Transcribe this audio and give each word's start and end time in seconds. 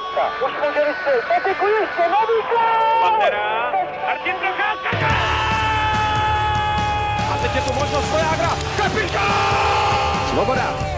Procházka. 0.00 0.46
Už 0.46 0.52
může 0.52 0.84
vystřelit. 0.88 1.24
Patiku 1.28 1.66
ještě, 1.66 2.02
nový 2.02 2.38
gol! 2.50 3.00
Pantera, 3.02 3.72
Martin 4.06 4.34
Procházka, 4.36 5.08
A 7.34 7.38
teď 7.42 7.54
je 7.54 7.60
tu 7.60 7.72
možnost 7.72 8.10
Vojágra. 8.10 8.50
Kapitán! 8.76 10.30
Svoboda. 10.30 10.89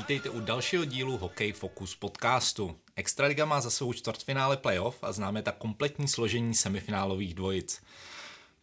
Vítejte 0.00 0.30
u 0.30 0.40
dalšího 0.40 0.84
dílu 0.84 1.18
Hokej 1.18 1.52
Focus 1.52 1.94
podcastu. 1.94 2.76
Extraliga 2.96 3.44
má 3.44 3.60
za 3.60 3.70
svou 3.70 3.92
čtvrtfinále 3.92 4.56
playoff 4.56 4.98
a 5.02 5.12
známe 5.12 5.42
tak 5.42 5.56
kompletní 5.56 6.08
složení 6.08 6.54
semifinálových 6.54 7.34
dvojic. 7.34 7.82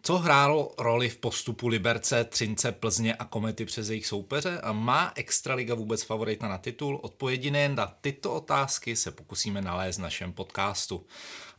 Co 0.01 0.17
hrálo 0.17 0.73
roli 0.77 1.09
v 1.09 1.17
postupu 1.17 1.67
Liberce, 1.67 2.23
Třince, 2.23 2.71
Plzně 2.71 3.15
a 3.15 3.25
Komety 3.25 3.65
přes 3.65 3.89
jejich 3.89 4.07
soupeře 4.07 4.59
a 4.63 4.71
má 4.71 5.11
Extraliga 5.15 5.75
vůbec 5.75 6.03
favorita 6.03 6.47
na 6.47 6.57
titul? 6.57 6.99
Odpovědi 7.03 7.51
nejen 7.51 7.75
na 7.75 7.93
tyto 8.01 8.33
otázky 8.33 8.95
se 8.95 9.11
pokusíme 9.11 9.61
nalézt 9.61 9.97
v 9.97 10.01
našem 10.01 10.33
podcastu. 10.33 11.05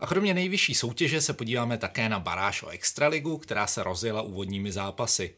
A 0.00 0.06
kromě 0.06 0.34
nejvyšší 0.34 0.74
soutěže 0.74 1.20
se 1.20 1.32
podíváme 1.32 1.78
také 1.78 2.08
na 2.08 2.18
baráž 2.18 2.62
o 2.62 2.68
Extraligu, 2.68 3.38
která 3.38 3.66
se 3.66 3.82
rozjela 3.82 4.22
úvodními 4.22 4.72
zápasy. 4.72 5.34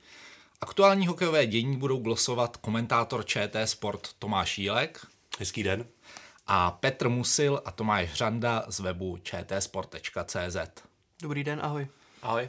Aktuální 0.63 1.07
hokejové 1.07 1.47
dění 1.47 1.77
budou 1.77 1.99
glosovat 1.99 2.57
komentátor 2.57 3.25
ČT 3.25 3.69
Sport 3.69 4.09
Tomáš 4.19 4.59
Jílek 4.59 5.07
Hezký 5.39 5.63
den. 5.63 5.87
a 6.47 6.71
Petr 6.71 7.09
Musil 7.09 7.63
a 7.65 7.71
Tomáš 7.71 8.09
Hřanda 8.09 8.65
z 8.69 8.81
webu 8.81 9.19
čtsport.cz. 9.23 10.57
Dobrý 11.23 11.45
den, 11.45 11.61
ahoj. 11.63 11.89
Ahoj. 12.23 12.49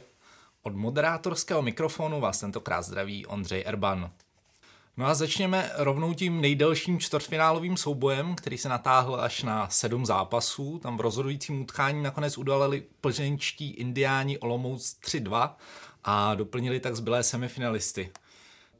Od 0.62 0.74
moderátorského 0.74 1.62
mikrofonu 1.62 2.20
vás 2.20 2.40
tentokrát 2.40 2.82
zdraví 2.82 3.26
Ondřej 3.26 3.62
Erban. 3.66 4.10
No 4.96 5.06
a 5.06 5.14
začněme 5.14 5.70
rovnou 5.76 6.14
tím 6.14 6.40
nejdelším 6.40 7.00
čtvrtfinálovým 7.00 7.76
soubojem, 7.76 8.34
který 8.34 8.58
se 8.58 8.68
natáhl 8.68 9.20
až 9.20 9.42
na 9.42 9.68
sedm 9.68 10.06
zápasů. 10.06 10.78
Tam 10.78 10.96
v 10.96 11.00
rozhodujícím 11.00 11.62
utkání 11.62 12.02
nakonec 12.02 12.38
udalili 12.38 12.82
plzeňčtí 13.00 13.70
indiáni 13.70 14.38
Olomouc 14.38 14.96
3-2 15.04 15.50
a 16.04 16.34
doplnili 16.34 16.80
tak 16.80 16.96
zbylé 16.96 17.22
semifinalisty. 17.22 18.10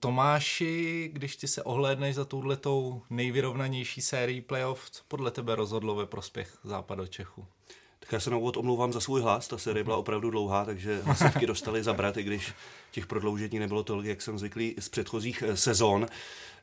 Tomáši, 0.00 1.10
když 1.12 1.36
ty 1.36 1.48
se 1.48 1.62
ohlédneš 1.62 2.14
za 2.14 2.24
touhletou 2.24 3.02
nejvyrovnanější 3.10 4.00
sérií 4.00 4.40
playoff, 4.40 4.90
co 4.90 5.02
podle 5.08 5.30
tebe 5.30 5.54
rozhodlo 5.54 5.94
ve 5.94 6.06
prospěch 6.06 6.58
západu 6.64 7.06
Čechu? 7.06 7.46
Tak 8.00 8.12
já 8.12 8.20
se 8.20 8.30
na 8.30 8.36
úvod 8.36 8.56
omlouvám 8.56 8.92
za 8.92 9.00
svůj 9.00 9.22
hlas, 9.22 9.48
ta 9.48 9.58
série 9.58 9.84
byla 9.84 9.96
opravdu 9.96 10.30
dlouhá, 10.30 10.64
takže 10.64 11.02
hlasivky 11.02 11.46
dostali 11.46 11.82
zabrat, 11.82 12.16
i 12.16 12.22
když 12.22 12.52
těch 12.90 13.06
prodloužení 13.06 13.58
nebylo 13.58 13.82
tolik, 13.82 14.06
jak 14.06 14.22
jsem 14.22 14.38
zvyklý 14.38 14.74
z 14.78 14.88
předchozích 14.88 15.42
eh, 15.46 15.56
sezón. 15.56 16.06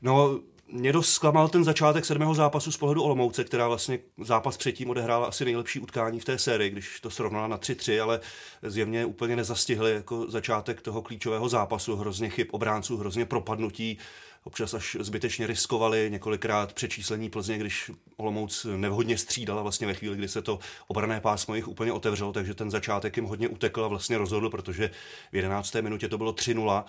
No, 0.01 0.39
mě 0.71 0.93
dost 0.93 1.13
zklamal 1.13 1.47
ten 1.49 1.63
začátek 1.63 2.05
sedmého 2.05 2.33
zápasu 2.33 2.71
z 2.71 2.77
pohledu 2.77 3.03
Olomouce, 3.03 3.43
která 3.43 3.67
vlastně 3.67 3.99
zápas 4.17 4.57
předtím 4.57 4.89
odehrála 4.89 5.27
asi 5.27 5.45
nejlepší 5.45 5.79
utkání 5.79 6.19
v 6.19 6.25
té 6.25 6.37
sérii, 6.37 6.69
když 6.69 6.99
to 6.99 7.09
srovnala 7.09 7.47
na 7.47 7.57
3-3, 7.57 8.03
ale 8.03 8.19
zjevně 8.63 9.05
úplně 9.05 9.35
nezastihli 9.35 9.93
jako 9.93 10.31
začátek 10.31 10.81
toho 10.81 11.01
klíčového 11.01 11.49
zápasu. 11.49 11.95
Hrozně 11.95 12.29
chyb 12.29 12.47
obránců, 12.51 12.97
hrozně 12.97 13.25
propadnutí, 13.25 13.97
občas 14.43 14.73
až 14.73 14.97
zbytečně 14.99 15.47
riskovali, 15.47 16.07
několikrát 16.11 16.73
přečíslení 16.73 17.29
Plzně, 17.29 17.57
když 17.57 17.91
Olomouc 18.17 18.65
nevhodně 18.75 19.17
střídala 19.17 19.61
vlastně 19.61 19.87
ve 19.87 19.93
chvíli, 19.93 20.15
kdy 20.15 20.27
se 20.27 20.41
to 20.41 20.59
obrané 20.87 21.21
pásmo 21.21 21.55
jich 21.55 21.67
úplně 21.67 21.91
otevřelo, 21.91 22.33
takže 22.33 22.53
ten 22.53 22.71
začátek 22.71 23.17
jim 23.17 23.25
hodně 23.25 23.47
utekl 23.47 23.85
a 23.85 23.87
vlastně 23.87 24.17
rozhodl, 24.17 24.49
protože 24.49 24.91
v 25.31 25.35
11. 25.35 25.75
minutě 25.81 26.09
to 26.09 26.17
bylo 26.17 26.31
3-0. 26.31 26.83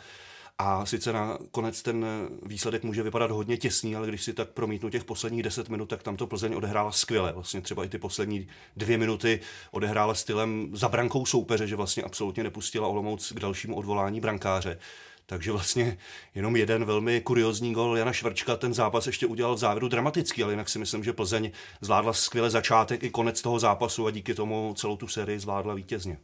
A 0.63 0.87
sice 0.87 1.13
na 1.13 1.39
konec 1.51 1.83
ten 1.83 2.07
výsledek 2.43 2.83
může 2.83 3.03
vypadat 3.03 3.31
hodně 3.31 3.57
těsný, 3.57 3.97
ale 3.97 4.09
když 4.09 4.23
si 4.23 4.33
tak 4.33 4.49
promítnu 4.49 4.91
těch 4.91 5.05
posledních 5.05 5.43
10 5.43 5.69
minut, 5.69 5.87
tak 5.87 6.03
tam 6.03 6.17
to 6.17 6.27
Plzeň 6.27 6.55
odehrála 6.55 6.93
skvěle. 6.93 7.33
Vlastně 7.33 7.61
třeba 7.61 7.85
i 7.85 7.89
ty 7.89 7.99
poslední 7.99 8.49
dvě 8.77 8.99
minuty 8.99 9.41
odehrála 9.71 10.15
stylem 10.15 10.71
za 10.73 10.89
brankou 10.89 11.27
soupeře, 11.27 11.67
že 11.67 11.77
vlastně 11.77 12.03
absolutně 12.03 12.43
nepustila 12.43 12.89
Olomouc 12.89 13.33
k 13.33 13.41
dalšímu 13.41 13.77
odvolání 13.77 14.21
brankáře. 14.21 14.79
Takže 15.27 15.53
vlastně 15.53 15.99
jenom 16.35 16.57
jeden 16.57 16.85
velmi 16.85 17.21
kuriozní 17.21 17.73
gol 17.73 17.99
Jana 17.99 18.13
Švrčka 18.13 18.57
ten 18.57 18.75
zápas 18.75 19.07
ještě 19.07 19.27
udělal 19.27 19.55
v 19.55 19.59
závěru 19.59 19.89
dramatický, 19.89 20.43
ale 20.43 20.53
jinak 20.53 20.69
si 20.69 20.79
myslím, 20.79 21.05
že 21.05 21.13
Plzeň 21.13 21.51
zvládla 21.81 22.13
skvěle 22.13 22.51
začátek 22.51 23.03
i 23.03 23.11
konec 23.11 23.43
toho 23.43 23.59
zápasu 23.59 24.07
a 24.07 24.11
díky 24.11 24.35
tomu 24.35 24.75
celou 24.77 24.97
tu 24.97 25.09
sérii 25.09 25.39
zvládla 25.39 25.75
vítězně. 25.75 26.19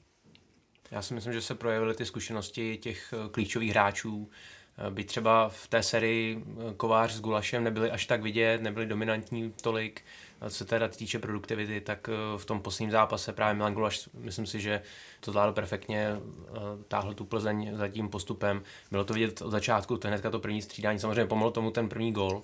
Já 0.91 1.03
si 1.03 1.15
myslím, 1.15 1.33
že 1.33 1.43
se 1.43 1.55
projevily 1.55 1.95
ty 1.95 2.07
zkušenosti 2.07 2.77
těch 2.77 3.15
eh, 3.17 3.29
klíčových 3.31 3.71
hráčů. 3.71 4.31
Eh, 4.79 4.91
Byť 4.91 5.07
třeba 5.07 5.49
v 5.49 5.67
té 5.67 5.83
sérii 5.83 6.45
eh, 6.45 6.75
Kovář 6.77 7.13
s 7.13 7.21
Gulašem 7.21 7.65
nebyli 7.65 7.91
až 7.91 8.07
tak 8.07 8.23
vidět, 8.23 8.63
nebyli 8.63 8.87
dominantní 8.87 9.53
tolik, 9.63 10.03
co 10.49 10.57
se 10.57 10.65
teda 10.65 10.89
týče 10.89 11.19
produktivity, 11.19 11.81
tak 11.81 12.09
v 12.37 12.45
tom 12.45 12.61
posledním 12.61 12.91
zápase 12.91 13.33
právě 13.33 13.55
Milan 13.55 13.75
Gulaš, 13.75 14.09
myslím 14.15 14.47
si, 14.47 14.61
že 14.61 14.83
to 15.21 15.31
zvládl 15.31 15.53
perfektně, 15.53 16.17
táhl 16.89 17.15
tu 17.15 17.25
Plzeň 17.25 17.77
za 17.77 17.89
tím 17.89 18.09
postupem. 18.09 18.63
Bylo 18.91 19.05
to 19.05 19.15
vidět 19.15 19.43
od 19.43 19.51
začátku, 19.51 19.97
to 19.97 20.09
hnedka 20.09 20.31
to 20.31 20.39
první 20.39 20.63
střídání, 20.63 20.99
samozřejmě 20.99 21.27
pomohlo 21.27 21.51
tomu 21.51 21.71
ten 21.71 21.89
první 21.89 22.13
gol, 22.13 22.43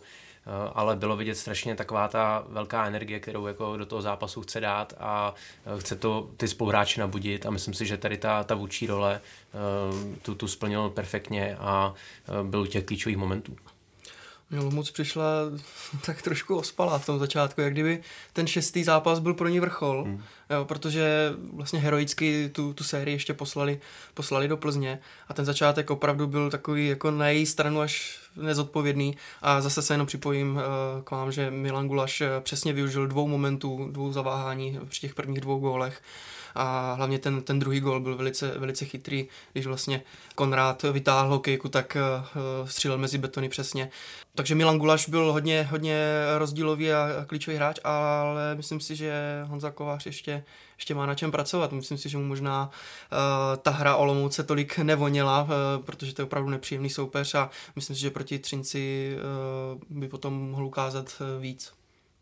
ale 0.74 0.96
bylo 0.96 1.16
vidět 1.16 1.34
strašně 1.34 1.74
taková 1.74 2.08
ta 2.08 2.44
velká 2.48 2.86
energie, 2.86 3.20
kterou 3.20 3.46
jako 3.46 3.76
do 3.76 3.86
toho 3.86 4.02
zápasu 4.02 4.42
chce 4.42 4.60
dát 4.60 4.94
a 5.00 5.34
chce 5.78 5.96
to 5.96 6.30
ty 6.36 6.48
spoluhráče 6.48 7.00
nabudit 7.00 7.46
a 7.46 7.50
myslím 7.50 7.74
si, 7.74 7.86
že 7.86 7.96
tady 7.96 8.18
ta, 8.18 8.44
ta 8.44 8.54
vůči 8.54 8.86
role 8.86 9.20
tu, 10.22 10.34
tu 10.34 10.48
splnil 10.48 10.90
perfektně 10.90 11.56
a 11.56 11.94
byl 12.42 12.60
u 12.60 12.66
těch 12.66 12.84
klíčových 12.84 13.16
momentů. 13.16 13.56
Moc 14.70 14.90
přišla 14.90 15.24
tak 16.06 16.22
trošku 16.22 16.56
ospalá 16.56 16.98
v 16.98 17.06
tom 17.06 17.18
začátku, 17.18 17.60
jak 17.60 17.72
kdyby 17.72 18.02
ten 18.32 18.46
šestý 18.46 18.84
zápas 18.84 19.18
byl 19.18 19.34
pro 19.34 19.48
ní 19.48 19.60
vrchol, 19.60 20.04
hmm. 20.04 20.22
jo, 20.50 20.64
protože 20.64 21.32
vlastně 21.52 21.80
heroicky 21.80 22.48
tu, 22.48 22.74
tu 22.74 22.84
sérii 22.84 23.14
ještě 23.14 23.34
poslali, 23.34 23.80
poslali 24.14 24.48
do 24.48 24.56
Plzně 24.56 24.98
a 25.28 25.34
ten 25.34 25.44
začátek 25.44 25.90
opravdu 25.90 26.26
byl 26.26 26.50
takový 26.50 26.88
jako 26.88 27.10
na 27.10 27.28
její 27.28 27.46
stranu 27.46 27.80
až 27.80 28.21
nezodpovědný. 28.36 29.16
A 29.42 29.60
zase 29.60 29.82
se 29.82 29.94
jenom 29.94 30.06
připojím 30.06 30.60
k 31.04 31.10
vám, 31.10 31.32
že 31.32 31.50
Milan 31.50 31.88
Gulaš 31.88 32.22
přesně 32.40 32.72
využil 32.72 33.06
dvou 33.06 33.28
momentů, 33.28 33.88
dvou 33.90 34.12
zaváhání 34.12 34.78
při 34.88 35.00
těch 35.00 35.14
prvních 35.14 35.40
dvou 35.40 35.58
gólech 35.58 36.02
a 36.54 36.92
hlavně 36.92 37.18
ten, 37.18 37.42
ten 37.42 37.58
druhý 37.58 37.80
gol 37.80 38.00
byl 38.00 38.16
velice, 38.16 38.58
velice 38.58 38.84
chytrý, 38.84 39.28
když 39.52 39.66
vlastně 39.66 40.02
Konrád 40.34 40.82
vytáhl 40.82 41.30
hokejku, 41.30 41.68
tak 41.68 41.96
uh, 41.96 42.68
střílel 42.68 42.98
mezi 42.98 43.18
betony 43.18 43.48
přesně. 43.48 43.90
Takže 44.34 44.54
Milan 44.54 44.78
Gulaš 44.78 45.08
byl 45.08 45.32
hodně, 45.32 45.68
hodně 45.70 46.06
rozdílový 46.38 46.92
a 46.92 47.24
klíčový 47.26 47.56
hráč, 47.56 47.78
ale 47.84 48.54
myslím 48.54 48.80
si, 48.80 48.96
že 48.96 49.42
Honza 49.46 49.70
Kovář 49.70 50.06
ještě, 50.06 50.44
ještě 50.76 50.94
má 50.94 51.06
na 51.06 51.14
čem 51.14 51.30
pracovat. 51.30 51.72
Myslím 51.72 51.98
si, 51.98 52.08
že 52.08 52.18
mu 52.18 52.24
možná 52.24 52.70
uh, 52.70 53.56
ta 53.62 53.70
hra 53.70 53.96
Olomouce 53.96 54.42
tolik 54.42 54.78
nevonila, 54.78 55.42
uh, 55.42 55.84
protože 55.84 56.14
to 56.14 56.22
je 56.22 56.26
opravdu 56.26 56.50
nepříjemný 56.50 56.90
soupeř 56.90 57.34
a 57.34 57.50
myslím 57.76 57.96
si, 57.96 58.02
že 58.02 58.10
proti 58.10 58.38
Třinci 58.38 59.16
by 59.90 60.08
potom 60.08 60.50
mohl 60.50 60.66
ukázat 60.66 61.22
víc. 61.40 61.72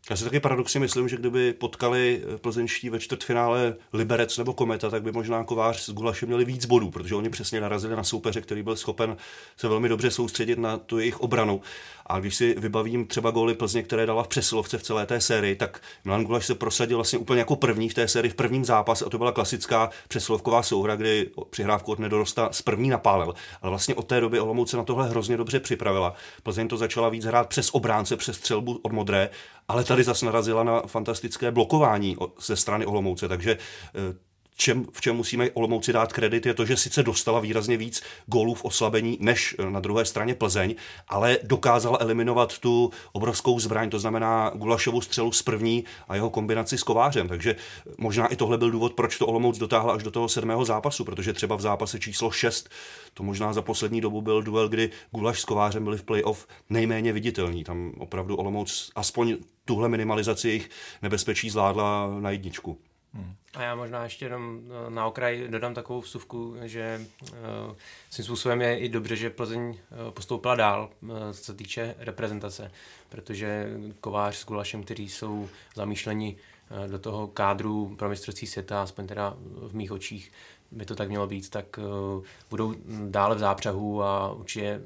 Já 0.09 0.15
si 0.15 0.23
taky 0.23 0.39
paradoxně 0.39 0.79
myslím, 0.79 1.09
že 1.09 1.17
kdyby 1.17 1.53
potkali 1.53 2.23
plzeňští 2.41 2.89
ve 2.89 2.99
čtvrtfinále 2.99 3.75
Liberec 3.93 4.37
nebo 4.37 4.53
Kometa, 4.53 4.89
tak 4.89 5.03
by 5.03 5.11
možná 5.11 5.43
Kovář 5.43 5.79
s 5.79 5.89
Gulašem 5.89 6.29
měli 6.29 6.45
víc 6.45 6.65
bodů, 6.65 6.91
protože 6.91 7.15
oni 7.15 7.29
přesně 7.29 7.61
narazili 7.61 7.95
na 7.95 8.03
soupeře, 8.03 8.41
který 8.41 8.63
byl 8.63 8.75
schopen 8.75 9.17
se 9.57 9.67
velmi 9.67 9.89
dobře 9.89 10.11
soustředit 10.11 10.59
na 10.59 10.77
tu 10.77 10.99
jejich 10.99 11.19
obranu. 11.19 11.61
A 12.05 12.19
když 12.19 12.35
si 12.35 12.55
vybavím 12.57 13.07
třeba 13.07 13.31
góly 13.31 13.53
Plzně, 13.53 13.83
které 13.83 14.05
dala 14.05 14.23
v 14.23 14.27
přesilovce 14.27 14.77
v 14.77 14.83
celé 14.83 15.05
té 15.05 15.21
sérii, 15.21 15.55
tak 15.55 15.81
Milan 16.05 16.23
Gulaš 16.23 16.45
se 16.45 16.55
prosadil 16.55 16.97
vlastně 16.97 17.19
úplně 17.19 17.39
jako 17.39 17.55
první 17.55 17.89
v 17.89 17.93
té 17.93 18.07
sérii 18.07 18.31
v 18.31 18.35
prvním 18.35 18.65
zápase 18.65 19.05
a 19.05 19.09
to 19.09 19.17
byla 19.17 19.31
klasická 19.31 19.89
přesilovková 20.07 20.63
souhra, 20.63 20.95
kdy 20.95 21.29
přihrávku 21.49 21.91
od 21.91 21.99
nedorosta 21.99 22.49
z 22.51 22.61
první 22.61 22.89
napálil. 22.89 23.33
Ale 23.61 23.69
vlastně 23.69 23.95
od 23.95 24.07
té 24.07 24.21
doby 24.21 24.39
Olomouc 24.39 24.69
se 24.69 24.77
na 24.77 24.83
tohle 24.83 25.09
hrozně 25.09 25.37
dobře 25.37 25.59
připravila. 25.59 26.13
Plzeň 26.43 26.67
to 26.67 26.77
začala 26.77 27.09
víc 27.09 27.25
hrát 27.25 27.49
přes 27.49 27.69
obránce, 27.69 28.17
přes 28.17 28.37
střelbu 28.37 28.79
od 28.81 28.91
modré, 28.91 29.29
ale 29.67 29.83
tady 29.83 30.03
zase 30.03 30.25
narazila 30.25 30.63
na 30.63 30.81
fantastické 30.81 31.51
blokování 31.51 32.17
ze 32.39 32.55
strany 32.55 32.85
Olomouce, 32.85 33.27
takže 33.27 33.57
čem, 34.55 34.85
v 34.91 35.01
čem 35.01 35.15
musíme 35.15 35.51
Olomouci 35.51 35.93
dát 35.93 36.13
kredit, 36.13 36.45
je 36.45 36.53
to, 36.53 36.65
že 36.65 36.77
sice 36.77 37.03
dostala 37.03 37.39
výrazně 37.39 37.77
víc 37.77 38.03
gólů 38.25 38.53
v 38.53 38.65
oslabení 38.65 39.17
než 39.19 39.55
na 39.69 39.79
druhé 39.79 40.05
straně 40.05 40.35
Plzeň, 40.35 40.75
ale 41.07 41.37
dokázala 41.43 41.97
eliminovat 42.01 42.59
tu 42.59 42.91
obrovskou 43.11 43.59
zbraň, 43.59 43.89
to 43.89 43.99
znamená 43.99 44.51
Gulašovu 44.55 45.01
střelu 45.01 45.31
z 45.31 45.41
první 45.41 45.83
a 46.07 46.15
jeho 46.15 46.29
kombinaci 46.29 46.77
s 46.77 46.83
Kovářem. 46.83 47.27
Takže 47.27 47.55
možná 47.97 48.27
i 48.27 48.35
tohle 48.35 48.57
byl 48.57 48.71
důvod, 48.71 48.93
proč 48.93 49.17
to 49.17 49.27
Olomouc 49.27 49.57
dotáhla 49.57 49.93
až 49.93 50.03
do 50.03 50.11
toho 50.11 50.29
sedmého 50.29 50.65
zápasu, 50.65 51.05
protože 51.05 51.33
třeba 51.33 51.55
v 51.55 51.61
zápase 51.61 51.99
číslo 51.99 52.31
6 52.31 52.69
to 53.13 53.23
možná 53.23 53.53
za 53.53 53.61
poslední 53.61 54.01
dobu 54.01 54.21
byl 54.21 54.41
duel, 54.41 54.69
kdy 54.69 54.89
Gulaš 55.11 55.41
s 55.41 55.45
Kovářem 55.45 55.83
byli 55.83 55.97
v 55.97 56.03
playoff 56.03 56.47
nejméně 56.69 57.13
viditelní. 57.13 57.63
Tam 57.63 57.91
opravdu 57.97 58.35
Olomouc 58.35 58.91
aspoň 58.95 59.37
tuhle 59.65 59.89
minimalizaci 59.89 60.47
jejich 60.47 60.69
nebezpečí 61.01 61.49
zvládla 61.49 62.09
na 62.19 62.31
jedničku. 62.31 62.77
Hmm. 63.13 63.35
A 63.53 63.61
já 63.61 63.75
možná 63.75 64.03
ještě 64.03 64.25
jenom 64.25 64.61
eh, 64.87 64.89
na 64.89 65.05
okraj 65.05 65.47
dodám 65.47 65.73
takovou 65.73 66.01
vstupku, 66.01 66.55
že 66.63 67.05
uh, 67.21 67.75
svým 68.09 68.25
způsobem 68.25 68.61
je 68.61 68.79
i 68.79 68.89
dobře, 68.89 69.15
že 69.15 69.29
Plzeň 69.29 69.61
uh, 69.69 70.11
postoupila 70.11 70.55
dál, 70.55 70.89
co 71.33 71.43
se 71.43 71.53
týče 71.53 71.95
reprezentace, 71.97 72.71
protože 73.09 73.67
Kovář 74.01 74.35
s 74.35 74.45
Gulašem, 74.45 74.83
kteří 74.83 75.09
jsou 75.09 75.49
zamýšleni 75.75 76.37
do 76.87 76.99
toho 76.99 77.27
kádru 77.27 77.95
pro 77.99 78.09
mistrovství 78.09 78.47
světa, 78.47 78.81
aspoň 78.81 79.07
teda 79.07 79.33
v 79.67 79.75
mých 79.75 79.91
očích, 79.91 80.31
by 80.71 80.85
to 80.85 80.95
tak 80.95 81.09
mělo 81.09 81.27
být, 81.27 81.49
tak 81.49 81.79
budou 82.49 82.75
dále 83.09 83.35
v 83.35 83.39
zápřahu 83.39 84.03
a 84.03 84.31
určitě 84.31 84.81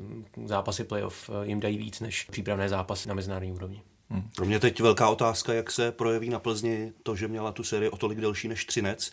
zápasy 0.45 0.83
playoff 0.83 1.29
jim 1.43 1.59
dají 1.59 1.77
víc 1.77 1.99
než 1.99 2.23
přípravné 2.23 2.69
zápasy 2.69 3.09
na 3.09 3.15
mezinárodní 3.15 3.53
úrovni. 3.53 3.81
Hmm. 4.09 4.29
Pro 4.35 4.45
mě 4.45 4.59
teď 4.59 4.81
velká 4.81 5.09
otázka, 5.09 5.53
jak 5.53 5.71
se 5.71 5.91
projeví 5.91 6.29
na 6.29 6.39
Plzni 6.39 6.93
to, 7.03 7.15
že 7.15 7.27
měla 7.27 7.51
tu 7.51 7.63
sérii 7.63 7.89
o 7.89 7.97
tolik 7.97 8.21
delší 8.21 8.47
než 8.47 8.65
Třinec. 8.65 9.11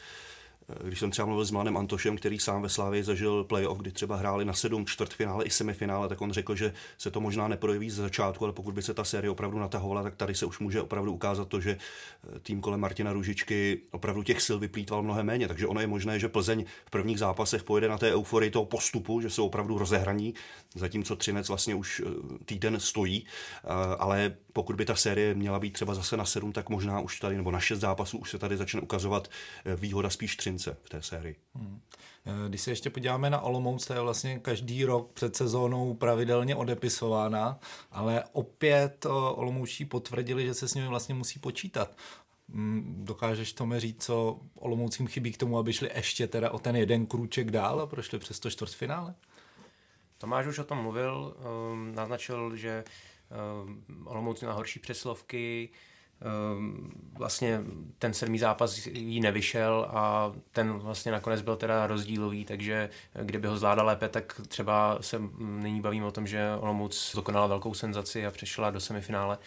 Když 0.85 0.99
jsem 0.99 1.11
třeba 1.11 1.27
mluvil 1.27 1.45
s 1.45 1.51
Mlanem 1.51 1.77
Antošem, 1.77 2.17
který 2.17 2.39
sám 2.39 2.63
ve 2.63 2.69
Slávě 2.69 3.05
zažil 3.05 3.45
playoff, 3.45 3.79
kdy 3.79 3.93
třeba 3.93 4.17
hráli 4.17 4.45
na 4.45 4.53
sedm 4.53 4.87
čtvrtfinále 4.87 5.45
i 5.45 5.51
semifinále, 5.51 6.09
tak 6.09 6.21
on 6.21 6.33
řekl, 6.33 6.55
že 6.57 6.73
se 6.99 7.11
to 7.11 7.21
možná 7.21 7.49
neprojeví 7.49 7.91
z 7.91 7.95
začátku, 7.95 8.45
ale 8.45 8.53
pokud 8.53 8.75
by 8.75 8.83
se 8.83 8.95
ta 8.95 9.05
série 9.05 9.31
opravdu 9.31 9.59
natahovala, 9.59 10.03
tak 10.03 10.17
tady 10.17 10.35
se 10.35 10.47
už 10.47 10.59
může 10.59 10.83
opravdu 10.83 11.13
ukázat 11.13 11.49
to, 11.49 11.61
že 11.61 11.71
eh, 11.71 12.39
tým 12.39 12.61
kolem 12.61 12.81
Martina 12.81 13.13
Ružičky 13.13 13.81
opravdu 13.91 14.23
těch 14.23 14.43
sil 14.47 14.57
vyplýtval 14.59 15.03
mnohem 15.03 15.27
méně. 15.27 15.49
Takže 15.49 15.67
ono 15.67 15.81
je 15.81 15.87
možné, 15.87 16.19
že 16.19 16.29
Plzeň 16.29 16.65
v 16.87 16.91
prvních 16.91 17.19
zápasech 17.19 17.65
pojede 17.65 17.89
na 17.89 17.99
té 17.99 18.13
euforii 18.13 18.51
toho 18.51 18.65
postupu, 18.65 19.21
že 19.21 19.31
jsou 19.31 19.47
opravdu 19.47 19.79
rozehraní, 19.79 20.35
zatímco 20.75 21.17
Třinec 21.17 21.49
vlastně 21.49 21.75
už 21.75 22.03
eh, 22.05 22.39
týden 22.45 22.81
stojí, 22.81 23.27
eh, 23.27 23.69
ale 23.99 24.35
pokud 24.53 24.77
by 24.77 24.85
ta 24.85 24.95
série 24.95 25.35
měla 25.35 25.59
být 25.59 25.73
třeba 25.73 25.95
zase 25.95 26.17
na 26.17 26.25
sedm, 26.25 26.53
tak 26.53 26.69
možná 26.69 27.01
už 27.01 27.21
tady, 27.21 27.37
nebo 27.37 27.51
na 27.51 27.61
šest 27.61 27.81
zápasů, 27.81 28.19
už 28.19 28.31
se 28.31 28.39
tady 28.39 28.57
začne 28.57 28.81
ukazovat 28.81 29.29
výhoda 29.77 30.11
spíš 30.11 30.37
Třince 30.37 30.62
v 30.71 30.89
té 30.89 31.03
sérii. 31.03 31.37
Hmm. 31.55 31.81
Když 32.49 32.61
se 32.61 32.71
ještě 32.71 32.91
podíváme 32.91 33.31
na 33.31 33.41
Olomouc, 33.41 33.87
to 33.87 33.93
je 33.93 34.01
vlastně 34.01 34.39
každý 34.39 34.85
rok 34.85 35.13
před 35.13 35.37
sezónou 35.37 35.95
pravidelně 35.95 36.57
odepisována, 36.57 37.59
ale 37.91 38.25
opět 38.33 39.07
Olomoučí 39.35 39.85
potvrdili, 39.85 40.47
že 40.47 40.55
se 40.55 40.69
s 40.69 40.75
nimi 40.75 40.89
vlastně 40.89 41.15
musí 41.15 41.39
počítat. 41.39 41.97
Hmm, 42.49 43.05
dokážeš 43.05 43.53
to 43.53 43.67
mi 43.67 43.81
říct, 43.81 44.05
co 44.05 44.41
Olomoucím 44.55 45.07
chybí 45.07 45.33
k 45.33 45.39
tomu, 45.39 45.59
aby 45.59 45.73
šli 45.73 45.91
ještě 45.95 46.27
teda 46.27 46.51
o 46.51 46.59
ten 46.59 46.77
jeden 46.77 47.07
krůček 47.07 47.51
dál 47.51 47.81
a 47.81 47.87
prošli 47.87 48.19
přes 48.19 48.41
to 48.41 48.51
čtvrtfinále? 48.51 49.15
Tomáš 50.19 50.47
už 50.47 50.59
o 50.59 50.65
tom 50.65 50.79
mluvil, 50.79 51.37
um, 51.73 51.95
naznačil, 51.95 52.57
že 52.57 52.85
um, 53.65 54.07
Olomouc 54.07 54.41
měla 54.41 54.55
horší 54.55 54.81
přeslovky, 54.81 55.69
Ehm, 55.69 56.02
vlastně 57.19 57.61
ten 57.99 58.15
sedmý 58.15 58.39
zápas 58.39 58.87
jí 58.87 59.21
nevyšel 59.21 59.87
a 59.91 60.33
ten 60.53 60.73
vlastně 60.73 61.13
nakonec 61.13 61.43
byl 61.43 61.57
teda 61.57 61.87
rozdílový, 61.87 62.45
takže 62.45 62.91
kdyby 63.23 63.49
ho 63.49 63.59
zvládal 63.59 63.87
lépe, 63.87 64.09
tak 64.09 64.41
třeba 64.49 64.99
se 65.01 65.23
nyní 65.39 65.81
bavím 65.81 66.05
o 66.05 66.13
tom, 66.13 66.27
že 66.27 66.51
Olomouc 66.61 67.13
dokonala 67.15 67.47
velkou 67.47 67.75
senzaci 67.75 68.27
a 68.27 68.31
přešla 68.31 68.71
do 68.71 68.81
semifinále 68.81 69.39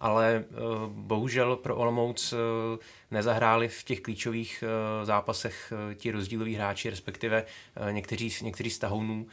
ale 0.00 0.44
eh, 0.44 0.54
bohužel 0.88 1.56
pro 1.56 1.76
Olomouc 1.76 2.32
eh, 2.32 2.36
nezahráli 3.10 3.68
v 3.68 3.84
těch 3.84 4.00
klíčových 4.00 4.64
eh, 4.66 5.04
zápasech 5.04 5.72
ti 5.94 6.10
rozdíloví 6.10 6.54
hráči, 6.54 6.90
respektive 6.90 7.44
někteří, 7.90 8.32
někteří 8.42 8.70
z 8.70 8.78
tahounů. 8.78 9.26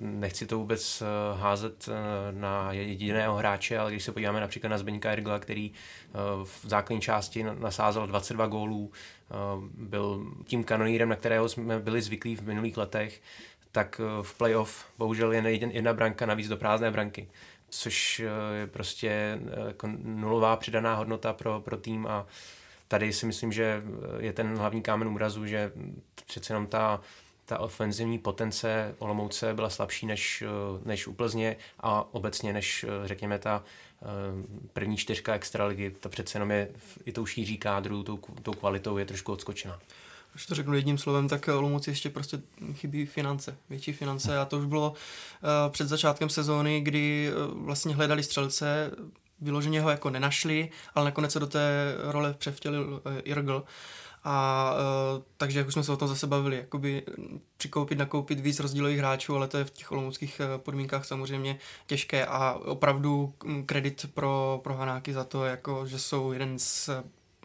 Nechci 0.00 0.46
to 0.46 0.58
vůbec 0.58 1.02
házet 1.36 1.88
na 2.30 2.72
jediného 2.72 3.36
hráče, 3.36 3.78
ale 3.78 3.90
když 3.90 4.04
se 4.04 4.12
podíváme 4.12 4.40
například 4.40 4.70
na 4.70 4.78
Zbeňka 4.78 5.10
Ergla, 5.10 5.38
který 5.38 5.72
v 6.44 6.60
základní 6.62 7.00
části 7.00 7.42
nasázel 7.58 8.06
22 8.06 8.46
gólů, 8.46 8.92
byl 9.74 10.26
tím 10.44 10.64
kanonírem, 10.64 11.08
na 11.08 11.16
kterého 11.16 11.48
jsme 11.48 11.78
byli 11.78 12.02
zvyklí 12.02 12.36
v 12.36 12.42
minulých 12.42 12.76
letech, 12.76 13.22
tak 13.72 14.00
v 14.22 14.34
playoff 14.34 14.86
bohužel 14.98 15.32
jen 15.32 15.46
jedna 15.46 15.92
branka 15.92 16.26
navíc 16.26 16.48
do 16.48 16.56
prázdné 16.56 16.90
branky 16.90 17.28
což 17.72 18.20
eh, 18.20 18.56
je 18.56 18.66
prostě 18.66 19.08
eh, 19.08 19.66
jako 19.66 19.88
nulová 20.02 20.56
přidaná 20.56 20.94
hodnota 20.94 21.32
pro, 21.32 21.60
pro 21.60 21.76
tým 21.76 22.06
a 22.06 22.26
tady 22.88 23.12
si 23.12 23.26
myslím, 23.26 23.52
že 23.52 23.82
eh, 23.84 24.22
je 24.22 24.32
ten 24.32 24.56
hlavní 24.56 24.82
kámen 24.82 25.08
úrazu, 25.08 25.46
že 25.46 25.72
přece 26.26 26.52
jenom 26.52 26.66
ta, 26.66 27.00
ta 27.44 27.58
ofenzivní 27.58 28.18
potence 28.18 28.94
Olomouce 28.98 29.54
byla 29.54 29.70
slabší 29.70 30.06
než, 30.06 30.44
než 30.84 31.06
u 31.06 31.12
Plzně 31.12 31.56
a 31.80 32.14
obecně 32.14 32.52
než, 32.52 32.84
řekněme, 33.04 33.38
ta 33.38 33.64
první 34.72 34.96
čtyřka 34.96 35.34
extraligy. 35.34 35.90
To 35.90 36.08
přece 36.08 36.36
jenom 36.36 36.50
je 36.50 36.68
i 37.04 37.12
tou 37.12 37.26
šíří 37.26 37.58
kádru, 37.58 38.02
tou, 38.02 38.16
tou 38.16 38.52
kvalitou 38.52 38.98
je 38.98 39.04
trošku 39.06 39.32
odskočená. 39.32 39.80
Když 40.32 40.46
to 40.46 40.54
řeknu 40.54 40.74
jedním 40.74 40.98
slovem, 40.98 41.28
tak 41.28 41.48
Olomouci 41.48 41.90
ještě 41.90 42.10
prostě 42.10 42.40
chybí 42.72 43.06
finance, 43.06 43.56
větší 43.70 43.92
finance 43.92 44.38
a 44.38 44.44
to 44.44 44.58
už 44.58 44.64
bylo 44.64 44.90
uh, 44.90 45.72
před 45.72 45.88
začátkem 45.88 46.28
sezóny, 46.28 46.80
kdy 46.80 47.32
uh, 47.32 47.64
vlastně 47.64 47.94
hledali 47.94 48.22
střelce, 48.22 48.90
vyloženě 49.40 49.80
ho 49.80 49.90
jako 49.90 50.10
nenašli, 50.10 50.70
ale 50.94 51.04
nakonec 51.04 51.32
se 51.32 51.40
do 51.40 51.46
té 51.46 51.94
role 52.02 52.34
převtělil 52.34 53.02
uh, 53.06 53.12
Irgl. 53.24 53.64
A 54.24 54.74
uh, 55.16 55.22
takže 55.36 55.58
jak 55.58 55.68
už 55.68 55.72
jsme 55.72 55.84
se 55.84 55.92
o 55.92 55.96
tom 55.96 56.08
zase 56.08 56.26
bavili, 56.26 56.56
jakoby 56.56 57.02
přikoupit, 57.56 57.98
nakoupit 57.98 58.40
víc 58.40 58.60
rozdílových 58.60 58.98
hráčů, 58.98 59.36
ale 59.36 59.48
to 59.48 59.58
je 59.58 59.64
v 59.64 59.70
těch 59.70 59.92
olomouckých 59.92 60.40
podmínkách 60.56 61.04
samozřejmě 61.04 61.58
těžké 61.86 62.26
a 62.26 62.52
opravdu 62.52 63.34
mm, 63.44 63.66
kredit 63.66 64.06
pro, 64.14 64.60
pro 64.64 64.74
Hanáky 64.74 65.12
za 65.12 65.24
to, 65.24 65.44
jako, 65.44 65.86
že 65.86 65.98
jsou 65.98 66.32
jeden 66.32 66.58
z 66.58 66.90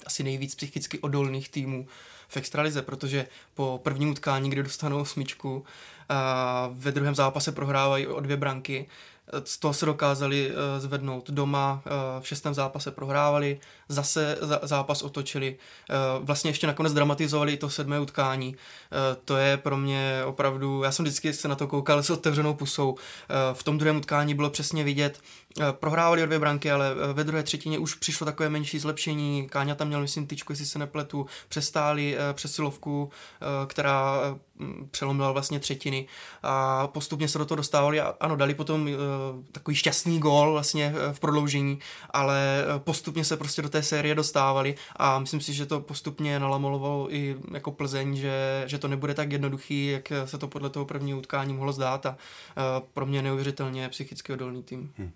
asi 0.06 0.24
nejvíc 0.24 0.56
psychicky 0.56 1.00
odolných 1.00 1.50
týmů 1.50 1.88
v 2.28 2.38
extralize, 2.38 2.82
protože 2.82 3.28
po 3.54 3.80
prvním 3.84 4.10
utkání, 4.10 4.50
kdy 4.50 4.64
dostanou 4.64 5.06
smyčku, 5.06 5.66
a 6.10 6.70
ve 6.72 6.92
druhém 6.92 7.16
zápase 7.16 7.52
prohrávají 7.52 8.08
o 8.08 8.20
dvě 8.20 8.38
branky, 8.38 8.88
z 9.44 9.58
toho 9.58 9.74
se 9.74 9.86
dokázali 9.86 10.50
uh, 10.50 10.56
zvednout 10.78 11.30
doma, 11.30 11.82
uh, 11.86 11.92
v 12.24 12.28
šestém 12.28 12.54
zápase 12.54 12.92
prohrávali, 12.92 13.60
zase 13.90 14.38
za, 14.42 14.60
zápas 14.64 15.02
otočili, 15.02 15.56
uh, 15.90 16.26
vlastně 16.26 16.50
ještě 16.50 16.68
nakonec 16.68 16.94
dramatizovali 16.94 17.54
i 17.54 17.58
to 17.58 17.70
sedmé 17.70 18.00
utkání. 18.00 18.56
To 19.26 19.38
je 19.38 19.58
pro 19.58 19.78
mě 19.78 20.22
opravdu, 20.26 20.84
já 20.84 20.92
jsem 20.92 21.06
vždycky 21.06 21.34
se 21.34 21.48
na 21.48 21.56
to 21.56 21.68
koukal 21.68 22.04
s 22.04 22.10
otevřenou 22.10 22.54
pusou. 22.54 22.96
V 23.54 23.64
tom 23.64 23.78
druhém 23.78 23.98
utkání 23.98 24.36
bylo 24.36 24.50
přesně 24.50 24.84
vidět, 24.84 25.20
prohrávali 25.72 26.24
o 26.24 26.26
dvě 26.26 26.40
branky, 26.40 26.72
ale 26.72 26.96
ve 27.14 27.24
druhé 27.24 27.44
třetině 27.44 27.80
už 27.80 27.94
přišlo 27.94 28.26
takové 28.26 28.50
menší 28.50 28.80
zlepšení. 28.80 29.50
Káňa 29.50 29.76
tam 29.76 29.88
měl, 29.88 30.02
myslím, 30.02 30.28
tyčku, 30.28 30.52
jestli 30.52 30.66
se 30.66 30.80
nepletu, 30.80 31.26
přestáli 31.50 32.18
přesilovku, 32.34 33.10
která 33.68 34.20
přelomila 34.92 35.32
vlastně 35.32 35.60
třetiny 35.60 36.08
a 36.44 36.88
postupně 36.88 37.28
se 37.28 37.38
do 37.38 37.46
toho 37.46 37.56
dostávali 37.56 38.02
a 38.02 38.16
ano, 38.20 38.36
dali 38.36 38.54
potom 38.54 38.90
takový 39.52 39.76
šťastný 39.76 40.20
gól 40.20 40.52
vlastně 40.52 40.94
uh, 40.96 41.14
v 41.14 41.20
prodloužení, 41.20 41.80
ale 42.10 42.66
uh, 42.76 42.80
postupně 42.80 43.24
se 43.24 43.38
prostě 43.38 43.62
do 43.62 43.70
té 43.70 43.84
série 43.84 44.16
dostávali 44.16 44.76
a 44.96 45.20
myslím 45.20 45.42
si, 45.42 45.54
že 45.54 45.66
to 45.66 45.80
postupně 45.80 46.40
nalamolovalo 46.40 47.16
i 47.16 47.36
jako 47.54 47.72
Plzeň, 47.72 48.16
že, 48.16 48.64
že 48.66 48.78
to 48.78 48.88
nebude 48.88 49.14
tak 49.14 49.32
jednoduchý, 49.32 49.88
jak 49.88 50.12
se 50.26 50.38
to 50.38 50.48
podle 50.48 50.70
toho 50.70 50.86
prvního 50.86 51.18
utkání 51.20 51.54
mohlo 51.54 51.74
zdát 51.74 52.06
a 52.06 52.18
pro 52.94 53.06
mě 53.06 53.22
neuvěřitelně 53.22 53.90
psychicky 53.90 54.34
odolný 54.34 54.64
tým. 54.64 54.92
Hmm. 54.98 55.12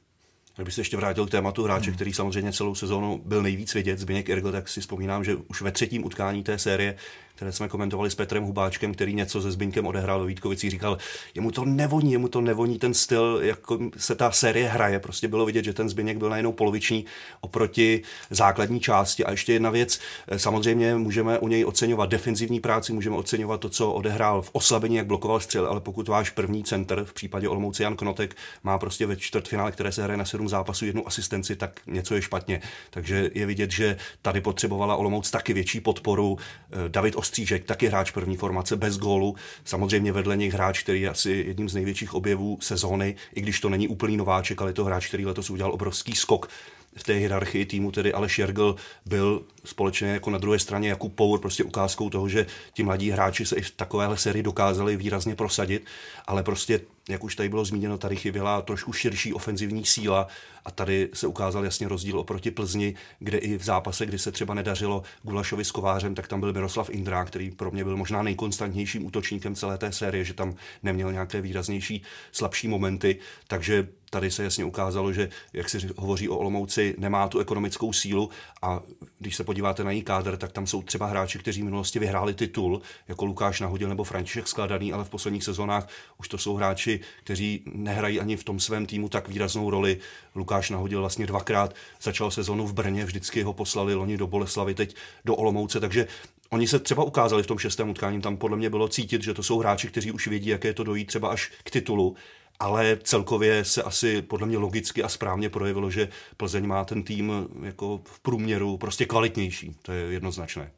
Kdyby 0.56 0.72
se 0.72 0.82
ještě 0.82 0.98
vrátil 0.98 1.28
k 1.28 1.32
tématu 1.32 1.64
hráče, 1.64 1.86
hmm. 1.86 1.96
který 1.96 2.14
samozřejmě 2.14 2.54
celou 2.54 2.76
sezónu 2.76 3.22
byl 3.26 3.44
nejvíc 3.44 3.74
vidět, 3.74 4.00
Zbigněk 4.00 4.30
Ergl, 4.30 4.52
tak 4.52 4.70
si 4.70 4.82
vzpomínám, 4.82 5.24
že 5.24 5.36
už 5.36 5.62
ve 5.62 5.72
třetím 5.72 6.06
utkání 6.06 6.44
té 6.44 6.60
série 6.60 6.96
které 7.42 7.52
jsme 7.52 7.68
komentovali 7.68 8.12
s 8.12 8.16
Petrem 8.16 8.44
Hubáčkem, 8.44 8.94
který 8.94 9.14
něco 9.14 9.42
se 9.42 9.52
Zbyňkem 9.52 9.88
odehrál 9.88 10.20
ve 10.20 10.26
Vítkovici, 10.26 10.70
říkal, 10.70 10.98
jemu 11.36 11.52
to 11.52 11.66
nevoní, 11.66 12.12
jemu 12.12 12.28
to 12.28 12.42
nevoní 12.42 12.80
ten 12.80 12.94
styl, 12.94 13.40
jak 13.44 13.60
se 13.98 14.16
ta 14.16 14.32
série 14.32 14.68
hraje. 14.68 15.00
Prostě 15.00 15.28
bylo 15.28 15.46
vidět, 15.46 15.66
že 15.66 15.74
ten 15.74 15.90
Zbyněk 15.90 16.18
byl 16.18 16.30
najednou 16.30 16.52
poloviční 16.52 17.06
oproti 17.42 18.02
základní 18.30 18.80
části. 18.80 19.26
A 19.26 19.32
ještě 19.32 19.54
jedna 19.54 19.70
věc, 19.70 20.00
eh, 20.28 20.40
samozřejmě 20.40 20.96
můžeme 20.96 21.40
u 21.40 21.48
něj 21.48 21.66
oceňovat 21.66 22.10
defenzivní 22.10 22.60
práci, 22.60 22.94
můžeme 22.94 23.16
oceňovat 23.16 23.60
to, 23.60 23.70
co 23.70 23.92
odehrál 23.92 24.42
v 24.42 24.50
oslabení, 24.52 24.96
jak 24.96 25.08
blokoval 25.08 25.40
střel, 25.40 25.68
ale 25.68 25.80
pokud 25.82 26.08
váš 26.08 26.30
první 26.30 26.64
center, 26.64 27.04
v 27.06 27.14
případě 27.14 27.50
Olomouce 27.50 27.84
Jan 27.84 27.96
Knotek, 27.96 28.36
má 28.64 28.78
prostě 28.78 29.06
ve 29.06 29.16
čtvrtfinále, 29.16 29.72
které 29.72 29.92
se 29.92 30.04
hraje 30.04 30.18
na 30.18 30.26
sedm 30.26 30.50
zápasů, 30.50 30.86
jednu 30.86 31.08
asistenci, 31.08 31.56
tak 31.56 31.80
něco 31.88 32.16
je 32.16 32.22
špatně. 32.22 32.62
Takže 32.90 33.32
je 33.34 33.46
vidět, 33.46 33.72
že 33.72 33.98
tady 34.22 34.42
potřebovala 34.42 34.96
Olomouc 34.96 35.32
taky 35.32 35.54
větší 35.54 35.80
podporu. 35.80 36.38
Eh, 36.72 36.90
David 36.90 37.16
Ostřížek, 37.32 37.66
taky 37.66 37.88
hráč 37.88 38.12
první 38.12 38.38
formace 38.38 38.76
bez 38.76 38.98
gólu. 38.98 39.36
Samozřejmě 39.66 40.12
vedle 40.12 40.38
něj 40.38 40.50
hráč, 40.50 40.84
který 40.84 41.02
je 41.02 41.10
asi 41.10 41.32
jedním 41.32 41.70
z 41.70 41.76
největších 41.76 42.14
objevů 42.14 42.58
sezóny, 42.62 43.16
i 43.36 43.42
když 43.42 43.60
to 43.60 43.70
není 43.70 43.88
úplný 43.88 44.18
nováček, 44.18 44.62
ale 44.62 44.70
je 44.70 44.74
to 44.74 44.86
hráč, 44.86 45.08
který 45.08 45.26
letos 45.26 45.50
udělal 45.50 45.74
obrovský 45.74 46.16
skok 46.16 46.50
v 46.96 47.04
té 47.04 47.14
hierarchii 47.14 47.66
týmu, 47.66 47.92
tedy 47.92 48.14
Aleš 48.14 48.40
Jergl 48.40 48.76
byl 49.06 49.44
společně 49.66 50.08
jako 50.08 50.30
na 50.30 50.38
druhé 50.38 50.60
straně 50.60 50.90
Jakub 50.90 51.16
Power 51.16 51.40
prostě 51.40 51.64
ukázkou 51.64 52.10
toho, 52.10 52.30
že 52.30 52.46
ti 52.74 52.84
mladí 52.84 53.12
hráči 53.12 53.46
se 53.46 53.56
i 53.56 53.62
v 53.62 53.72
takovéhle 53.72 54.18
sérii 54.18 54.44
dokázali 54.44 54.98
výrazně 54.98 55.36
prosadit, 55.36 55.86
ale 56.28 56.44
prostě 56.44 56.80
jak 57.12 57.24
už 57.24 57.36
tady 57.36 57.50
bylo 57.50 57.66
zmíněno, 57.66 57.98
tady 57.98 58.16
chyběla 58.16 58.62
trošku 58.62 58.94
širší 58.94 59.34
ofenzivní 59.34 59.86
síla 59.86 60.28
a 60.66 60.72
tady 60.72 61.10
se 61.14 61.28
ukázal 61.28 61.64
jasně 61.64 61.88
rozdíl 61.88 62.20
oproti 62.20 62.52
Plzni, 62.52 62.96
kde 63.20 63.38
i 63.38 63.58
v 63.58 63.64
zápase, 63.64 64.06
kdy 64.06 64.20
se 64.20 64.32
třeba 64.32 64.54
nedařilo 64.54 65.04
Gulašovi 65.24 65.66
s 65.66 65.72
Kovářem, 65.72 66.16
tak 66.16 66.28
tam 66.28 66.40
byl 66.40 66.54
Miroslav 66.54 66.90
Indra, 66.90 67.26
který 67.26 67.52
pro 67.52 67.72
mě 67.72 67.84
byl 67.84 67.98
možná 67.98 68.24
nejkonstantnějším 68.24 69.06
útočníkem 69.06 69.56
celé 69.56 69.78
té 69.78 69.92
série, 69.92 70.24
že 70.24 70.34
tam 70.34 70.56
neměl 70.84 71.12
nějaké 71.12 71.42
výraznější 71.42 72.02
slabší 72.32 72.68
momenty, 72.68 73.20
takže 73.48 73.88
tady 74.12 74.32
se 74.32 74.44
jasně 74.44 74.66
ukázalo, 74.66 75.14
že, 75.14 75.30
jak 75.54 75.70
se 75.70 75.78
hovoří 75.98 76.30
o 76.30 76.38
Olomouci, 76.38 76.96
nemá 76.98 77.28
tu 77.28 77.40
ekonomickou 77.40 77.94
sílu 77.94 78.30
a 78.62 78.82
když 79.20 79.36
se 79.36 79.44
podíváte 79.44 79.84
na 79.84 79.92
její 79.92 80.02
kádr, 80.04 80.38
tak 80.38 80.52
tam 80.52 80.68
jsou 80.68 80.82
třeba 80.82 81.06
hráči, 81.06 81.40
kteří 81.40 81.62
v 81.62 81.66
minulosti 81.66 82.00
vyhráli 82.00 82.34
titul, 82.34 82.82
jako 83.08 83.26
Lukáš 83.26 83.60
Nahodil 83.60 83.90
nebo 83.90 84.04
František 84.04 84.48
Skladaný, 84.48 84.94
ale 84.94 85.04
v 85.04 85.10
posledních 85.10 85.44
sezónách 85.44 85.88
už 86.18 86.28
to 86.28 86.38
jsou 86.38 86.56
hráči, 86.56 87.00
kteří 87.24 87.64
nehrají 87.66 88.20
ani 88.20 88.38
v 88.38 88.44
tom 88.44 88.60
svém 88.60 88.86
týmu 88.86 89.10
tak 89.10 89.28
výraznou 89.28 89.70
roli. 89.70 89.98
Lukáš 90.36 90.70
Nahodil 90.70 91.00
vlastně 91.00 91.28
dvakrát 91.28 91.76
začal 92.02 92.32
sezonu 92.32 92.68
v 92.68 92.74
Brně, 92.74 93.06
vždycky 93.06 93.44
ho 93.44 93.54
poslali 93.54 93.96
loni 93.96 94.18
do 94.18 94.28
Boleslavy, 94.28 94.74
teď 94.74 94.96
do 95.26 95.36
Olomouce, 95.36 95.80
takže 95.80 96.08
Oni 96.54 96.68
se 96.68 96.80
třeba 96.80 97.04
ukázali 97.04 97.44
v 97.44 97.48
tom 97.48 97.58
šestém 97.58 97.90
utkání, 97.90 98.22
tam 98.22 98.38
podle 98.38 98.58
mě 98.58 98.70
bylo 98.70 98.88
cítit, 98.88 99.24
že 99.24 99.34
to 99.34 99.44
jsou 99.44 99.60
hráči, 99.60 99.88
kteří 99.88 100.12
už 100.12 100.28
vědí, 100.28 100.50
jaké 100.50 100.74
to 100.74 100.84
dojít 100.84 101.06
třeba 101.06 101.30
až 101.30 101.52
k 101.64 101.72
titulu 101.72 102.16
ale 102.62 102.98
celkově 103.04 103.66
se 103.66 103.84
asi 103.84 104.22
podle 104.22 104.48
mě 104.48 104.58
logicky 104.58 105.04
a 105.04 105.10
správně 105.10 105.50
projevilo, 105.50 105.92
že 105.92 106.10
Plzeň 106.38 106.68
má 106.68 106.86
ten 106.86 107.04
tým 107.04 107.48
jako 107.64 108.02
v 108.06 108.20
průměru 108.20 108.78
prostě 108.78 109.06
kvalitnější. 109.06 109.76
To 109.82 109.92
je 109.92 110.12
jednoznačné. 110.12 110.72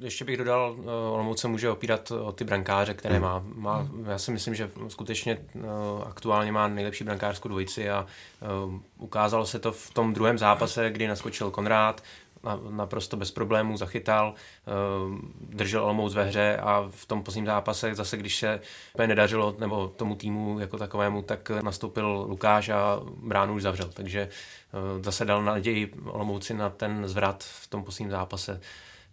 Ještě 0.00 0.24
bych 0.24 0.36
dodal, 0.36 0.76
eh, 0.78 0.90
Olomouc 0.90 1.40
se 1.40 1.48
může 1.48 1.70
opírat 1.70 2.10
o 2.10 2.32
ty 2.32 2.44
brankáře, 2.44 2.94
které 2.94 3.14
hmm. 3.14 3.24
má. 3.24 3.42
má. 3.54 3.88
Já 4.06 4.18
si 4.18 4.30
myslím, 4.30 4.54
že 4.54 4.70
skutečně 4.88 5.38
eh, 5.56 5.60
aktuálně 6.06 6.52
má 6.52 6.68
nejlepší 6.68 7.04
brankářskou 7.04 7.48
dvojici 7.48 7.90
a 7.90 8.06
eh, 8.42 8.46
ukázalo 8.98 9.46
se 9.46 9.58
to 9.58 9.72
v 9.72 9.90
tom 9.90 10.14
druhém 10.14 10.38
zápase, 10.38 10.90
kdy 10.90 11.08
naskočil 11.08 11.50
Konrád, 11.50 12.02
naprosto 12.70 13.16
bez 13.16 13.30
problémů 13.30 13.76
zachytal, 13.76 14.34
držel 15.40 15.84
Olomouc 15.84 16.14
ve 16.14 16.24
hře 16.24 16.56
a 16.56 16.88
v 16.90 17.06
tom 17.06 17.22
posledním 17.22 17.46
zápase 17.46 17.94
zase, 17.94 18.16
když 18.16 18.36
se 18.36 18.60
nedařilo 19.06 19.56
nebo 19.58 19.88
tomu 19.88 20.14
týmu 20.14 20.58
jako 20.58 20.78
takovému, 20.78 21.22
tak 21.22 21.50
nastoupil 21.50 22.24
Lukáš 22.28 22.68
a 22.68 23.00
bránu 23.16 23.54
už 23.54 23.62
zavřel. 23.62 23.88
Takže 23.94 24.28
zase 25.00 25.24
dal 25.24 25.42
naději 25.42 25.92
Olomouci 26.04 26.54
na 26.54 26.70
ten 26.70 27.08
zvrat 27.08 27.44
v 27.44 27.66
tom 27.66 27.84
posledním 27.84 28.10
zápase. 28.10 28.60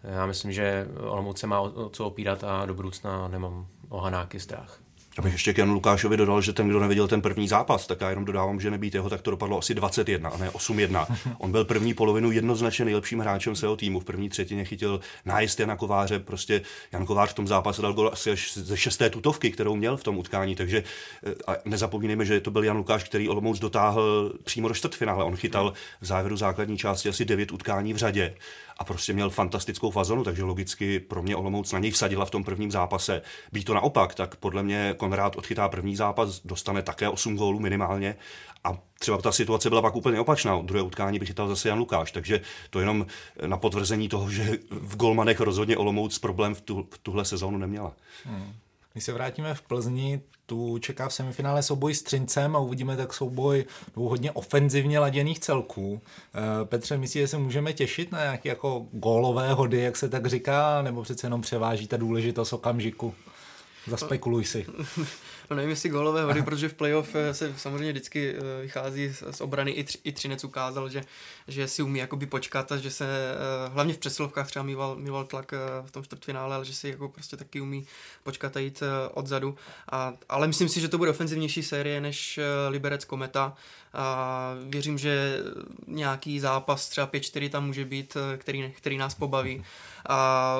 Já 0.03 0.25
myslím, 0.25 0.51
že 0.51 0.87
Olomouc 0.99 1.39
se 1.39 1.47
má 1.47 1.59
o 1.59 1.89
co 1.89 2.05
opírat 2.05 2.43
a 2.43 2.65
do 2.65 2.73
budoucna 2.73 3.27
nemám 3.27 3.67
o 3.89 3.99
Hanáky 3.99 4.39
strach. 4.39 4.79
Abych 5.17 5.33
ještě 5.33 5.53
k 5.53 5.57
Janu 5.57 5.73
Lukášovi 5.73 6.17
dodal, 6.17 6.41
že 6.41 6.53
ten, 6.53 6.69
kdo 6.69 6.79
neviděl 6.79 7.07
ten 7.07 7.21
první 7.21 7.47
zápas, 7.47 7.87
tak 7.87 8.01
já 8.01 8.09
jenom 8.09 8.25
dodávám, 8.25 8.59
že 8.59 8.71
nebýt 8.71 8.93
jeho, 8.93 9.09
tak 9.09 9.21
to 9.21 9.31
dopadlo 9.31 9.57
asi 9.57 9.73
21 9.73 10.29
a 10.29 10.37
ne 10.37 10.49
8-1. 10.49 11.05
On 11.37 11.51
byl 11.51 11.65
první 11.65 11.93
polovinu 11.93 12.31
jednoznačně 12.31 12.85
nejlepším 12.85 13.19
hráčem 13.19 13.55
svého 13.55 13.75
týmu. 13.75 13.99
V 13.99 14.05
první 14.05 14.29
třetině 14.29 14.65
chytil 14.65 14.99
nájezd 15.25 15.59
Jana 15.59 15.75
Kováře, 15.75 16.19
prostě 16.19 16.61
Jan 16.91 17.05
Kovář 17.05 17.29
v 17.29 17.33
tom 17.33 17.47
zápase 17.47 17.81
dal 17.81 17.93
gol 17.93 18.09
asi 18.13 18.31
až 18.31 18.53
ze 18.53 18.77
šesté 18.77 19.09
tutovky, 19.09 19.51
kterou 19.51 19.75
měl 19.75 19.97
v 19.97 20.03
tom 20.03 20.17
utkání, 20.17 20.55
takže 20.55 20.83
eh, 21.25 21.33
a 21.47 21.55
nezapomínejme, 21.65 22.25
že 22.25 22.39
to 22.39 22.51
byl 22.51 22.63
Jan 22.63 22.77
Lukáš, 22.77 23.03
který 23.03 23.29
Olomouc 23.29 23.59
dotáhl 23.59 24.33
přímo 24.43 24.67
do 24.67 24.73
čtvrtfinále. 24.73 25.23
On 25.23 25.35
chytal 25.35 25.73
v 26.01 26.05
závěru 26.05 26.37
základní 26.37 26.77
části 26.77 27.09
asi 27.09 27.25
devět 27.25 27.51
utkání 27.51 27.93
v 27.93 27.97
řadě 27.97 28.33
a 28.79 28.83
prostě 28.83 29.13
měl 29.13 29.29
fantastickou 29.29 29.91
fazonu, 29.91 30.23
takže 30.23 30.43
logicky 30.43 30.99
pro 30.99 31.23
mě 31.23 31.35
Olomouc 31.35 31.71
na 31.71 31.79
něj 31.79 31.91
vsadila 31.91 32.25
v 32.25 32.31
tom 32.31 32.43
prvním 32.43 32.71
zápase. 32.71 33.21
Být 33.51 33.63
to 33.63 33.73
naopak, 33.73 34.15
tak 34.15 34.35
podle 34.35 34.63
mě 34.63 34.95
Konrád 34.97 35.35
odchytá 35.35 35.69
první 35.69 35.95
zápas, 35.95 36.41
dostane 36.45 36.81
také 36.81 37.09
8 37.09 37.35
gólů 37.35 37.59
minimálně 37.59 38.15
a 38.63 38.77
třeba 38.99 39.17
ta 39.17 39.31
situace 39.31 39.69
byla 39.69 39.81
pak 39.81 39.95
úplně 39.95 40.19
opačná. 40.19 40.61
Druhé 40.61 40.81
utkání 40.81 41.19
by 41.19 41.25
chytal 41.25 41.47
zase 41.47 41.69
Jan 41.69 41.79
Lukáš, 41.79 42.11
takže 42.11 42.41
to 42.69 42.79
jenom 42.79 43.05
na 43.45 43.57
potvrzení 43.57 44.09
toho, 44.09 44.31
že 44.31 44.57
v 44.71 44.95
golmanech 44.95 45.39
rozhodně 45.39 45.77
Olomouc 45.77 46.17
problém 46.19 46.55
v, 46.55 46.61
tu, 46.61 46.87
v 46.93 46.97
tuhle 46.97 47.25
sezónu 47.25 47.57
neměla. 47.57 47.93
Hmm. 48.25 48.53
Když 48.97 49.05
se 49.05 49.13
vrátíme 49.13 49.53
v 49.53 49.61
Plzni, 49.61 50.21
tu 50.45 50.77
čeká 50.79 51.09
v 51.09 51.13
semifinále 51.13 51.63
souboj 51.63 51.93
s 51.93 52.03
Třincem 52.03 52.55
a 52.55 52.59
uvidíme 52.59 52.97
tak 52.97 53.13
souboj 53.13 53.65
dvou 53.93 54.09
hodně 54.09 54.31
ofenzivně 54.31 54.99
laděných 54.99 55.39
celků. 55.39 56.01
Eh, 56.35 56.65
Petře, 56.65 56.97
myslíte, 56.97 57.23
že 57.23 57.27
se 57.27 57.37
můžeme 57.37 57.73
těšit 57.73 58.11
na 58.11 58.19
nějaké 58.19 58.49
jako 58.49 58.85
gólové 58.91 59.53
hody, 59.53 59.81
jak 59.81 59.97
se 59.97 60.09
tak 60.09 60.25
říká, 60.25 60.81
nebo 60.81 61.03
přece 61.03 61.27
jenom 61.27 61.41
převáží 61.41 61.87
ta 61.87 61.97
důležitost 61.97 62.53
okamžiku? 62.53 63.13
Zaspekuluj 63.87 64.45
si. 64.45 64.65
No 65.49 65.55
nevím, 65.55 65.69
jestli 65.69 65.89
golové 65.89 66.23
hody, 66.23 66.41
protože 66.41 66.69
v 66.69 66.73
playoff 66.73 67.15
eh, 67.15 67.33
se 67.33 67.53
samozřejmě 67.57 67.91
vždycky 67.91 68.35
eh, 68.35 68.61
vychází 68.61 69.13
z, 69.31 69.41
obrany. 69.41 69.71
I, 69.71 69.83
tři, 69.83 69.97
i 70.03 70.11
Třinec 70.11 70.43
ukázal, 70.43 70.89
že, 70.89 71.03
že 71.47 71.67
si 71.67 71.83
umí 71.83 71.99
jakoby 71.99 72.25
počkat 72.25 72.71
a 72.71 72.77
že 72.77 72.91
se 72.91 73.05
eh, 73.05 73.69
hlavně 73.69 73.93
v 73.93 73.97
přesilovkách 73.97 74.47
třeba 74.47 74.63
mýval, 74.63 74.95
mýval 74.95 75.25
tlak 75.25 75.51
v 75.85 75.91
tom 75.91 76.03
čtvrtfinále, 76.03 76.55
ale 76.55 76.65
že 76.65 76.73
si 76.73 76.89
jako 76.89 77.09
prostě 77.09 77.37
taky 77.37 77.61
umí 77.61 77.85
počkat 78.23 78.57
a 78.57 78.59
jít 78.59 78.83
odzadu. 79.13 79.55
A, 79.91 80.13
ale 80.29 80.47
myslím 80.47 80.69
si, 80.69 80.81
že 80.81 80.87
to 80.87 80.97
bude 80.97 81.11
ofenzivnější 81.11 81.63
série 81.63 82.01
než 82.01 82.39
Liberec 82.69 83.05
Kometa 83.05 83.55
a 83.97 84.53
věřím, 84.69 84.97
že 84.97 85.39
nějaký 85.87 86.39
zápas 86.39 86.89
třeba 86.89 87.07
5-4 87.07 87.49
tam 87.49 87.65
může 87.65 87.85
být, 87.85 88.17
který, 88.37 88.73
který 88.77 88.97
nás 88.97 89.15
pobaví. 89.15 89.63
A 90.09 90.57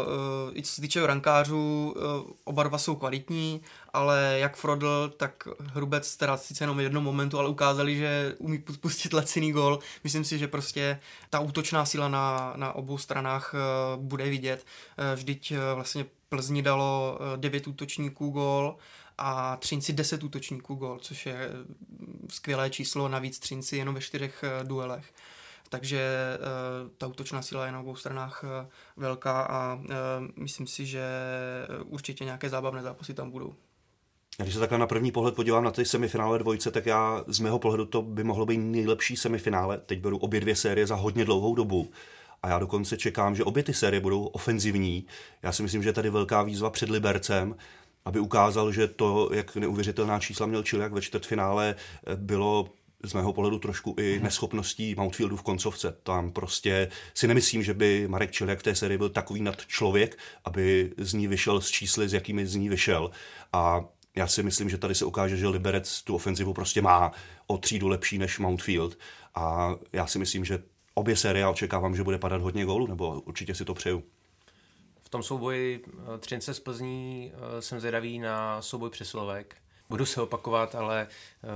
i 0.54 0.64
co 0.64 0.72
se 0.72 0.82
týče 0.82 1.08
rankářů, 1.08 1.96
oba 2.44 2.64
dva 2.64 2.78
jsou 2.78 2.96
kvalitní, 2.96 3.62
ale 3.94 4.36
jak 4.40 4.56
Frodl, 4.56 5.14
tak 5.18 5.48
Hrubec 5.60 6.18
teda 6.18 6.38
sice 6.38 6.64
jenom 6.64 6.78
v 6.78 6.82
jednom 6.82 7.04
momentu, 7.04 7.40
ale 7.40 7.50
ukázali, 7.50 7.96
že 7.96 8.36
umí 8.38 8.64
pustit 8.82 9.14
laciný 9.14 9.52
gol. 9.52 9.80
Myslím 10.04 10.24
si, 10.24 10.38
že 10.38 10.48
prostě 10.48 11.00
ta 11.30 11.40
útočná 11.40 11.86
síla 11.86 12.08
na, 12.08 12.54
na 12.56 12.74
obou 12.74 12.98
stranách 12.98 13.56
bude 13.96 14.30
vidět. 14.30 14.66
Vždyť 15.16 15.54
vlastně 15.76 16.06
Plzni 16.30 16.62
dalo 16.62 17.20
9 17.36 17.68
útočníků 17.68 18.30
gol 18.30 18.76
a 19.18 19.56
Třinci 19.56 19.94
10 19.94 20.24
útočníků 20.24 20.76
gol, 20.76 21.00
což 21.00 21.26
je 21.26 21.50
skvělé 22.30 22.70
číslo, 22.70 23.08
navíc 23.08 23.40
Třinci 23.40 23.78
jenom 23.78 23.96
ve 23.96 24.02
čtyřech 24.02 24.44
duelech. 24.64 25.14
Takže 25.70 26.10
uh, 26.40 26.90
ta 26.98 27.08
útočná 27.08 27.42
síla 27.42 27.66
je 27.66 27.72
na 27.72 27.80
obou 27.80 27.96
stranách 27.96 28.44
uh, 28.44 28.50
velká 28.98 29.42
a 29.42 29.80
myslím 30.36 30.68
si, 30.68 30.86
že 30.86 31.04
určitě 31.86 32.26
nějaké 32.26 32.50
zábavné 32.50 32.82
zápasy 32.82 33.14
tam 33.14 33.32
budou. 33.32 33.56
Když 34.42 34.54
se 34.54 34.60
takhle 34.60 34.78
na 34.78 34.88
první 34.88 35.12
pohled 35.12 35.36
podívám 35.36 35.64
na 35.64 35.72
ty 35.72 35.86
semifinále 35.86 36.40
dvojce, 36.40 36.72
tak 36.72 36.86
já 36.86 37.24
z 37.28 37.40
mého 37.40 37.60
pohledu 37.60 37.86
to 37.86 38.02
by 38.02 38.24
mohlo 38.24 38.46
být 38.46 38.58
nejlepší 38.58 39.16
semifinále. 39.16 39.78
Teď 39.78 40.00
beru 40.00 40.18
obě 40.18 40.40
dvě 40.40 40.56
série 40.56 40.88
za 40.88 40.96
hodně 40.96 41.26
dlouhou 41.26 41.56
dobu. 41.56 41.90
A 42.44 42.50
já 42.50 42.60
dokonce 42.60 42.98
čekám, 42.98 43.36
že 43.36 43.44
obě 43.44 43.64
ty 43.64 43.74
série 43.74 44.00
budou 44.00 44.26
ofenzivní. 44.26 45.06
Já 45.44 45.52
si 45.52 45.64
myslím, 45.64 45.84
že 45.84 45.90
je 45.90 45.94
tady 45.94 46.10
velká 46.10 46.44
výzva 46.44 46.70
před 46.70 46.90
Libercem, 46.90 47.56
aby 48.08 48.20
ukázal, 48.20 48.72
že 48.72 48.88
to, 48.88 49.30
jak 49.34 49.56
neuvěřitelná 49.56 50.20
čísla 50.20 50.46
měl 50.46 50.64
Čiliak 50.64 50.92
ve 50.92 51.02
čtvrtfinále, 51.02 51.76
bylo 52.16 52.70
z 53.04 53.14
mého 53.14 53.34
pohledu 53.34 53.60
trošku 53.60 53.96
i 54.00 54.16
mhm. 54.16 54.24
neschopností 54.24 54.96
Mountfieldu 54.96 55.38
v 55.38 55.42
koncovce. 55.42 55.98
Tam 56.04 56.32
prostě 56.32 56.90
si 57.14 57.28
nemyslím, 57.28 57.64
že 57.64 57.74
by 57.74 58.08
Marek 58.08 58.32
Čiliak 58.32 58.60
v 58.60 58.64
té 58.64 58.76
sérii 58.76 58.98
byl 58.98 59.10
takový 59.10 59.42
nad 59.42 59.66
člověk, 59.66 60.18
aby 60.46 60.94
z 60.98 61.14
ní 61.14 61.28
vyšel 61.28 61.62
s 61.62 61.70
čísly, 61.70 62.10
s 62.10 62.14
jakými 62.14 62.48
z 62.48 62.56
ní 62.56 62.70
vyšel. 62.70 63.12
A 63.54 63.86
já 64.16 64.28
si 64.28 64.44
myslím, 64.44 64.70
že 64.70 64.78
tady 64.78 64.96
se 64.96 65.06
ukáže, 65.06 65.38
že 65.38 65.48
Liberec 65.48 66.02
tu 66.02 66.16
ofenzivu 66.16 66.54
prostě 66.54 66.82
má 66.82 67.12
o 67.48 67.58
třídu 67.58 67.88
lepší 67.88 68.18
než 68.18 68.40
Mountfield 68.40 68.98
a 69.36 69.76
já 69.94 70.08
si 70.08 70.20
myslím, 70.20 70.46
že 70.46 70.64
obě 70.94 71.16
série 71.16 71.48
očekávám, 71.48 71.96
že 71.96 72.04
bude 72.04 72.18
padat 72.18 72.42
hodně 72.42 72.66
gólů, 72.66 72.88
nebo 72.88 73.22
určitě 73.22 73.56
si 73.56 73.66
to 73.66 73.74
přeju. 73.74 74.04
V 75.08 75.10
tom 75.10 75.24
souboji 75.24 75.86
eh, 75.86 76.18
Třince 76.18 76.54
z 76.54 76.60
Plzní 76.60 77.32
eh, 77.34 77.62
jsem 77.62 77.80
zvědavý 77.80 78.20
na 78.20 78.62
souboj 78.62 78.90
přesilovek. 78.90 79.56
Budu 79.90 80.06
se 80.06 80.22
opakovat, 80.22 80.76
ale 80.76 81.08
eh, 81.08 81.48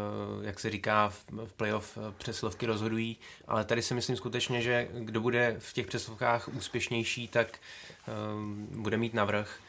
jak 0.46 0.60
se 0.60 0.70
říká, 0.70 1.10
v 1.46 1.54
playoff 1.58 1.98
přesilovky 2.18 2.66
rozhodují, 2.66 3.18
ale 3.48 3.66
tady 3.66 3.82
si 3.82 3.94
myslím 3.94 4.16
skutečně, 4.16 4.62
že 4.62 4.88
kdo 4.94 5.22
bude 5.22 5.56
v 5.60 5.74
těch 5.74 5.88
přesilovkách 5.88 6.48
úspěšnější, 6.48 7.28
tak 7.28 7.60
bude 8.72 8.98
mít 8.98 9.14
navrh. 9.14 9.60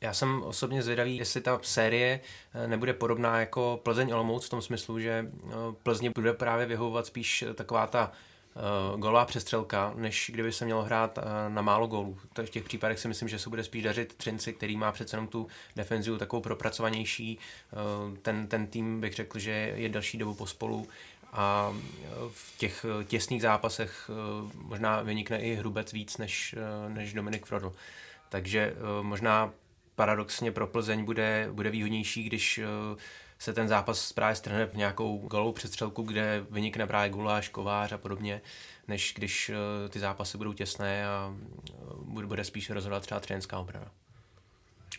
Já 0.00 0.14
jsem 0.14 0.42
osobně 0.42 0.82
zvědavý, 0.82 1.16
jestli 1.16 1.40
ta 1.40 1.60
série 1.62 2.20
nebude 2.66 2.92
podobná 2.92 3.40
jako 3.40 3.80
Plzeň 3.82 4.12
Olomouc 4.12 4.46
v 4.46 4.50
tom 4.50 4.62
smyslu, 4.62 5.00
že 5.00 5.30
Plzně 5.82 6.10
bude 6.10 6.32
právě 6.32 6.66
vyhovovat 6.66 7.06
spíš 7.06 7.44
taková 7.54 7.86
ta 7.86 8.12
uh, 8.92 9.00
golová 9.00 9.24
přestřelka, 9.24 9.92
než 9.96 10.30
kdyby 10.34 10.52
se 10.52 10.64
mělo 10.64 10.82
hrát 10.82 11.18
uh, 11.18 11.24
na 11.54 11.62
málo 11.62 11.86
gólů. 11.86 12.18
v 12.44 12.50
těch 12.50 12.64
případech 12.64 12.98
si 12.98 13.08
myslím, 13.08 13.28
že 13.28 13.38
se 13.38 13.50
bude 13.50 13.64
spíš 13.64 13.82
dařit 13.82 14.14
Třinci, 14.14 14.52
který 14.52 14.76
má 14.76 14.92
přece 14.92 15.16
jenom 15.16 15.28
tu 15.28 15.48
defenzivu 15.76 16.18
takovou 16.18 16.42
propracovanější. 16.42 17.38
Uh, 18.08 18.16
ten, 18.16 18.46
ten 18.46 18.66
tým 18.66 19.00
bych 19.00 19.14
řekl, 19.14 19.38
že 19.38 19.50
je 19.76 19.88
další 19.88 20.18
dobu 20.18 20.34
pospolu 20.34 20.88
a 21.32 21.72
v 22.30 22.58
těch 22.58 22.86
těsných 23.04 23.42
zápasech 23.42 24.10
možná 24.54 25.02
vynikne 25.02 25.40
i 25.40 25.54
Hrubec 25.54 25.92
víc 25.92 26.18
než, 26.18 26.54
než 26.88 27.12
Dominik 27.12 27.46
Frodl. 27.46 27.72
Takže 28.28 28.74
možná 29.02 29.52
paradoxně 29.94 30.52
pro 30.52 30.66
Plzeň 30.66 31.04
bude, 31.04 31.48
bude 31.52 31.70
výhodnější, 31.70 32.22
když 32.22 32.60
se 33.40 33.52
ten 33.52 33.68
zápas 33.68 34.12
právě 34.12 34.36
strhne 34.36 34.66
v 34.66 34.74
nějakou 34.74 35.18
golovou 35.18 35.52
přestřelku, 35.52 36.02
kde 36.02 36.46
vynikne 36.50 36.86
právě 36.86 37.10
Guláš, 37.10 37.48
Kovář 37.48 37.92
a 37.92 37.98
podobně, 37.98 38.40
než 38.88 39.14
když 39.16 39.50
ty 39.88 39.98
zápasy 39.98 40.38
budou 40.38 40.52
těsné 40.52 41.06
a 41.06 41.34
bude 42.04 42.44
spíš 42.44 42.70
rozhodovat 42.70 43.00
třeba 43.00 43.20
trenérská 43.20 43.58
obrana. 43.58 43.90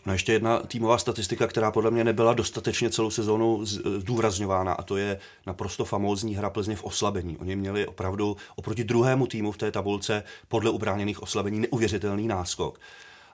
No 0.06 0.14
ještě 0.14 0.34
jedna 0.34 0.60
týmová 0.60 0.98
statistika, 0.98 1.48
která 1.48 1.72
podle 1.72 1.92
mě 1.92 2.04
nebyla 2.04 2.34
dostatečně 2.34 2.90
celou 2.90 3.12
sezónu 3.12 3.66
zdůrazňována 3.66 4.74
a 4.74 4.84
to 4.84 4.98
je 4.98 5.20
naprosto 5.46 5.86
famózní 5.86 6.36
hra 6.36 6.50
Plzně 6.50 6.76
v 6.76 6.84
oslabení. 6.84 7.38
Oni 7.38 7.56
měli 7.56 7.88
opravdu 7.88 8.38
oproti 8.56 8.84
druhému 8.84 9.28
týmu 9.28 9.52
v 9.52 9.58
té 9.58 9.72
tabulce 9.72 10.24
podle 10.48 10.70
ubráněných 10.70 11.22
oslabení 11.24 11.60
neuvěřitelný 11.60 12.28
náskok 12.28 12.80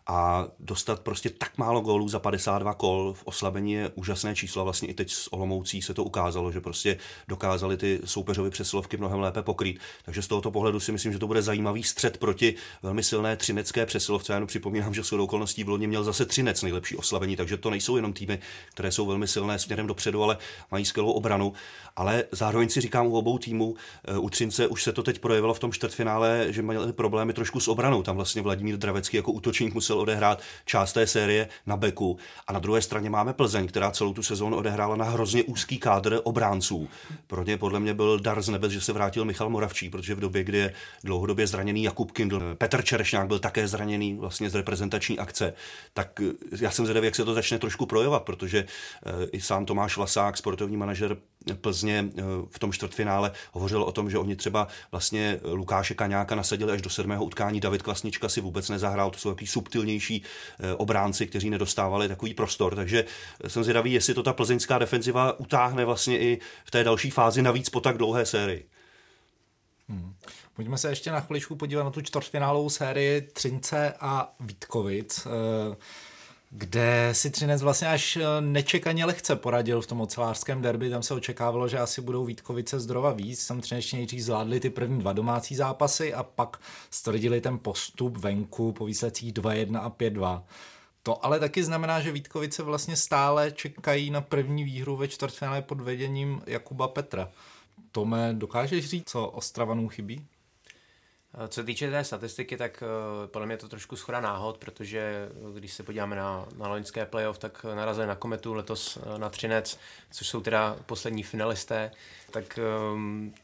a 0.08 0.48
dostat 0.60 1.00
prostě 1.00 1.30
tak 1.30 1.58
málo 1.58 1.82
gólů 1.82 2.10
za 2.10 2.20
52 2.20 2.74
kol 2.74 3.14
v 3.14 3.24
oslabení 3.26 3.74
je 3.74 3.92
úžasné 3.96 4.36
číslo. 4.36 4.64
Vlastně 4.64 4.88
i 4.88 4.94
teď 4.94 5.12
s 5.12 5.34
Olomoucí 5.34 5.82
se 5.82 5.94
to 5.94 6.04
ukázalo, 6.04 6.52
že 6.52 6.62
prostě 6.62 6.98
dokázali 7.28 7.78
ty 7.78 8.00
soupeřovi 8.06 8.50
přesilovky 8.50 8.98
mnohem 8.98 9.20
lépe 9.20 9.42
pokrýt. 9.42 9.80
Takže 10.06 10.22
z 10.22 10.28
tohoto 10.28 10.52
pohledu 10.52 10.80
si 10.80 10.92
myslím, 10.92 11.14
že 11.14 11.20
to 11.20 11.28
bude 11.28 11.42
zajímavý 11.42 11.84
střed 11.84 12.18
proti 12.18 12.56
velmi 12.84 13.04
silné 13.04 13.38
třinecké 13.38 13.86
přesilovce. 13.86 14.34
Já 14.34 14.36
jenom 14.36 14.48
připomínám, 14.48 14.94
že 14.94 15.04
shodou 15.04 15.24
okolností 15.24 15.64
v 15.64 15.70
Loni 15.70 15.88
měl 15.88 16.04
zase 16.04 16.26
třinec 16.26 16.62
nejlepší 16.62 16.96
oslabení, 16.96 17.36
takže 17.36 17.58
to 17.58 17.70
nejsou 17.70 17.96
jenom 17.96 18.14
týmy, 18.14 18.40
které 18.74 18.92
jsou 18.92 19.06
velmi 19.06 19.28
silné 19.28 19.60
směrem 19.60 19.88
dopředu, 19.88 20.24
ale 20.24 20.38
mají 20.72 20.86
skvělou 20.86 21.12
obranu. 21.12 21.54
Ale 21.96 22.24
zároveň 22.32 22.70
si 22.70 22.82
říkám 22.82 23.08
u 23.08 23.18
obou 23.18 23.38
týmů, 23.38 23.76
eh, 24.06 24.18
u 24.18 24.30
Třince 24.30 24.68
už 24.68 24.84
se 24.84 24.94
to 24.94 25.04
teď 25.04 25.20
projevilo 25.20 25.54
v 25.54 25.60
tom 25.60 25.72
čtvrtfinále, 25.72 26.46
že 26.50 26.62
měli 26.62 26.94
problémy 26.94 27.34
trošku 27.34 27.60
s 27.60 27.68
obranou. 27.68 28.04
Tam 28.04 28.16
vlastně 28.16 28.42
Vladimír 28.42 28.78
Dravecký 28.78 29.18
jako 29.18 29.32
útočník 29.32 29.74
musel 29.74 29.97
musel 29.98 30.02
odehrát 30.02 30.42
část 30.66 30.94
té 30.94 31.08
série 31.08 31.48
na 31.66 31.78
beku. 31.78 32.18
A 32.48 32.54
na 32.54 32.60
druhé 32.60 32.82
straně 32.82 33.10
máme 33.10 33.34
Plzeň, 33.34 33.68
která 33.68 33.92
celou 33.92 34.14
tu 34.14 34.24
sezónu 34.24 34.58
odehrála 34.58 34.96
na 34.96 35.06
hrozně 35.06 35.44
úzký 35.44 35.78
kádr 35.78 36.22
obránců. 36.24 36.90
Pro 37.28 37.44
ně 37.44 37.58
podle 37.58 37.80
mě 37.80 37.94
byl 37.94 38.20
dar 38.20 38.42
z 38.42 38.50
nebe, 38.50 38.70
že 38.70 38.82
se 38.82 38.94
vrátil 38.94 39.26
Michal 39.26 39.50
Moravčí, 39.50 39.90
protože 39.90 40.16
v 40.16 40.20
době, 40.20 40.44
kdy 40.44 40.58
je 40.58 40.74
dlouhodobě 41.04 41.48
zraněný 41.48 41.84
Jakub 41.84 42.12
Kindl, 42.12 42.56
Petr 42.58 42.82
Čerešňák 42.82 43.28
byl 43.28 43.40
také 43.40 43.68
zraněný 43.68 44.14
vlastně 44.14 44.50
z 44.50 44.56
reprezentační 44.56 45.20
akce, 45.20 45.54
tak 45.94 46.22
eh, 46.22 46.34
já 46.62 46.72
jsem 46.72 46.86
zvědavý, 46.86 47.06
jak 47.06 47.16
se 47.16 47.26
to 47.26 47.34
začne 47.34 47.60
trošku 47.60 47.86
projevovat, 47.86 48.24
protože 48.24 48.66
eh, 48.66 49.28
i 49.32 49.42
sám 49.42 49.66
Tomáš 49.66 49.98
Vlasák, 49.98 50.38
sportovní 50.38 50.78
manažer 50.78 51.18
Plzně 51.56 52.06
eh, 52.18 52.22
v 52.50 52.60
tom 52.60 52.74
čtvrtfinále 52.74 53.32
hovořil 53.52 53.84
o 53.84 53.92
tom, 53.92 54.10
že 54.10 54.18
oni 54.18 54.36
třeba 54.36 54.68
vlastně 54.92 55.40
Lukáše 55.44 55.94
Kaňáka 55.94 56.36
nasadili 56.36 56.72
až 56.72 56.82
do 56.82 56.90
sedmého 56.90 57.26
utkání, 57.26 57.60
David 57.60 57.82
Klasnička 57.82 58.30
si 58.30 58.42
vůbec 58.42 58.70
nezahrál, 58.70 59.12
to 59.12 59.20
jsou 59.20 59.30
takový 59.30 59.48
subtilnější 59.48 60.24
eh, 60.60 60.74
obránci, 60.74 61.28
kteří 61.28 61.50
nedostávali 61.50 62.08
takový 62.08 62.34
prostor, 62.34 62.76
takže 62.76 63.06
jsem 63.48 63.64
zvědavý, 63.64 63.94
jestli 63.94 64.14
to 64.14 64.24
ta 64.24 64.34
plzeňská 64.34 64.78
defenziva 64.78 65.40
utáhne 65.40 65.86
vlastně 65.86 66.20
i 66.20 66.40
v 66.66 66.72
té 66.72 66.84
další 66.84 67.10
fázi, 67.10 67.42
navíc 67.42 67.70
po 67.70 67.80
tak 67.80 67.98
dlouhé 67.98 68.26
sérii. 68.26 68.66
Hmm. 69.90 70.14
Pojďme 70.54 70.78
se 70.78 70.90
ještě 70.90 71.12
na 71.12 71.20
chviličku 71.20 71.56
podívat 71.56 71.84
na 71.84 71.92
tu 71.92 72.02
čtvrtfinálovou 72.02 72.70
sérii 72.70 73.22
Třince 73.22 73.94
a 74.00 74.34
Vítkovic. 74.40 75.26
Uh, 75.26 75.76
kde 76.58 77.10
si 77.12 77.30
Třinec 77.30 77.62
vlastně 77.62 77.88
až 77.88 78.16
eh, 78.18 78.42
nečekaně 78.42 79.06
lehce 79.06 79.36
poradil 79.36 79.82
v 79.82 79.88
tom 79.88 80.02
ocelářském 80.02 80.62
derby. 80.62 80.90
Tam 80.90 81.04
se 81.04 81.14
očekávalo, 81.14 81.68
že 81.68 81.80
asi 81.80 82.02
budou 82.02 82.26
Vítkovice 82.26 82.80
zdrova 82.80 83.12
víc. 83.12 83.48
Tam 83.48 83.62
Třinečtí 83.62 83.96
nejdřív 83.96 84.22
zvládli 84.22 84.60
ty 84.60 84.70
první 84.70 85.00
dva 85.00 85.14
domácí 85.14 85.56
zápasy 85.56 86.14
a 86.14 86.24
pak 86.24 86.58
stvrdili 86.90 87.42
ten 87.42 87.60
postup 87.60 88.18
venku 88.18 88.72
po 88.72 88.86
výsledcích 88.86 89.34
2-1 89.34 89.80
a 89.82 89.90
5-2. 89.90 90.44
To 91.04 91.26
ale 91.26 91.40
taky 91.40 91.64
znamená, 91.64 92.02
že 92.02 92.12
Vítkovice 92.12 92.64
vlastně 92.64 92.96
stále 92.96 93.52
čekají 93.52 94.10
na 94.10 94.22
první 94.22 94.64
výhru 94.64 94.96
ve 94.96 95.08
čtvrtfinále 95.08 95.62
pod 95.62 95.82
vedením 95.82 96.42
Jakuba 96.46 96.88
Petra. 96.88 97.30
Tome, 97.92 98.34
dokážeš 98.34 98.90
říct, 98.90 99.10
co 99.10 99.28
Ostravanů 99.28 99.88
chybí? 99.88 100.26
Co 101.48 101.54
se 101.62 101.64
týče 101.64 101.92
té 101.92 102.04
statistiky, 102.04 102.58
tak 102.58 102.84
uh, 102.84 103.28
podle 103.28 103.46
mě 103.46 103.54
je 103.54 103.58
to 103.58 103.70
trošku 103.70 103.96
schoda 103.96 104.22
náhod, 104.22 104.58
protože 104.58 105.30
když 105.54 105.74
se 105.74 105.84
podíváme 105.84 106.16
na, 106.16 106.46
na 106.58 106.68
loňské 106.68 107.06
playoff, 107.06 107.38
tak 107.38 107.66
narazili 107.76 108.08
na 108.08 108.16
Kometu, 108.16 108.54
letos 108.54 108.98
na 109.18 109.30
Třinec, 109.30 109.80
což 110.12 110.28
jsou 110.28 110.42
teda 110.42 110.78
poslední 110.86 111.24
finalisté, 111.24 111.92
tak 112.32 112.60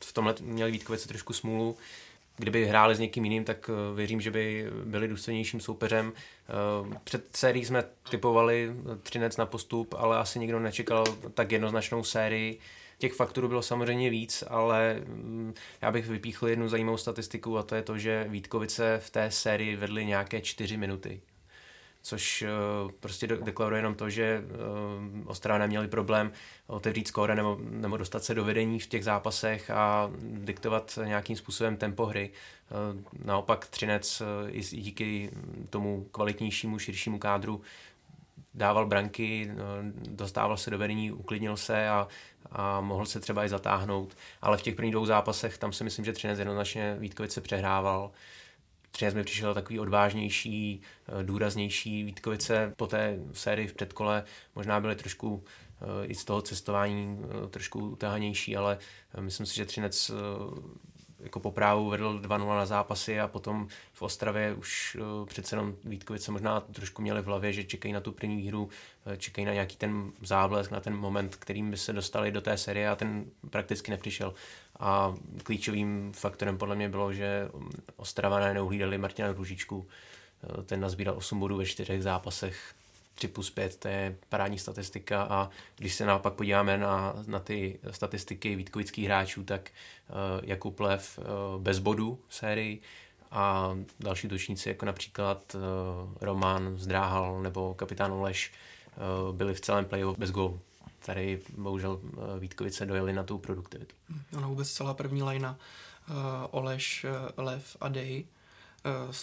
v 0.04 0.14
tomhle 0.14 0.36
měli 0.42 0.72
Vítkovice 0.72 1.08
trošku 1.08 1.34
smůlu. 1.34 1.78
Kdyby 2.38 2.66
hráli 2.66 2.96
s 2.96 3.00
někým 3.00 3.24
jiným, 3.24 3.44
tak 3.44 3.70
věřím, 3.96 4.22
že 4.22 4.32
by 4.32 4.68
byli 4.86 5.08
důstojnějším 5.08 5.60
soupeřem. 5.60 6.14
Před 7.04 7.36
sérií 7.36 7.66
jsme 7.66 7.84
typovali 8.10 8.76
Třinec 9.04 9.38
na 9.38 9.46
postup, 9.46 9.96
ale 9.98 10.18
asi 10.18 10.40
nikdo 10.40 10.60
nečekal 10.60 11.06
tak 11.34 11.52
jednoznačnou 11.52 12.04
sérii. 12.04 12.60
Těch 13.04 13.14
faktorů 13.14 13.48
bylo 13.48 13.62
samozřejmě 13.62 14.10
víc, 14.10 14.44
ale 14.48 15.02
mm, 15.06 15.54
já 15.82 15.92
bych 15.92 16.08
vypíchl 16.08 16.48
jednu 16.48 16.70
zajímavou 16.70 16.98
statistiku 16.98 17.58
a 17.58 17.64
to 17.64 17.76
je 17.76 17.82
to, 17.82 17.98
že 17.98 18.26
Vítkovice 18.30 19.00
v 19.04 19.10
té 19.10 19.32
sérii 19.32 19.76
vedly 19.76 20.06
nějaké 20.06 20.42
čtyři 20.42 20.78
minuty 20.78 21.22
což 22.02 22.44
uh, 22.86 22.92
prostě 22.92 23.28
deklaruje 23.28 23.80
jenom 23.80 23.96
to, 23.96 24.10
že 24.10 24.44
uh, 24.44 25.30
Ostrava 25.30 25.58
neměli 25.58 25.88
problém 25.88 26.32
otevřít 26.68 27.08
skóre 27.08 27.36
nebo, 27.36 27.58
nebo 27.62 27.98
dostat 27.98 28.24
se 28.24 28.34
do 28.34 28.44
vedení 28.44 28.80
v 28.80 28.88
těch 28.88 29.04
zápasech 29.04 29.72
a 29.72 30.12
diktovat 30.22 31.00
nějakým 31.06 31.36
způsobem 31.36 31.78
tempo 31.78 32.06
hry. 32.06 32.30
Uh, 32.94 33.02
naopak 33.26 33.68
Třinec 33.68 34.22
i 34.48 34.62
díky 34.62 35.32
tomu 35.70 36.08
kvalitnějšímu, 36.12 36.80
širšímu 36.80 37.20
kádru 37.20 37.62
dával 38.54 38.86
branky, 38.86 39.52
dostával 40.10 40.58
se 40.58 40.72
do 40.72 40.78
vedení, 40.78 41.12
uklidnil 41.12 41.58
se 41.58 41.90
a 41.90 42.08
a 42.52 42.82
mohl 42.82 43.06
se 43.06 43.20
třeba 43.20 43.46
i 43.46 43.50
zatáhnout, 43.50 44.18
ale 44.42 44.58
v 44.58 44.62
těch 44.62 44.76
prvních 44.76 44.94
dvou 44.94 45.06
zápasech 45.06 45.58
tam 45.58 45.74
si 45.74 45.84
myslím, 45.84 46.06
že 46.06 46.14
Třinec 46.14 46.40
jednoznačně 46.40 46.96
Vítkovice 47.00 47.42
přehrával. 47.42 48.12
Třinec 48.92 49.14
mi 49.14 49.24
přišel 49.24 49.54
takový 49.54 49.80
odvážnější, 49.80 50.82
eh, 51.08 51.24
důraznější. 51.24 52.04
Vítkovice 52.04 52.74
po 52.78 52.88
té 52.88 53.20
sérii 53.34 53.68
v 53.68 53.74
předkole 53.74 54.24
možná 54.56 54.80
byly 54.80 54.96
trošku 54.96 55.44
eh, 55.82 56.06
i 56.06 56.16
z 56.16 56.26
toho 56.26 56.42
cestování 56.42 57.20
eh, 57.24 57.48
trošku 57.48 57.90
utahanější, 57.90 58.58
ale 58.58 58.78
myslím 59.20 59.46
si, 59.46 59.56
že 59.56 59.66
Třinec 59.66 60.12
jako 61.24 61.40
po 61.40 61.52
právu 61.52 61.90
vedl 61.90 62.20
2-0 62.20 62.48
na 62.48 62.66
zápasy 62.66 63.20
a 63.20 63.28
potom 63.28 63.68
v 63.94 64.02
Ostravě 64.02 64.54
už 64.54 64.98
uh, 65.00 65.26
přece 65.26 65.56
jenom 65.56 65.76
Vítkovice 65.84 66.32
možná 66.32 66.60
trošku 66.60 67.02
měli 67.02 67.22
v 67.22 67.26
hlavě, 67.26 67.54
že 67.54 67.64
čekají 67.64 67.94
na 67.94 68.00
tu 68.00 68.12
první 68.12 68.48
hru, 68.48 68.64
uh, 68.64 69.14
čekají 69.14 69.46
na 69.46 69.54
nějaký 69.54 69.76
ten 69.76 70.12
záblesk, 70.22 70.72
na 70.72 70.80
ten 70.80 70.96
moment, 70.98 71.36
kterým 71.36 71.72
by 71.72 71.78
se 71.78 71.94
dostali 71.94 72.32
do 72.32 72.42
té 72.42 72.58
série 72.58 72.90
a 72.90 72.96
ten 72.96 73.26
prakticky 73.50 73.92
nepřišel. 73.92 74.34
A 74.80 75.16
klíčovým 75.44 76.12
faktorem 76.14 76.58
podle 76.58 76.76
mě 76.76 76.90
bylo, 76.90 77.14
že 77.14 77.50
Ostravané 77.96 78.54
neuhlídali 78.54 78.98
Martina 78.98 79.32
Růžičku, 79.32 79.78
uh, 79.78 80.64
ten 80.64 80.80
nazbíral 80.80 81.18
8 81.18 81.40
bodů 81.40 81.58
ve 81.58 81.66
čtyřech 81.66 82.04
zápasech, 82.04 82.76
3 83.16 83.28
plus 83.28 83.50
5, 83.50 83.78
to 83.78 83.88
je 83.88 84.18
parádní 84.30 84.60
statistika 84.60 85.24
a 85.24 85.50
když 85.78 85.96
se 85.96 86.06
naopak 86.06 86.34
podíváme 86.34 86.78
na, 86.78 87.14
na 87.28 87.40
ty 87.40 87.80
statistiky 87.92 88.56
vítkovických 88.56 89.06
hráčů, 89.06 89.44
tak 89.44 89.70
uh, 90.10 90.16
Jakub 90.44 90.80
Lev 90.80 91.20
uh, 91.20 91.62
bez 91.62 91.80
bodů 91.80 92.20
v 92.28 92.36
sérii 92.36 92.82
a 93.32 93.76
další 94.00 94.28
točníci, 94.28 94.70
jako 94.70 94.86
například 94.86 95.56
uh, 95.56 95.62
Roman 96.22 96.78
Zdráhal 96.78 97.42
nebo 97.42 97.74
kapitán 97.74 98.12
Oleš, 98.12 98.52
uh, 99.28 99.36
byli 99.36 99.54
v 99.54 99.62
celém 99.62 99.86
playoff 99.86 100.18
bez 100.18 100.32
gólu. 100.32 100.60
Tady 101.06 101.40
bohužel 101.58 101.92
uh, 101.92 102.40
Vítkovice 102.40 102.86
dojeli 102.86 103.14
na 103.14 103.24
tu 103.24 103.38
produktivitu. 103.38 103.96
Ono 104.38 104.48
vůbec 104.50 104.72
celá 104.72 104.94
první 104.94 105.24
lajna 105.24 105.58
uh, 106.10 106.16
Oleš, 106.52 107.06
uh, 107.38 107.46
Lev 107.46 107.78
a 107.82 107.90
Dej. 107.90 108.26
Uh, 109.08 109.14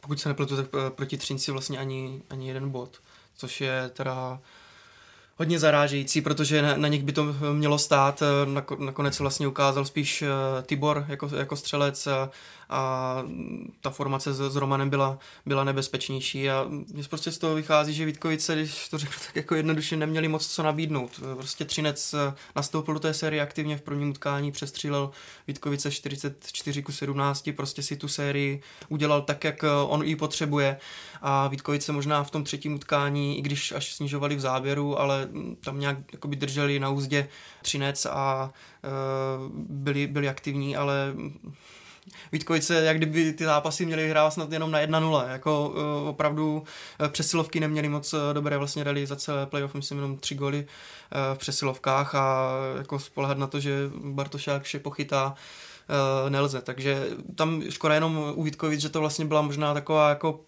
pokud 0.00 0.20
se 0.20 0.28
nepletu, 0.28 0.56
tak 0.56 0.66
proti 0.94 1.16
Třinci 1.16 1.52
vlastně 1.52 1.78
ani, 1.78 2.22
ani 2.30 2.48
jeden 2.48 2.70
bod 2.70 3.00
což 3.38 3.60
je 3.60 3.90
teda 3.92 4.40
hodně 5.38 5.58
zarážející, 5.58 6.20
protože 6.20 6.62
na, 6.62 6.76
na 6.76 6.88
nich 6.88 7.02
by 7.02 7.12
to 7.12 7.34
mělo 7.52 7.78
stát. 7.78 8.22
Nakonec 8.78 9.16
se 9.16 9.22
vlastně 9.22 9.46
ukázal 9.48 9.84
spíš 9.84 10.22
eh, 10.22 10.62
Tibor 10.62 11.04
jako, 11.08 11.30
jako 11.36 11.56
střelec 11.56 12.06
a, 12.06 12.30
a 12.70 13.22
ta 13.80 13.90
formace 13.90 14.34
s, 14.34 14.52
s 14.52 14.56
Romanem 14.56 14.90
byla, 14.90 15.18
byla 15.46 15.64
nebezpečnější 15.64 16.50
a 16.50 16.66
mě 16.68 17.02
prostě 17.10 17.32
z 17.32 17.38
toho 17.38 17.54
vychází, 17.54 17.94
že 17.94 18.04
Vítkovice, 18.04 18.54
když 18.54 18.88
to 18.88 18.98
řeknu 18.98 19.16
tak 19.26 19.36
jako 19.36 19.54
jednoduše, 19.54 19.96
neměli 19.96 20.28
moc 20.28 20.46
co 20.46 20.62
nabídnout. 20.62 21.20
Prostě 21.36 21.64
Třinec 21.64 22.14
eh, 22.14 22.34
nastoupil 22.56 22.94
do 22.94 23.00
té 23.00 23.14
série 23.14 23.42
aktivně 23.42 23.76
v 23.76 23.82
prvním 23.82 24.10
utkání, 24.10 24.52
přestřílel 24.52 25.10
Vítkovice 25.48 25.90
44 25.90 26.82
ku 26.82 26.92
17, 26.92 27.50
prostě 27.56 27.82
si 27.82 27.96
tu 27.96 28.08
sérii 28.08 28.62
udělal 28.88 29.22
tak, 29.22 29.44
jak 29.44 29.64
eh, 29.64 29.68
on 29.86 30.02
ji 30.02 30.16
potřebuje 30.16 30.78
a 31.22 31.48
Vítkovice 31.48 31.92
možná 31.92 32.24
v 32.24 32.30
tom 32.30 32.44
třetím 32.44 32.74
utkání, 32.74 33.38
i 33.38 33.42
když 33.42 33.72
až 33.72 33.94
snižovali 33.94 34.36
v 34.36 34.40
záběru, 34.40 35.00
ale 35.00 35.28
tam 35.60 35.80
nějak 35.80 35.98
jakoby 36.12 36.36
drželi 36.36 36.80
na 36.80 36.90
úzdě 36.90 37.28
Třinec 37.62 38.06
a 38.06 38.50
uh, 38.84 39.52
byli, 39.54 40.06
byli 40.06 40.28
aktivní, 40.28 40.76
ale 40.76 41.14
Vítkovice, 42.32 42.74
jak 42.74 42.96
kdyby 42.96 43.32
ty 43.32 43.44
zápasy 43.44 43.86
měly 43.86 44.02
vyhrávat 44.02 44.32
snad 44.32 44.52
jenom 44.52 44.70
na 44.70 44.80
1-0. 44.80 45.28
Jako 45.28 45.68
uh, 45.68 46.08
opravdu 46.08 46.64
uh, 47.00 47.08
přesilovky 47.08 47.60
neměly 47.60 47.88
moc 47.88 48.14
dobré 48.32 48.58
vlastně 48.58 48.84
dali 48.84 49.06
za 49.06 49.16
celé 49.16 49.46
playoff, 49.46 49.74
myslím 49.74 49.98
jenom 49.98 50.16
tři 50.16 50.34
goly 50.34 50.58
uh, 50.58 51.34
v 51.34 51.38
přesilovkách 51.38 52.14
a 52.14 52.50
jako 52.78 52.98
spolehat 52.98 53.38
na 53.38 53.46
to, 53.46 53.60
že 53.60 53.90
Bartošák 54.04 54.62
vše 54.62 54.78
pochytá, 54.78 55.34
nelze. 56.28 56.60
Takže 56.60 57.06
tam 57.34 57.62
škoda 57.70 57.94
jenom 57.94 58.32
u 58.34 58.42
Vítkovic, 58.42 58.80
že 58.80 58.88
to 58.88 59.00
vlastně 59.00 59.24
byla 59.24 59.42
možná 59.42 59.74
taková 59.74 60.08
jako 60.08 60.40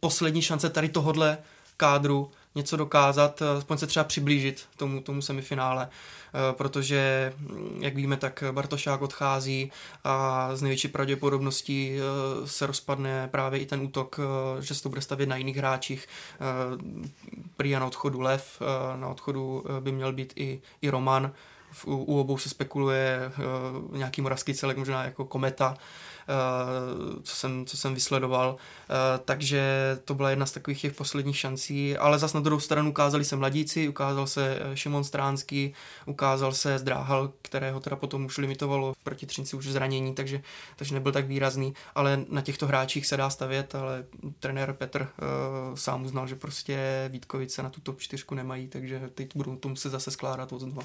poslední 0.00 0.42
šance 0.42 0.70
tady 0.70 0.88
tohodle 0.88 1.38
kádru 1.76 2.30
něco 2.54 2.76
dokázat, 2.76 3.42
aspoň 3.42 3.78
se 3.78 3.86
třeba 3.86 4.04
přiblížit 4.04 4.64
tomu, 4.76 5.00
tomu 5.00 5.22
semifinále. 5.22 5.88
Eh, 6.36 6.52
protože, 6.52 7.32
mm, 7.38 7.78
jak 7.80 7.94
víme, 7.94 8.16
tak 8.16 8.44
Bartošák 8.52 9.02
odchází 9.02 9.72
a 10.04 10.48
z 10.56 10.62
největší 10.62 10.88
pravděpodobností 10.88 11.98
eh, 11.98 12.46
se 12.46 12.66
rozpadne 12.66 13.28
právě 13.28 13.60
i 13.60 13.66
ten 13.66 13.80
útok, 13.80 14.20
eh, 14.20 14.62
že 14.62 14.74
se 14.74 14.82
to 14.82 14.88
bude 14.88 15.00
stavět 15.00 15.26
na 15.26 15.36
jiných 15.36 15.56
hráčích. 15.56 16.06
Prý 17.56 17.72
na 17.72 17.86
odchodu 17.86 18.20
Lev, 18.20 18.62
na 18.96 19.08
odchodu 19.08 19.64
by 19.80 19.92
měl 19.92 20.12
být 20.12 20.32
i, 20.36 20.60
i 20.82 20.90
Roman, 20.90 21.32
v, 21.72 21.86
u 21.86 22.20
obou 22.20 22.38
se 22.38 22.48
spekuluje 22.48 23.32
nějaký 23.92 24.22
moravský 24.22 24.54
celek, 24.54 24.76
možná 24.76 25.04
jako 25.04 25.24
kometa, 25.24 25.76
Eh, 25.76 26.15
co 27.22 27.36
jsem, 27.36 27.66
co 27.66 27.76
jsem 27.76 27.94
vysledoval. 27.94 28.56
Eh, 28.56 29.20
takže 29.24 29.62
to 30.04 30.14
byla 30.14 30.30
jedna 30.30 30.46
z 30.46 30.52
takových 30.52 30.80
těch 30.80 30.92
posledních 30.92 31.38
šancí, 31.38 31.96
ale 31.96 32.18
zas 32.18 32.32
na 32.32 32.40
druhou 32.40 32.60
stranu 32.60 32.90
ukázali 32.90 33.24
se 33.24 33.36
mladíci, 33.36 33.88
ukázal 33.88 34.26
se 34.26 34.58
eh, 34.60 34.76
Šimon 34.76 35.04
Stránský, 35.04 35.74
ukázal 36.06 36.52
se 36.52 36.78
Zdráhal, 36.78 37.32
kterého 37.42 37.80
teda 37.80 37.96
potom 37.96 38.24
už 38.24 38.38
limitovalo 38.38 38.94
proti 39.02 39.26
Třinci 39.26 39.56
už 39.56 39.66
zranění, 39.66 40.14
takže, 40.14 40.42
takže 40.76 40.94
nebyl 40.94 41.12
tak 41.12 41.26
výrazný, 41.26 41.74
ale 41.94 42.24
na 42.28 42.40
těchto 42.40 42.66
hráčích 42.66 43.06
se 43.06 43.16
dá 43.16 43.30
stavět, 43.30 43.74
ale 43.74 44.04
trenér 44.40 44.72
Petr 44.72 45.08
sám 45.74 46.04
uznal, 46.04 46.26
že 46.26 46.34
prostě 46.34 47.08
Vítkovice 47.12 47.62
na 47.62 47.70
tu 47.70 47.80
top 47.80 48.00
4 48.00 48.24
nemají, 48.34 48.68
takže 48.68 49.10
teď 49.14 49.36
budou 49.36 49.56
to 49.56 49.68
muset 49.68 49.90
zase 49.90 50.10
skládat 50.10 50.52
od 50.52 50.60
znova. 50.60 50.82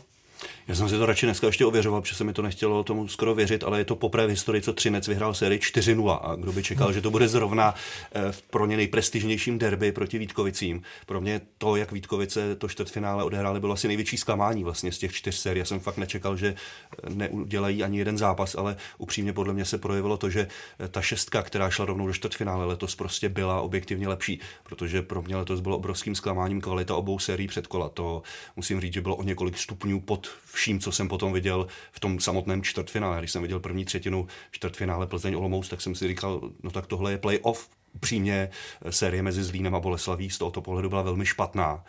Já 0.68 0.76
jsem 0.76 0.90
si 0.90 0.98
to 0.98 1.06
radši 1.06 1.26
dneska 1.26 1.48
ještě 1.48 1.66
ověřoval, 1.66 2.02
protože 2.02 2.16
se 2.16 2.24
mi 2.24 2.34
to 2.34 2.42
nechtělo 2.42 2.84
tomu 2.84 3.08
skoro 3.08 3.36
věřit, 3.36 3.64
ale 3.64 3.78
je 3.78 3.86
to 3.86 3.96
poprvé 3.96 4.28
v 4.28 4.30
historii, 4.30 4.62
co 4.62 4.74
Třinec 4.74 5.08
vyhrál 5.08 5.34
sérii 5.34 5.60
4-0 5.60 6.20
a 6.22 6.36
kdo 6.36 6.52
by 6.52 6.64
čekal, 6.64 6.94
že 6.94 7.02
to 7.02 7.12
bude 7.12 7.28
zrovna 7.28 7.76
eh, 8.12 8.32
v 8.32 8.42
pro 8.42 8.66
ně 8.66 8.78
nejprestižnějším 8.78 9.60
derby 9.60 9.92
proti 9.92 10.18
Vítkovicím. 10.18 10.82
Pro 11.06 11.22
mě 11.22 11.42
to, 11.58 11.76
jak 11.76 11.92
Vítkovice 11.92 12.56
to 12.56 12.70
čtvrtfinále 12.70 13.24
odehráli, 13.24 13.60
bylo 13.60 13.74
asi 13.74 13.88
největší 13.88 14.18
zklamání 14.18 14.64
vlastně 14.64 14.92
z 14.92 14.98
těch 14.98 15.14
čtyř 15.14 15.36
sérií. 15.36 15.60
Já 15.60 15.66
jsem 15.66 15.80
fakt 15.80 15.98
nečekal, 15.98 16.38
že 16.38 16.48
eh, 16.48 17.10
neudělají 17.10 17.84
ani 17.84 17.98
jeden 17.98 18.18
zápas, 18.18 18.56
ale 18.56 18.76
upřímně 18.98 19.34
podle 19.34 19.54
mě 19.54 19.66
se 19.66 19.78
projevilo 19.78 20.18
to, 20.18 20.30
že 20.30 20.48
eh, 20.80 20.88
ta 20.88 21.02
šestka, 21.02 21.44
která 21.44 21.70
šla 21.70 21.86
rovnou 21.86 22.08
do 22.08 22.14
čtvrtfinále 22.14 22.66
letos, 22.66 22.96
prostě 22.96 23.30
byla 23.30 23.62
objektivně 23.62 24.08
lepší, 24.08 24.40
protože 24.64 25.02
pro 25.02 25.22
mě 25.22 25.36
letos 25.36 25.60
bylo 25.60 25.78
obrovským 25.78 26.16
zklamáním 26.16 26.62
kvalita 26.62 26.96
obou 26.96 27.20
sérií 27.20 27.48
předkola. 27.48 27.90
To 27.90 28.24
musím 28.56 28.82
říct, 28.82 28.94
že 28.94 29.02
bylo 29.02 29.16
o 29.16 29.24
několik 29.24 29.58
stupňů 29.58 30.00
pod 30.00 30.31
vším, 30.54 30.80
co 30.80 30.92
jsem 30.92 31.08
potom 31.08 31.34
viděl 31.34 31.68
v 31.92 32.00
tom 32.00 32.20
samotném 32.20 32.64
čtvrtfinále. 32.64 33.20
Když 33.20 33.32
jsem 33.32 33.42
viděl 33.42 33.60
první 33.60 33.86
třetinu 33.86 34.28
čtvrtfinále 34.52 35.08
Plzeň 35.08 35.36
Olomouc, 35.36 35.70
tak 35.70 35.82
jsem 35.82 35.96
si 35.96 36.08
říkal, 36.08 36.42
no 36.64 36.72
tak 36.72 36.88
tohle 36.88 37.12
je 37.12 37.18
play-off. 37.18 37.70
Přímě 38.00 38.50
série 38.90 39.24
mezi 39.24 39.44
Zlínem 39.44 39.76
a 39.76 39.80
Boleslaví 39.80 40.30
z 40.30 40.38
tohoto 40.38 40.62
pohledu 40.62 40.90
byla 40.90 41.02
velmi 41.02 41.26
špatná 41.26 41.84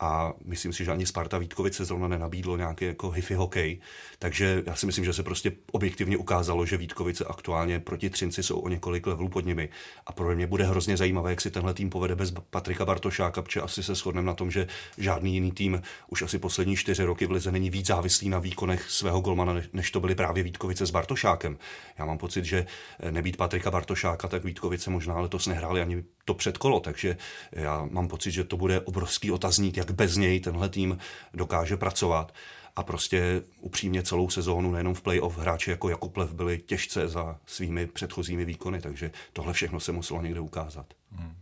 a 0.00 0.32
myslím 0.44 0.72
si, 0.72 0.84
že 0.84 0.92
ani 0.92 1.06
Sparta 1.06 1.38
Vítkovice 1.38 1.84
zrovna 1.84 2.08
nenabídlo 2.08 2.56
nějaký 2.56 2.84
jako 2.84 3.10
hify 3.10 3.34
hokej, 3.34 3.80
takže 4.18 4.62
já 4.66 4.74
si 4.74 4.86
myslím, 4.86 5.04
že 5.04 5.12
se 5.12 5.22
prostě 5.22 5.52
objektivně 5.72 6.16
ukázalo, 6.16 6.66
že 6.66 6.76
Vítkovice 6.76 7.24
aktuálně 7.24 7.80
proti 7.80 8.10
Třinci 8.10 8.42
jsou 8.42 8.58
o 8.58 8.68
několik 8.68 9.06
levelů 9.06 9.28
pod 9.28 9.46
nimi 9.46 9.68
a 10.06 10.12
pro 10.12 10.34
mě 10.34 10.46
bude 10.46 10.64
hrozně 10.64 10.96
zajímavé, 10.96 11.30
jak 11.30 11.40
si 11.40 11.50
tenhle 11.50 11.74
tým 11.74 11.90
povede 11.90 12.16
bez 12.16 12.32
Patrika 12.50 12.84
Bartošáka, 12.84 13.42
protože 13.42 13.60
asi 13.60 13.82
se 13.82 13.94
shodneme 13.94 14.26
na 14.26 14.34
tom, 14.34 14.50
že 14.50 14.66
žádný 14.98 15.34
jiný 15.34 15.52
tým 15.52 15.82
už 16.08 16.22
asi 16.22 16.38
poslední 16.38 16.76
čtyři 16.76 17.04
roky 17.04 17.26
v 17.26 17.30
lize 17.30 17.52
není 17.52 17.70
víc 17.70 17.86
závislý 17.86 18.28
na 18.28 18.38
výkonech 18.38 18.90
svého 18.90 19.20
golmana, 19.20 19.54
než 19.72 19.90
to 19.90 20.00
byly 20.00 20.14
právě 20.14 20.42
Vítkovice 20.42 20.86
s 20.86 20.90
Bartošákem. 20.90 21.58
Já 21.98 22.04
mám 22.04 22.18
pocit, 22.18 22.44
že 22.44 22.66
nebýt 23.10 23.36
Patrika 23.36 23.70
Bartošáka, 23.70 24.28
tak 24.28 24.44
Vítkovice 24.44 24.90
možná 24.90 25.20
letos 25.20 25.46
nehráli 25.46 25.80
ani 25.80 26.04
to 26.28 26.34
předkolo, 26.34 26.80
takže 26.80 27.16
já 27.52 27.88
mám 27.90 28.08
pocit, 28.08 28.30
že 28.30 28.44
to 28.44 28.56
bude 28.56 28.80
obrovský 28.80 29.30
otazník, 29.30 29.76
jak 29.76 29.90
bez 29.90 30.16
něj 30.16 30.40
tenhle 30.40 30.68
tým 30.68 30.98
dokáže 31.34 31.76
pracovat. 31.76 32.34
A 32.76 32.82
prostě 32.82 33.42
upřímně 33.60 34.02
celou 34.02 34.30
sezónu, 34.30 34.72
nejenom 34.72 34.94
v 34.94 35.02
playoff, 35.02 35.38
hráči 35.38 35.70
jako 35.70 35.88
Jakub 35.88 36.16
Lev 36.16 36.32
byli 36.32 36.58
těžce 36.58 37.08
za 37.08 37.38
svými 37.46 37.86
předchozími 37.86 38.44
výkony, 38.44 38.80
takže 38.80 39.10
tohle 39.32 39.52
všechno 39.52 39.80
se 39.80 39.92
muselo 39.92 40.22
někde 40.22 40.40
ukázat. 40.40 40.86
Hmm. 41.12 41.34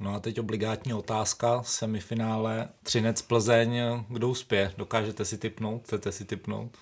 No 0.00 0.14
a 0.14 0.20
teď 0.20 0.40
obligátní 0.40 0.94
otázka, 0.94 1.62
semifinále, 1.62 2.68
Třinec 2.82 3.22
Plzeň, 3.22 3.80
kdo 4.08 4.28
uspěje? 4.28 4.72
Dokážete 4.76 5.24
si 5.24 5.38
typnout? 5.38 5.84
Chcete 5.84 6.12
si 6.12 6.24
typnout? 6.24 6.76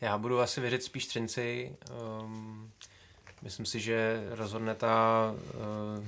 Já 0.00 0.18
budu 0.18 0.40
asi 0.40 0.60
věřit 0.60 0.82
spíš 0.82 1.06
Třinci. 1.06 1.76
Um, 2.22 2.70
Myslím 3.42 3.66
si, 3.66 3.80
že 3.80 4.24
rozhodne 4.30 4.74
ta, 4.74 5.34
eh, 5.48 6.04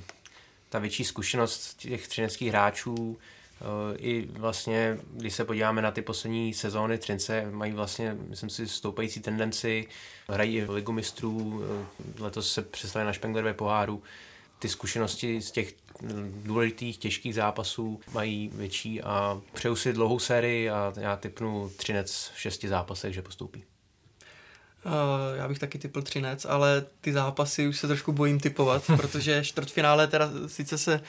ta 0.68 0.78
větší 0.78 1.04
zkušenost 1.04 1.74
těch 1.74 2.08
třineckých 2.08 2.48
hráčů, 2.48 3.18
eh, 3.60 3.96
i 3.96 4.26
vlastně, 4.26 4.98
když 5.12 5.34
se 5.34 5.44
podíváme 5.44 5.82
na 5.82 5.90
ty 5.90 6.02
poslední 6.02 6.54
sezóny 6.54 6.98
Třince, 6.98 7.50
mají 7.50 7.72
vlastně, 7.72 8.16
myslím 8.28 8.50
si, 8.50 8.68
stoupající 8.68 9.20
tendenci, 9.20 9.88
hrají 10.28 10.60
v 10.60 10.70
ligu 10.70 10.92
mistrů, 10.92 11.62
eh, 11.64 12.22
letos 12.22 12.52
se 12.52 12.62
přestali 12.62 13.04
na 13.04 13.12
Špenglerové 13.12 13.54
poháru, 13.54 14.02
ty 14.58 14.68
zkušenosti 14.68 15.42
z 15.42 15.50
těch 15.50 15.74
důležitých, 16.42 16.98
těžkých 16.98 17.34
zápasů 17.34 18.00
mají 18.12 18.50
větší 18.54 19.02
a 19.02 19.40
přeju 19.52 19.76
si 19.76 19.92
dlouhou 19.92 20.18
sérii 20.18 20.70
a 20.70 20.92
já 20.96 21.16
typnu 21.16 21.70
Třinec 21.76 22.30
v 22.34 22.40
šesti 22.40 22.68
zápasech, 22.68 23.14
že 23.14 23.22
postoupí. 23.22 23.64
Uh, 24.86 24.92
já 25.36 25.48
bych 25.48 25.58
taky 25.58 25.78
typl 25.78 26.02
Třinec, 26.02 26.44
ale 26.44 26.84
ty 27.00 27.12
zápasy 27.12 27.68
už 27.68 27.78
se 27.78 27.86
trošku 27.86 28.12
bojím 28.12 28.40
typovat, 28.40 28.82
protože 28.96 29.44
čtvrtfinále 29.44 30.06
teda 30.06 30.30
sice 30.46 30.78
se 30.78 31.00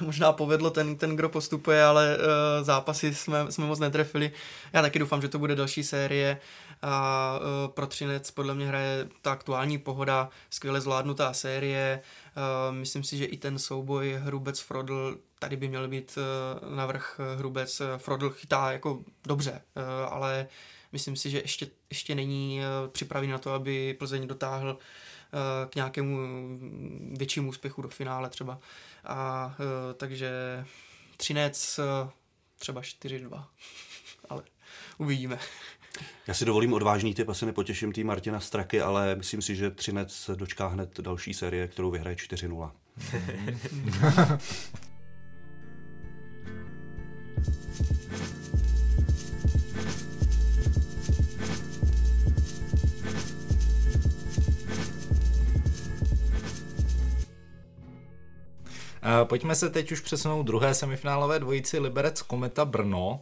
možná 0.00 0.32
povedlo 0.32 0.70
ten, 0.70 0.96
ten 0.96 1.16
kdo 1.16 1.28
postupuje, 1.28 1.84
ale 1.84 2.16
uh, 2.16 2.64
zápasy 2.64 3.14
jsme, 3.14 3.52
jsme 3.52 3.66
moc 3.66 3.78
netrefili. 3.78 4.32
Já 4.72 4.82
taky 4.82 4.98
doufám, 4.98 5.22
že 5.22 5.28
to 5.28 5.38
bude 5.38 5.54
další 5.54 5.84
série 5.84 6.38
a 6.82 7.34
uh, 7.38 7.72
pro 7.72 7.86
Třinec 7.86 8.30
podle 8.30 8.54
mě 8.54 8.66
hraje 8.66 9.08
ta 9.22 9.32
aktuální 9.32 9.78
pohoda, 9.78 10.28
skvěle 10.50 10.80
zvládnutá 10.80 11.32
série. 11.32 12.00
Uh, 12.38 12.74
myslím 12.74 13.04
si, 13.04 13.16
že 13.16 13.24
i 13.24 13.36
ten 13.36 13.58
souboj 13.58 14.18
Hrubec-Frodl 14.22 15.18
tady 15.38 15.56
by 15.56 15.68
měl 15.68 15.88
být 15.88 16.18
uh, 16.18 16.74
navrh 16.76 17.20
Hrubec. 17.36 17.82
Frodl 17.96 18.30
chytá 18.30 18.72
jako 18.72 19.04
dobře, 19.24 19.62
uh, 19.76 20.12
ale 20.12 20.48
myslím 20.92 21.16
si, 21.16 21.30
že 21.30 21.38
ještě, 21.38 21.70
ještě 21.90 22.14
není 22.14 22.60
eh, 22.60 22.88
připravený 22.88 23.32
na 23.32 23.38
to, 23.38 23.52
aby 23.52 23.94
Plzeň 23.98 24.26
dotáhl 24.26 24.78
eh, 24.78 25.68
k 25.68 25.74
nějakému 25.74 26.18
většímu 27.12 27.48
úspěchu 27.48 27.82
do 27.82 27.88
finále 27.88 28.30
třeba. 28.30 28.58
A 29.04 29.54
eh, 29.60 29.94
takže 29.94 30.30
Třinec 31.16 31.80
třeba 32.58 32.80
4-2, 32.80 33.44
ale 34.28 34.42
uvidíme. 34.98 35.38
Já 36.26 36.34
si 36.34 36.44
dovolím 36.44 36.72
odvážný 36.72 37.14
typ, 37.14 37.28
asi 37.28 37.46
nepotěším 37.46 37.92
tým 37.92 38.06
Martina 38.06 38.40
Straky, 38.40 38.80
ale 38.80 39.14
myslím 39.14 39.42
si, 39.42 39.56
že 39.56 39.70
Třinec 39.70 40.30
dočká 40.34 40.66
hned 40.66 41.00
další 41.00 41.34
série, 41.34 41.68
kterou 41.68 41.90
vyhraje 41.90 42.16
4-0. 42.16 42.70
Eh, 59.02 59.24
pojďme 59.24 59.54
se 59.54 59.70
teď 59.70 59.92
už 59.92 60.00
přesunout 60.00 60.42
druhé 60.42 60.74
semifinálové 60.74 61.38
dvojici 61.38 61.78
Liberec 61.78 62.22
Kometa 62.22 62.64
Brno. 62.64 63.20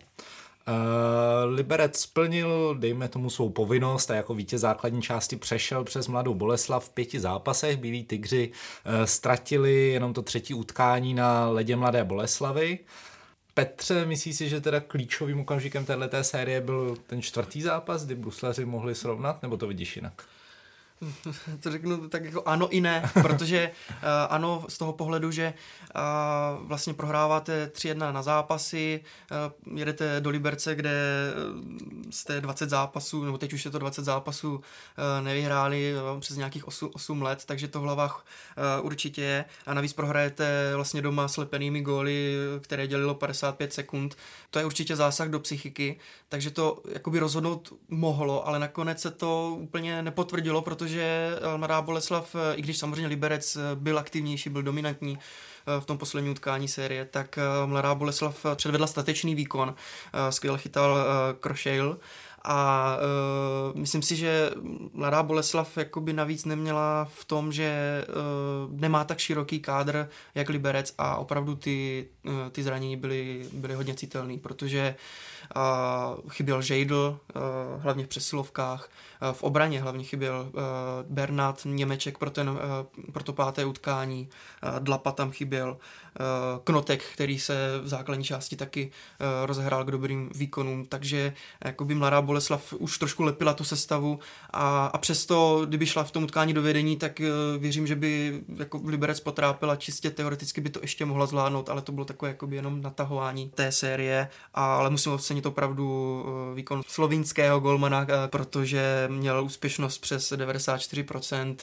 Uh, 0.69 1.55
Liberec 1.55 1.99
splnil, 1.99 2.75
dejme 2.79 3.09
tomu, 3.09 3.31
svou 3.31 3.51
povinnost 3.51 4.11
a 4.11 4.15
jako 4.15 4.35
vítěz 4.35 4.61
základní 4.61 5.03
části 5.03 5.37
přešel 5.37 5.85
přes 5.85 6.09
Mladou 6.09 6.35
Boleslav 6.35 6.85
v 6.85 6.91
pěti 6.91 7.21
zápasech. 7.21 7.77
Bílí 7.77 8.05
tygři 8.05 8.51
uh, 8.51 9.05
ztratili 9.05 9.89
jenom 9.89 10.15
to 10.15 10.23
třetí 10.23 10.55
utkání 10.55 11.15
na 11.15 11.49
ledě 11.49 11.77
Mladé 11.77 12.05
Boleslavy. 12.05 12.79
Petře, 13.55 14.07
myslí 14.07 14.33
si, 14.33 14.49
že 14.49 14.61
teda 14.61 14.81
klíčovým 14.81 15.41
okamžikem 15.41 15.85
této 15.85 16.25
série 16.25 16.61
byl 16.61 16.97
ten 17.07 17.23
čtvrtý 17.23 17.63
zápas, 17.63 18.05
kdy 18.05 18.15
bruslaři 18.15 18.65
mohli 18.65 18.95
srovnat, 18.95 19.43
nebo 19.43 19.57
to 19.57 19.67
vidíš 19.67 19.97
jinak? 19.97 20.23
to 21.61 21.71
řeknu 21.71 22.09
tak 22.09 22.25
jako 22.25 22.43
ano 22.47 22.69
i 22.69 22.81
ne, 22.81 23.11
protože 23.23 23.71
uh, 23.91 23.95
ano 24.29 24.65
z 24.69 24.79
toho 24.79 24.93
pohledu, 24.93 25.31
že 25.31 25.55
uh, 25.95 26.67
vlastně 26.67 26.95
prohráváte 26.95 27.71
3-1 27.75 28.13
na 28.13 28.23
zápasy, 28.23 29.01
uh, 29.67 29.79
jedete 29.79 30.21
do 30.21 30.31
Liberce, 30.31 30.75
kde 30.75 30.93
jste 32.11 32.41
20 32.41 32.71
zápasů, 32.71 33.25
nebo 33.25 33.39
teď 33.39 33.53
už 33.53 33.65
je 33.65 33.71
to 33.71 33.79
20 33.79 34.05
zápasů 34.05 34.55
uh, 34.55 34.63
nevyhráli 35.25 35.95
uh, 36.15 36.21
přes 36.21 36.37
nějakých 36.37 36.69
8, 36.69 36.91
8 36.95 37.23
let, 37.23 37.45
takže 37.47 37.69
to 37.69 37.81
v 37.81 37.83
hlavách 37.83 38.27
uh, 38.81 38.87
určitě 38.87 39.23
je 39.23 39.45
a 39.67 39.75
navíc 39.75 39.93
prohrajete 39.93 40.73
vlastně 40.75 41.03
doma 41.03 41.29
slepenými 41.29 41.81
góly, 41.81 42.35
které 42.61 42.87
dělilo 42.87 43.15
55 43.15 43.73
sekund. 43.73 44.17
To 44.51 44.59
je 44.59 44.65
určitě 44.65 44.97
zásah 44.97 45.29
do 45.29 45.41
psychiky, 45.41 45.99
takže 46.29 46.51
to 46.51 46.83
jakoby 46.93 47.19
rozhodnout 47.19 47.73
mohlo, 47.89 48.49
ale 48.49 48.59
nakonec 48.59 49.01
se 49.01 49.11
to 49.11 49.57
úplně 49.61 50.03
nepotvrdilo, 50.03 50.63
protože 50.63 50.86
Mladá 51.57 51.83
Boleslav, 51.83 52.37
i 52.55 52.63
když 52.63 52.79
samozřejmě 52.79 53.07
Liberec 53.07 53.59
byl 53.75 53.99
aktivnější, 53.99 54.51
byl 54.51 54.63
dominantní, 54.63 55.19
v 55.81 55.85
tom 55.85 55.99
posledním 55.99 56.33
utkání 56.33 56.69
série, 56.69 57.05
tak 57.05 57.39
Mladá 57.67 57.95
Boleslav 57.95 58.47
předvedla 58.55 58.87
statečný 58.87 59.35
výkon, 59.35 59.75
skvěle 60.31 60.59
chytal 60.59 60.99
Krošejl. 61.41 61.99
A 62.49 62.97
uh, 63.73 63.81
myslím 63.81 64.03
si, 64.03 64.17
že 64.17 64.51
Mladá 64.93 65.23
Boleslav 65.23 65.77
jakoby 65.77 66.13
navíc 66.13 66.45
neměla 66.45 67.09
v 67.15 67.25
tom, 67.25 67.53
že 67.53 68.05
uh, 68.09 68.81
nemá 68.81 69.05
tak 69.05 69.19
široký 69.19 69.61
kádr 69.61 70.09
jak 70.35 70.49
Liberec 70.49 70.95
a 70.99 71.17
opravdu 71.17 71.57
ty, 71.57 72.09
uh, 72.23 72.33
ty 72.53 72.63
zranění 72.63 72.97
byly, 72.97 73.47
byly 73.53 73.75
hodně 73.75 73.95
citelné, 73.95 74.39
protože 74.39 74.95
uh, 74.95 74.97
chyběl 76.29 76.63
Žejdl, 76.63 77.21
uh, 77.35 77.83
hlavně 77.83 78.05
v 78.05 78.09
přesilovkách, 78.09 78.89
uh, 79.23 79.33
v 79.33 79.43
obraně 79.43 79.81
hlavně 79.81 80.05
chyběl 80.05 80.49
uh, 80.49 80.63
Bernat 81.09 81.63
Němeček 81.65 82.19
pro, 82.19 82.31
ten, 82.31 82.59
pro 83.13 83.23
to 83.23 83.33
páté 83.33 83.65
utkání, 83.65 84.29
Dlapa 84.79 85.13
tam 85.13 85.31
chyběl, 85.31 85.77
Eh, 86.21 86.61
Knotek, 86.65 87.05
který 87.13 87.39
se 87.39 87.55
v 87.83 87.89
základní 87.89 88.25
části 88.25 88.57
taky 88.57 88.91
eh, 89.21 89.47
rozehrál 89.47 89.85
k 89.85 89.91
dobrým 89.91 90.31
výkonům, 90.35 90.87
takže 90.87 91.33
jakoby 91.65 91.95
mladá 91.95 92.23
Boleslav 92.23 92.73
už 92.73 92.99
trošku 92.99 93.23
lepila 93.23 93.55
tu 93.55 93.65
sestavu. 93.65 94.19
A, 94.51 94.87
a 94.87 94.99
přesto, 94.99 95.63
kdyby 95.67 95.87
šla 95.87 96.05
v 96.05 96.11
tom 96.11 96.25
utkání 96.25 96.55
do 96.55 96.63
vedení, 96.63 96.97
tak 96.97 97.21
eh, 97.21 97.29
věřím, 97.59 97.87
že 97.87 97.97
by 97.97 98.41
jako 98.57 98.81
Liberec 98.85 99.21
potrápila. 99.21 99.77
Čistě 99.77 100.11
teoreticky 100.11 100.61
by 100.61 100.71
to 100.71 100.81
ještě 100.83 101.05
mohla 101.05 101.27
zvládnout, 101.27 101.69
ale 101.69 101.83
to 101.83 101.93
bylo 101.93 102.05
takové 102.05 102.29
jakoby 102.29 102.57
jenom 102.57 102.83
natahování 102.83 103.51
té 103.55 103.73
série, 103.73 104.29
ale 104.55 104.91
musím 104.91 105.13
ocenit 105.13 105.36
opravdu 105.45 106.25
výkon 106.55 106.83
slovinského 106.87 107.61
golmana, 107.61 108.07
protože 108.27 109.09
měl 109.11 109.45
úspěšnost 109.45 109.99
přes 109.99 110.33
94%. 110.33 111.57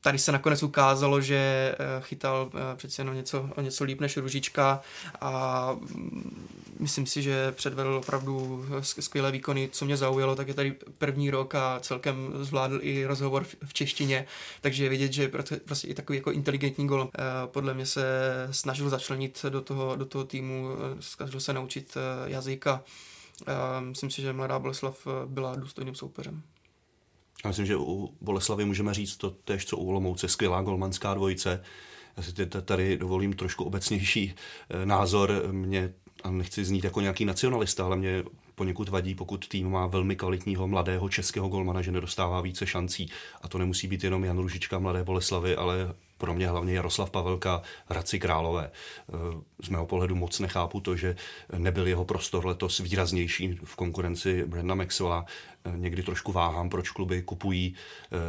Tady 0.00 0.18
se 0.18 0.32
nakonec 0.32 0.62
ukázalo, 0.62 1.20
že 1.20 1.74
chytal 2.00 2.50
přeci 2.76 3.00
jenom 3.00 3.14
něco, 3.14 3.48
o 3.56 3.60
něco 3.60 3.84
líp 3.84 4.00
než 4.00 4.16
Ružička 4.16 4.80
a 5.20 5.76
myslím 6.78 7.06
si, 7.06 7.22
že 7.22 7.52
předvedl 7.52 7.94
opravdu 7.94 8.64
skvělé 8.80 9.32
výkony. 9.32 9.68
Co 9.72 9.84
mě 9.84 9.96
zaujalo, 9.96 10.36
tak 10.36 10.48
je 10.48 10.54
tady 10.54 10.74
první 10.98 11.30
rok 11.30 11.54
a 11.54 11.80
celkem 11.80 12.32
zvládl 12.40 12.78
i 12.82 13.06
rozhovor 13.06 13.44
v 13.64 13.74
češtině, 13.74 14.26
takže 14.60 14.84
je 14.84 14.90
vidět, 14.90 15.12
že 15.12 15.30
prostě 15.64 15.88
i 15.88 15.94
takový 15.94 16.18
jako 16.18 16.32
inteligentní 16.32 16.86
gol. 16.86 17.08
Eh, 17.18 17.22
podle 17.46 17.74
mě 17.74 17.86
se 17.86 18.04
snažil 18.50 18.88
začlenit 18.88 19.44
do 19.48 19.60
toho, 19.60 19.96
do 19.96 20.04
toho 20.04 20.24
týmu, 20.24 20.68
eh, 20.70 21.02
snažil 21.02 21.40
se 21.40 21.52
naučit 21.52 21.96
eh, 21.96 22.30
jazyka. 22.30 22.82
Myslím 23.80 24.10
si, 24.10 24.22
že 24.22 24.32
Mladá 24.32 24.58
Boleslav 24.58 25.06
byla 25.26 25.56
důstojným 25.56 25.94
soupeřem. 25.94 26.42
Já 27.44 27.48
myslím, 27.48 27.66
že 27.66 27.76
u 27.76 28.14
Boleslavy 28.20 28.64
můžeme 28.64 28.94
říct 28.94 29.16
to 29.16 29.30
tež, 29.30 29.66
co 29.66 29.76
u 29.76 29.88
Olomouce, 29.88 30.28
skvělá 30.28 30.62
golmanská 30.62 31.14
dvojice. 31.14 31.62
Já 32.16 32.22
si 32.22 32.32
tady 32.46 32.98
dovolím 32.98 33.32
trošku 33.32 33.64
obecnější 33.64 34.34
eh, 34.70 34.86
názor. 34.86 35.42
Mě, 35.50 35.92
a 36.24 36.30
nechci 36.30 36.64
znít 36.64 36.84
jako 36.84 37.00
nějaký 37.00 37.24
nacionalista, 37.24 37.84
ale 37.84 37.96
mě 37.96 38.24
poněkud 38.54 38.88
vadí, 38.88 39.14
pokud 39.14 39.48
tým 39.48 39.70
má 39.70 39.86
velmi 39.86 40.16
kvalitního 40.16 40.68
mladého 40.68 41.08
českého 41.08 41.48
golmana, 41.48 41.82
že 41.82 41.92
nedostává 41.92 42.40
více 42.40 42.66
šancí. 42.66 43.10
A 43.42 43.48
to 43.48 43.58
nemusí 43.58 43.88
být 43.88 44.04
jenom 44.04 44.24
Jan 44.24 44.38
Ružička, 44.38 44.78
mladé 44.78 45.04
Boleslavy, 45.04 45.56
ale 45.56 45.94
pro 46.18 46.34
mě 46.34 46.48
hlavně 46.48 46.74
Jaroslav 46.74 47.10
Pavelka, 47.10 47.62
Hradci 47.86 48.18
Králové. 48.18 48.70
Eh, 48.70 49.12
z 49.62 49.68
mého 49.68 49.86
pohledu 49.86 50.14
moc 50.14 50.40
nechápu 50.40 50.80
to, 50.80 50.96
že 50.96 51.16
nebyl 51.58 51.86
jeho 51.86 52.04
prostor 52.04 52.46
letos 52.46 52.78
výraznější 52.80 53.58
v 53.64 53.76
konkurenci 53.76 54.44
Brenda 54.44 54.74
Maxwella. 54.74 55.24
Eh, 55.64 55.72
někdy 55.76 56.02
trošku 56.02 56.32
váhám, 56.32 56.70
proč 56.70 56.90
kluby 56.90 57.22
kupují 57.22 57.74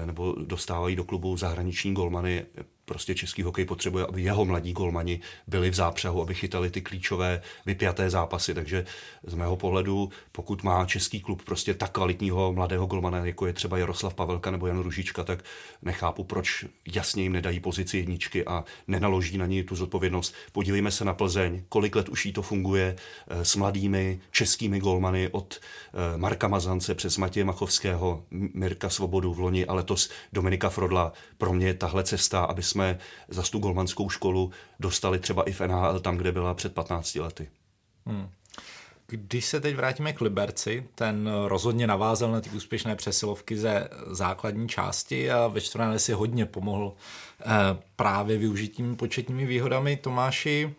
nebo 0.05 0.35
dostávají 0.45 0.95
do 0.95 1.03
klubu 1.03 1.37
zahraniční 1.37 1.93
golmany 1.93 2.45
prostě 2.87 3.15
český 3.15 3.43
hokej 3.43 3.65
potřebuje, 3.65 4.05
aby 4.05 4.21
jeho 4.21 4.45
mladí 4.45 4.73
golmani 4.73 5.19
byli 5.47 5.69
v 5.69 5.73
zápřehu, 5.73 6.21
aby 6.21 6.33
chytali 6.33 6.69
ty 6.69 6.81
klíčové 6.81 7.41
vypjaté 7.65 8.09
zápasy. 8.09 8.53
Takže 8.53 8.85
z 9.23 9.33
mého 9.33 9.55
pohledu, 9.55 10.09
pokud 10.31 10.63
má 10.63 10.85
český 10.85 11.21
klub 11.21 11.43
prostě 11.43 11.73
tak 11.73 11.91
kvalitního 11.91 12.53
mladého 12.53 12.85
golmana, 12.85 13.25
jako 13.25 13.47
je 13.47 13.53
třeba 13.53 13.77
Jaroslav 13.77 14.13
Pavelka 14.13 14.51
nebo 14.51 14.67
Jan 14.67 14.79
Ružička, 14.79 15.23
tak 15.23 15.43
nechápu, 15.81 16.23
proč 16.23 16.65
jasně 16.93 17.23
jim 17.23 17.33
nedají 17.33 17.59
pozici 17.59 17.97
jedničky 17.97 18.45
a 18.45 18.63
nenaloží 18.87 19.37
na 19.37 19.45
ní 19.45 19.63
tu 19.63 19.75
zodpovědnost. 19.75 20.35
Podívejme 20.51 20.91
se 20.91 21.05
na 21.05 21.13
Plzeň, 21.13 21.63
kolik 21.69 21.95
let 21.95 22.09
už 22.09 22.25
jí 22.25 22.33
to 22.33 22.41
funguje 22.41 22.95
eh, 23.27 23.45
s 23.45 23.55
mladými 23.55 24.19
českými 24.31 24.79
golmany 24.79 25.29
od 25.31 25.59
eh, 25.59 26.17
Marka 26.17 26.47
Mazance 26.47 26.95
přes 26.95 27.17
Matěje 27.17 27.43
Machovského, 27.43 28.23
Mirka 28.31 28.89
Svobodu 28.89 29.33
v 29.33 29.39
loni 29.39 29.65
a 29.65 29.73
letos 29.73 30.09
Dominika 30.33 30.69
Frodla. 30.69 31.13
Pro 31.37 31.53
mě 31.53 31.73
tahle 31.73 32.03
cesta, 32.03 32.43
aby 32.43 32.63
jsme 32.63 32.76
jsme 32.77 32.99
za 33.27 33.43
tu 33.43 33.59
golmanskou 33.59 34.09
školu 34.09 34.51
dostali 34.79 35.19
třeba 35.19 35.43
i 35.43 35.51
v 35.51 35.61
NHL 35.61 35.99
tam, 35.99 36.17
kde 36.17 36.31
byla 36.31 36.53
před 36.53 36.73
15 36.73 37.15
lety. 37.15 37.49
Hmm. 38.05 38.29
Když 39.07 39.45
se 39.45 39.61
teď 39.61 39.75
vrátíme 39.75 40.13
k 40.13 40.21
Liberci, 40.21 40.85
ten 40.95 41.29
rozhodně 41.45 41.87
navázal 41.87 42.31
na 42.31 42.41
ty 42.41 42.49
úspěšné 42.49 42.95
přesilovky 42.95 43.57
ze 43.57 43.89
základní 44.07 44.69
části 44.69 45.31
a 45.31 45.47
ve 45.47 45.61
čtvrtfinále 45.61 45.99
si 45.99 46.13
hodně 46.13 46.45
pomohl 46.45 46.93
eh, 47.39 47.45
právě 47.95 48.37
využitím 48.37 48.95
početními 48.95 49.45
výhodami 49.45 49.97
Tomáši. 49.97 50.73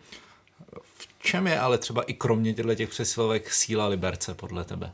V 0.83 1.07
čem 1.19 1.47
je 1.47 1.59
ale 1.59 1.77
třeba 1.77 2.01
i 2.03 2.13
kromě 2.13 2.53
těchto 2.53 2.75
těch 2.75 2.89
přesilovek 2.89 3.53
síla 3.53 3.87
Liberce 3.87 4.33
podle 4.33 4.63
tebe? 4.63 4.91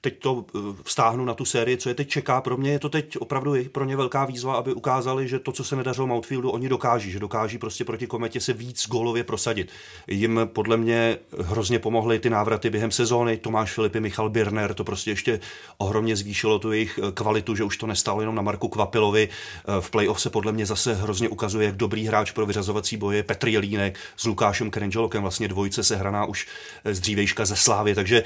Teď 0.00 0.18
to 0.18 0.44
eh, 0.54 0.58
vztáhnu 0.84 1.24
na 1.24 1.34
tu 1.34 1.44
sérii, 1.44 1.76
co 1.76 1.88
je 1.88 1.94
teď 1.94 2.08
čeká. 2.08 2.40
Pro 2.40 2.56
mě 2.56 2.70
je 2.70 2.78
to 2.78 2.88
teď 2.88 3.16
opravdu 3.16 3.54
pro 3.72 3.84
ně 3.84 3.96
velká 3.96 4.24
výzva, 4.24 4.54
aby 4.54 4.72
ukázali, 4.72 5.28
že 5.28 5.38
to, 5.38 5.52
co 5.52 5.64
se 5.64 5.76
nedařilo 5.76 6.06
Mountfieldu, 6.06 6.50
oni 6.50 6.68
dokáží, 6.68 7.10
že 7.10 7.18
dokáží 7.18 7.58
prostě 7.58 7.84
proti 7.84 8.06
kometě 8.06 8.40
se 8.40 8.52
víc 8.52 8.88
golově 8.88 9.24
prosadit. 9.24 9.70
Jim 10.06 10.40
podle 10.44 10.76
mě 10.76 11.18
hrozně 11.38 11.78
pomohly 11.78 12.18
ty 12.18 12.30
návraty 12.30 12.70
během 12.70 12.90
sezóny. 12.90 13.36
Tomáš 13.36 13.72
Filipy, 13.72 14.00
Michal 14.00 14.30
Birner, 14.30 14.74
to 14.74 14.84
prostě 14.84 15.10
ještě 15.10 15.40
ohromně 15.78 16.16
zvýšilo 16.16 16.58
tu 16.58 16.72
jejich 16.72 17.00
eh, 17.02 17.12
kvalitu, 17.12 17.54
že 17.54 17.64
už 17.64 17.76
to 17.76 17.86
nestálo 17.86 18.20
jenom 18.20 18.34
na 18.34 18.42
Marku 18.42 18.68
Kvapilovi. 18.68 19.28
Eh, 19.28 19.80
v 19.80 19.90
playoff 19.90 20.20
se 20.20 20.30
podle 20.30 20.52
mě 20.52 20.66
zase 20.66 20.94
hrozně 20.94 21.28
ukazuje, 21.28 21.66
jak 21.66 21.76
dobrý 21.76 22.06
hráč 22.06 22.30
pro 22.30 22.46
vyřazovací 22.46 22.96
boje 22.96 23.22
Petr 23.22 23.48
Jelínek 23.48 23.98
s 24.16 24.26
Lukášem 24.26 24.70
Krenželokem, 24.70 25.22
vlastně 25.22 25.48
dvojice 25.48 25.84
se 25.84 25.96
hraná 25.96 26.24
už 26.24 26.46
z 26.84 27.00
dřívejška 27.00 27.44
ze 27.44 27.56
Slávy. 27.56 27.94
Takže 27.94 28.22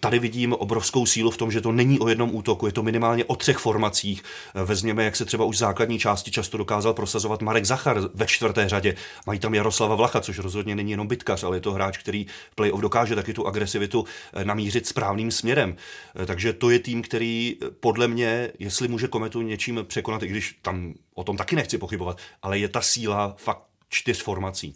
tady 0.00 0.18
vidím 0.18 0.52
obrovskou 0.52 0.99
obrovskou 1.00 1.06
sílu 1.06 1.30
v 1.30 1.36
tom, 1.36 1.50
že 1.50 1.60
to 1.60 1.72
není 1.72 1.98
o 1.98 2.08
jednom 2.08 2.34
útoku, 2.34 2.66
je 2.66 2.72
to 2.72 2.82
minimálně 2.82 3.24
o 3.24 3.36
třech 3.36 3.58
formacích. 3.58 4.22
Vezměme, 4.54 5.04
jak 5.04 5.16
se 5.16 5.24
třeba 5.24 5.44
už 5.44 5.56
v 5.56 5.58
základní 5.58 5.98
části 5.98 6.30
často 6.30 6.58
dokázal 6.58 6.94
prosazovat 6.94 7.42
Marek 7.42 7.64
Zachar 7.64 8.00
ve 8.14 8.26
čtvrté 8.26 8.68
řadě. 8.68 8.94
Mají 9.26 9.38
tam 9.38 9.54
Jaroslava 9.54 9.94
Vlacha, 9.94 10.20
což 10.20 10.38
rozhodně 10.38 10.74
není 10.74 10.90
jenom 10.90 11.06
bytkař, 11.06 11.44
ale 11.44 11.56
je 11.56 11.60
to 11.60 11.72
hráč, 11.72 11.98
který 11.98 12.26
playoff 12.54 12.80
dokáže 12.80 13.14
taky 13.14 13.34
tu 13.34 13.46
agresivitu 13.46 14.04
eh, 14.04 14.44
namířit 14.44 14.86
správným 14.86 15.30
směrem. 15.30 15.76
Eh, 15.76 16.26
takže 16.26 16.52
to 16.52 16.70
je 16.70 16.78
tým, 16.78 17.02
který 17.02 17.56
eh, 17.56 17.70
podle 17.80 18.08
mě, 18.08 18.52
jestli 18.58 18.88
může 18.88 19.08
kometu 19.08 19.42
něčím 19.42 19.84
překonat, 19.88 20.22
i 20.22 20.26
když 20.26 20.58
tam 20.62 20.94
o 21.14 21.24
tom 21.24 21.36
taky 21.36 21.56
nechci 21.56 21.78
pochybovat, 21.78 22.18
ale 22.42 22.58
je 22.58 22.68
ta 22.68 22.80
síla 22.80 23.34
fakt 23.38 23.62
čtyř 23.88 24.22
formací 24.22 24.74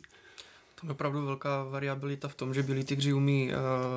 opravdu 0.90 1.26
velká 1.26 1.64
variabilita 1.64 2.28
v 2.28 2.34
tom, 2.34 2.54
že 2.54 2.62
byli 2.62 2.84
tygři 2.84 3.12
umí, 3.12 3.50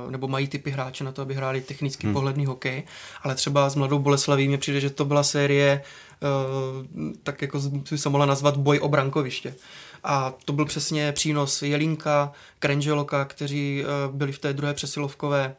uh, 0.06 0.12
nebo 0.12 0.28
mají 0.28 0.48
typy 0.48 0.72
hráče 0.72 1.04
na 1.04 1.12
to, 1.12 1.22
aby 1.22 1.34
hráli 1.34 1.62
technicky 1.62 2.08
hmm. 2.08 2.14
pohledný 2.14 2.46
hokej, 2.46 2.84
ale 3.24 3.36
třeba 3.36 3.70
s 3.70 3.76
Mladou 3.76 4.00
Boleslaví 4.00 4.48
mě 4.48 4.58
přijde, 4.58 4.80
že 4.80 4.90
to 4.90 5.06
byla 5.06 5.24
série, 5.24 5.82
uh, 6.22 6.86
tak 7.24 7.42
jako 7.42 7.60
by 7.92 7.98
se 7.98 8.10
mohla 8.10 8.26
nazvat 8.26 8.58
boj 8.58 8.80
o 8.80 8.88
brankoviště. 8.88 9.56
A 10.04 10.34
to 10.46 10.54
byl 10.54 10.66
přesně 10.66 11.12
přínos 11.12 11.62
Jelínka, 11.62 12.32
Krenželoka, 12.60 13.26
kteří 13.26 13.84
uh, 13.84 14.16
byli 14.16 14.32
v 14.32 14.40
té 14.40 14.54
druhé 14.54 14.74
přesilovkové 14.74 15.56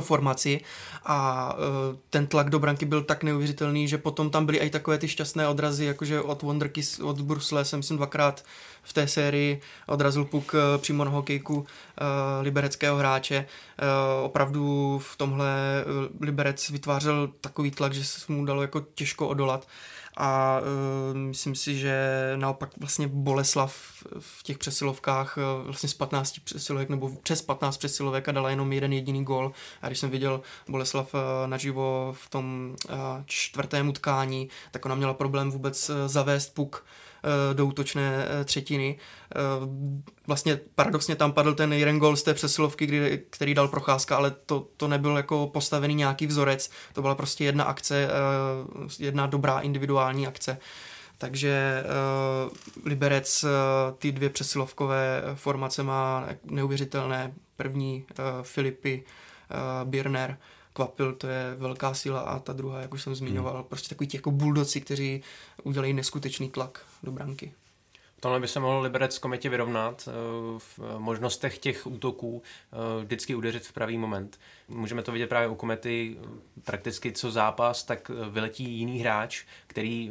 formaci 0.00 0.60
a 1.04 1.52
uh, 1.54 1.96
ten 2.10 2.26
tlak 2.26 2.50
do 2.50 2.58
branky 2.58 2.86
byl 2.86 3.02
tak 3.02 3.22
neuvěřitelný, 3.22 3.88
že 3.88 3.98
potom 3.98 4.30
tam 4.30 4.46
byly 4.46 4.58
i 4.58 4.70
takové 4.70 4.98
ty 4.98 5.08
šťastné 5.08 5.48
odrazy, 5.48 5.84
jakože 5.84 6.20
od 6.20 6.42
Wonderkis, 6.42 7.00
od 7.00 7.20
Brusle 7.20 7.64
jsem 7.64 7.78
myslím 7.78 7.96
dvakrát 7.96 8.44
v 8.82 8.92
té 8.92 9.08
sérii 9.08 9.60
odrazil 9.86 10.24
puk 10.24 10.54
uh, 10.54 10.60
přímo 10.80 11.04
na 11.04 11.10
hokejku 11.10 11.54
uh, 11.54 11.66
libereckého 12.40 12.96
hráče. 12.96 13.46
Opravdu 14.22 14.98
v 15.04 15.16
tomhle 15.16 15.84
Liberec 16.20 16.70
vytvářel 16.70 17.30
takový 17.40 17.70
tlak, 17.70 17.92
že 17.94 18.04
se 18.04 18.32
mu 18.32 18.44
dalo 18.44 18.62
jako 18.62 18.80
těžko 18.94 19.28
odolat. 19.28 19.66
A 20.16 20.60
uh, 20.60 21.16
myslím 21.16 21.54
si, 21.54 21.78
že 21.78 21.96
naopak 22.36 22.70
vlastně 22.80 23.08
Boleslav 23.08 23.74
v 24.18 24.42
těch 24.42 24.58
přesilovkách 24.58 25.36
uh, 25.36 25.64
vlastně 25.64 25.88
z 25.88 25.94
15 25.94 26.38
přesilovek 26.44 26.88
nebo 26.88 27.10
přes 27.22 27.42
15 27.42 27.76
přesilovek 27.76 28.28
a 28.28 28.32
dala 28.32 28.50
jenom 28.50 28.72
jeden 28.72 28.92
jediný 28.92 29.24
gol. 29.24 29.52
A 29.82 29.86
když 29.86 29.98
jsem 29.98 30.10
viděl 30.10 30.40
Boleslav 30.68 31.14
uh, 31.14 31.20
naživo 31.46 32.14
v 32.16 32.30
tom 32.30 32.74
uh, 32.88 32.94
čtvrtém 33.26 33.88
utkání, 33.88 34.48
tak 34.70 34.84
ona 34.84 34.94
měla 34.94 35.14
problém 35.14 35.50
vůbec 35.50 35.90
uh, 35.90 35.96
zavést 36.06 36.54
puk 36.54 36.84
Eh, 36.84 37.09
do 37.52 37.66
útočné 37.66 38.26
eh, 38.28 38.44
třetiny. 38.44 38.98
Eh, 38.98 39.38
vlastně 40.26 40.60
paradoxně 40.74 41.16
tam 41.16 41.32
padl 41.32 41.54
ten 41.54 41.72
jeden 41.72 41.98
gol 41.98 42.16
z 42.16 42.22
té 42.22 42.34
přesilovky, 42.34 42.86
kdy, 42.86 43.22
který 43.30 43.54
dal 43.54 43.68
Procházka, 43.68 44.16
ale 44.16 44.30
to, 44.30 44.66
to 44.76 44.88
nebyl 44.88 45.16
jako 45.16 45.46
postavený 45.46 45.94
nějaký 45.94 46.26
vzorec, 46.26 46.70
to 46.92 47.02
byla 47.02 47.14
prostě 47.14 47.44
jedna 47.44 47.64
akce, 47.64 48.08
jedna 48.98 49.26
dobrá 49.26 49.60
individuální 49.60 50.26
akce. 50.26 50.58
Takže 51.18 51.84
Liberec 52.84 53.44
ty 53.98 54.12
dvě 54.12 54.30
přesilovkové 54.30 55.22
formace 55.34 55.82
má 55.82 56.28
neuvěřitelné. 56.44 57.32
První 57.56 58.04
Filipy, 58.42 59.04
Birner, 59.84 60.38
Kvapil, 60.72 61.12
to 61.12 61.26
je 61.26 61.54
velká 61.56 61.94
síla 61.94 62.20
a 62.20 62.38
ta 62.38 62.52
druhá, 62.52 62.80
jak 62.80 62.94
už 62.94 63.02
jsem 63.02 63.14
zmiňoval, 63.14 63.54
hmm. 63.54 63.64
prostě 63.64 63.88
takový 63.88 64.08
ti 64.08 64.16
jako 64.16 64.30
buldoci, 64.30 64.80
kteří 64.80 65.22
udělají 65.62 65.92
neskutečný 65.92 66.50
tlak 66.50 66.86
do 67.02 67.12
branky. 67.12 67.52
Tohle 68.20 68.40
by 68.40 68.48
se 68.48 68.60
mohl 68.60 68.80
Liberec 68.80 69.18
kometě 69.18 69.48
vyrovnat 69.48 70.08
eh, 70.08 70.12
v 70.58 70.80
možnostech 70.98 71.58
těch 71.58 71.86
útoků 71.86 72.42
eh, 72.72 73.04
vždycky 73.04 73.34
udeřit 73.34 73.66
v 73.66 73.72
pravý 73.72 73.98
moment. 73.98 74.40
Můžeme 74.68 75.02
to 75.02 75.12
vidět 75.12 75.26
právě 75.26 75.48
u 75.48 75.54
komety 75.54 76.16
prakticky 76.64 77.12
co 77.12 77.30
zápas, 77.30 77.84
tak 77.84 78.10
eh, 78.10 78.30
vyletí 78.30 78.70
jiný 78.70 78.98
hráč, 78.98 79.44
který 79.66 80.10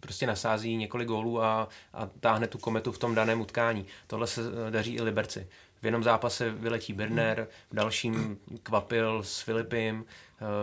prostě 0.00 0.26
nasází 0.26 0.76
několik 0.76 1.08
gólů 1.08 1.42
a, 1.42 1.68
a 1.92 2.06
táhne 2.20 2.46
tu 2.46 2.58
kometu 2.58 2.92
v 2.92 2.98
tom 2.98 3.14
daném 3.14 3.40
utkání. 3.40 3.86
Tohle 4.06 4.26
se 4.26 4.42
daří 4.70 4.94
i 4.94 5.02
Liberci. 5.02 5.46
V 5.82 5.84
jednom 5.84 6.02
zápase 6.02 6.50
vyletí 6.50 6.92
Birner, 6.92 7.48
v 7.70 7.74
dalším 7.74 8.38
Kvapil 8.62 9.22
s 9.22 9.40
Filipem, 9.40 10.04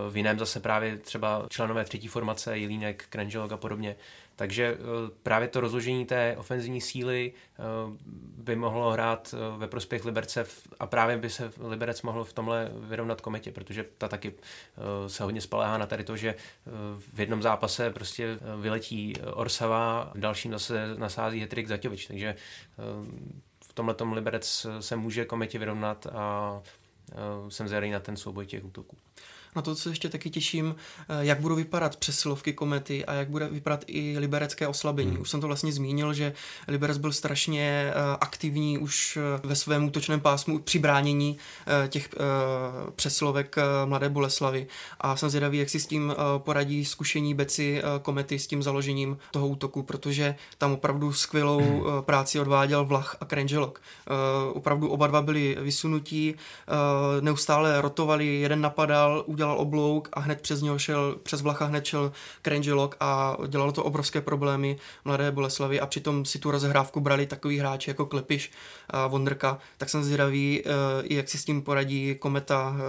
v 0.10 0.18
jiném 0.18 0.40
zase 0.40 0.60
právě 0.60 0.98
třeba 0.98 1.46
členové 1.50 1.84
třetí 1.84 2.08
formace, 2.08 2.58
Jelínek, 2.58 3.06
Krenželok 3.10 3.52
a 3.52 3.58
podobně. 3.58 3.96
Takže 4.36 4.66
eh, 4.66 4.78
právě 5.24 5.48
to 5.48 5.60
rozložení 5.60 6.06
té 6.06 6.36
ofenzivní 6.38 6.82
síly 6.82 7.34
eh, 7.34 7.62
by 8.38 8.56
mohlo 8.56 8.92
hrát 8.92 9.36
eh, 9.38 9.58
ve 9.58 9.68
prospěch 9.68 10.06
Liberce 10.06 10.46
a 10.80 10.88
právě 10.88 11.18
by 11.18 11.30
se 11.30 11.52
Liberec 11.60 12.02
mohl 12.02 12.24
v 12.24 12.34
tomhle 12.34 12.72
vyrovnat 12.74 13.22
kometě, 13.22 13.52
protože 13.52 13.86
ta 13.98 14.08
taky 14.08 14.34
se 15.08 15.24
hodně 15.24 15.42
spaléhá 15.42 15.78
na 15.78 15.86
tady 15.86 16.04
to, 16.04 16.18
že 16.18 16.36
v 17.14 17.20
jednom 17.20 17.42
zápase 17.42 17.90
prostě 17.90 18.40
vyletí 18.62 19.14
Orsava, 19.34 20.12
v 20.16 20.20
dalším 20.20 20.52
zase 20.52 20.96
nasází 20.98 21.40
Hetrik 21.40 21.68
Zaťovič, 21.68 22.08
takže 22.08 22.36
tomhle 23.78 24.16
Liberec 24.16 24.66
se 24.80 24.96
může 24.96 25.26
kometě 25.26 25.60
vyrovnat 25.60 26.08
a 26.08 26.62
jsem 27.50 27.68
zvědavý 27.68 27.92
na 27.92 28.00
ten 28.00 28.18
souboj 28.18 28.46
těch 28.46 28.66
útoků 28.66 28.98
na 29.58 29.62
to 29.62 29.76
se 29.76 29.90
ještě 29.90 30.10
taky 30.10 30.30
těším, 30.30 30.76
eh, 31.10 31.26
jak 31.26 31.40
budou 31.40 31.56
vypadat 31.56 31.96
přesilovky 31.96 32.54
komety 32.54 33.06
a 33.06 33.14
jak 33.14 33.30
bude 33.30 33.48
vypadat 33.48 33.84
i 33.88 34.16
liberecké 34.20 34.68
oslabení. 34.68 35.12
Hmm. 35.12 35.22
Už 35.22 35.30
jsem 35.30 35.42
to 35.42 35.48
vlastně 35.48 35.72
zmínil, 35.72 36.14
že 36.14 36.34
Liberec 36.68 36.98
byl 36.98 37.14
strašně 37.14 37.62
eh, 37.90 37.94
aktivní 38.22 38.78
už 38.78 39.18
eh, 39.18 39.48
ve 39.48 39.56
svém 39.56 39.86
útočném 39.86 40.20
pásmu 40.20 40.60
při 40.60 40.80
bránění 40.80 41.38
těch 41.88 42.10
přesilovek 42.96 43.56
Mladé 43.86 44.10
Boleslavy 44.10 44.68
a 45.00 45.16
jsem 45.16 45.30
zvědavý, 45.30 45.58
jak 45.58 45.70
si 45.70 45.80
s 45.80 45.88
tím 45.88 46.14
poradí 46.38 46.86
zkušení 46.86 47.34
beci 47.34 47.82
komety 48.02 48.40
s 48.40 48.48
tím 48.48 48.64
založením 48.64 49.18
toho 49.32 49.48
útoku, 49.48 49.84
protože 49.84 50.36
tam 50.58 50.72
opravdu 50.72 51.14
skvělou 51.14 51.62
hmm. 51.62 51.84
práci 52.02 52.40
odváděl 52.40 52.86
Vlach 52.86 53.18
a 53.22 53.26
Krenželok. 53.26 53.82
Opravdu 54.54 54.90
oba 54.90 55.08
dva 55.08 55.22
byli 55.22 55.58
vysunutí, 55.62 56.36
neustále 57.22 57.82
rotovali, 57.82 58.28
jeden 58.28 58.62
napadal, 58.62 59.24
udělal 59.26 59.47
udělal 59.48 59.62
oblouk 59.62 60.10
a 60.14 60.20
hned 60.20 60.42
přes 60.42 60.62
něho 60.62 60.80
šel, 60.80 61.16
přes 61.24 61.42
Vlacha 61.42 61.66
hned 61.66 61.86
šel 61.86 62.12
Krangelok 62.42 62.96
a 63.00 63.38
dělalo 63.48 63.72
to 63.72 63.84
obrovské 63.84 64.22
problémy 64.22 64.78
Mladé 65.06 65.32
Boleslavy 65.32 65.80
a 65.80 65.86
přitom 65.86 66.26
si 66.26 66.40
tu 66.40 66.52
rozehrávku 66.52 67.00
brali 67.00 67.26
takový 67.26 67.60
hráči 67.60 67.90
jako 67.90 68.06
Klepiš 68.06 68.52
a 68.90 69.08
Vondrka, 69.08 69.60
tak 69.78 69.90
jsem 69.90 70.04
zvědavý, 70.04 70.62
eh, 70.66 70.70
jak 71.10 71.30
si 71.30 71.38
s 71.38 71.46
tím 71.46 71.62
poradí 71.62 72.16
Kometa 72.16 72.76
eh, 72.76 72.82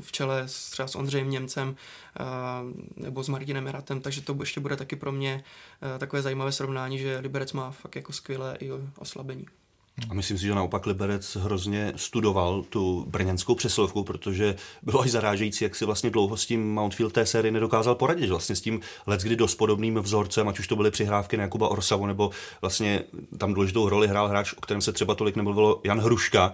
v 0.00 0.12
čele 0.12 0.42
s, 0.46 0.70
třeba 0.70 0.88
s 0.88 0.94
Ondřejem 0.94 1.30
Němcem 1.30 1.76
eh, 2.20 2.24
nebo 2.96 3.22
s 3.22 3.28
Martinem 3.28 3.68
Eratem, 3.68 4.00
takže 4.00 4.20
to 4.20 4.36
ještě 4.40 4.60
bude 4.60 4.76
taky 4.76 4.96
pro 4.96 5.12
mě 5.12 5.44
takové 5.98 6.22
zajímavé 6.22 6.52
srovnání, 6.52 6.98
že 6.98 7.18
Liberec 7.18 7.52
má 7.52 7.70
fakt 7.70 7.96
jako 7.96 8.12
skvělé 8.12 8.56
i 8.60 8.70
oslabení. 8.98 9.46
A 10.10 10.14
myslím 10.14 10.38
si, 10.38 10.46
že 10.46 10.54
naopak 10.54 10.86
Liberec 10.86 11.36
hrozně 11.36 11.92
studoval 11.96 12.62
tu 12.62 13.04
brněnskou 13.08 13.54
přesilovku, 13.54 14.04
protože 14.04 14.56
bylo 14.82 15.00
až 15.00 15.10
zarážející, 15.10 15.64
jak 15.64 15.76
si 15.76 15.84
vlastně 15.84 16.10
dlouho 16.10 16.36
s 16.36 16.46
tím 16.46 16.74
Mountfield 16.74 17.12
té 17.12 17.26
série 17.26 17.52
nedokázal 17.52 17.94
poradit. 17.94 18.30
Vlastně 18.30 18.56
s 18.56 18.60
tím 18.60 18.80
let, 19.06 19.20
kdy 19.22 19.36
dost 19.36 19.54
podobným 19.54 19.98
vzorcem, 19.98 20.48
ať 20.48 20.58
už 20.58 20.68
to 20.68 20.76
byly 20.76 20.90
přihrávky 20.90 21.36
na 21.36 21.42
Jakuba 21.42 21.68
Orsavu, 21.68 22.06
nebo 22.06 22.30
vlastně 22.60 23.02
tam 23.38 23.54
důležitou 23.54 23.88
roli 23.88 24.08
hrál 24.08 24.28
hráč, 24.28 24.52
o 24.52 24.60
kterém 24.60 24.80
se 24.80 24.92
třeba 24.92 25.14
tolik 25.14 25.36
nemluvilo, 25.36 25.80
Jan 25.84 26.00
Hruška 26.00 26.52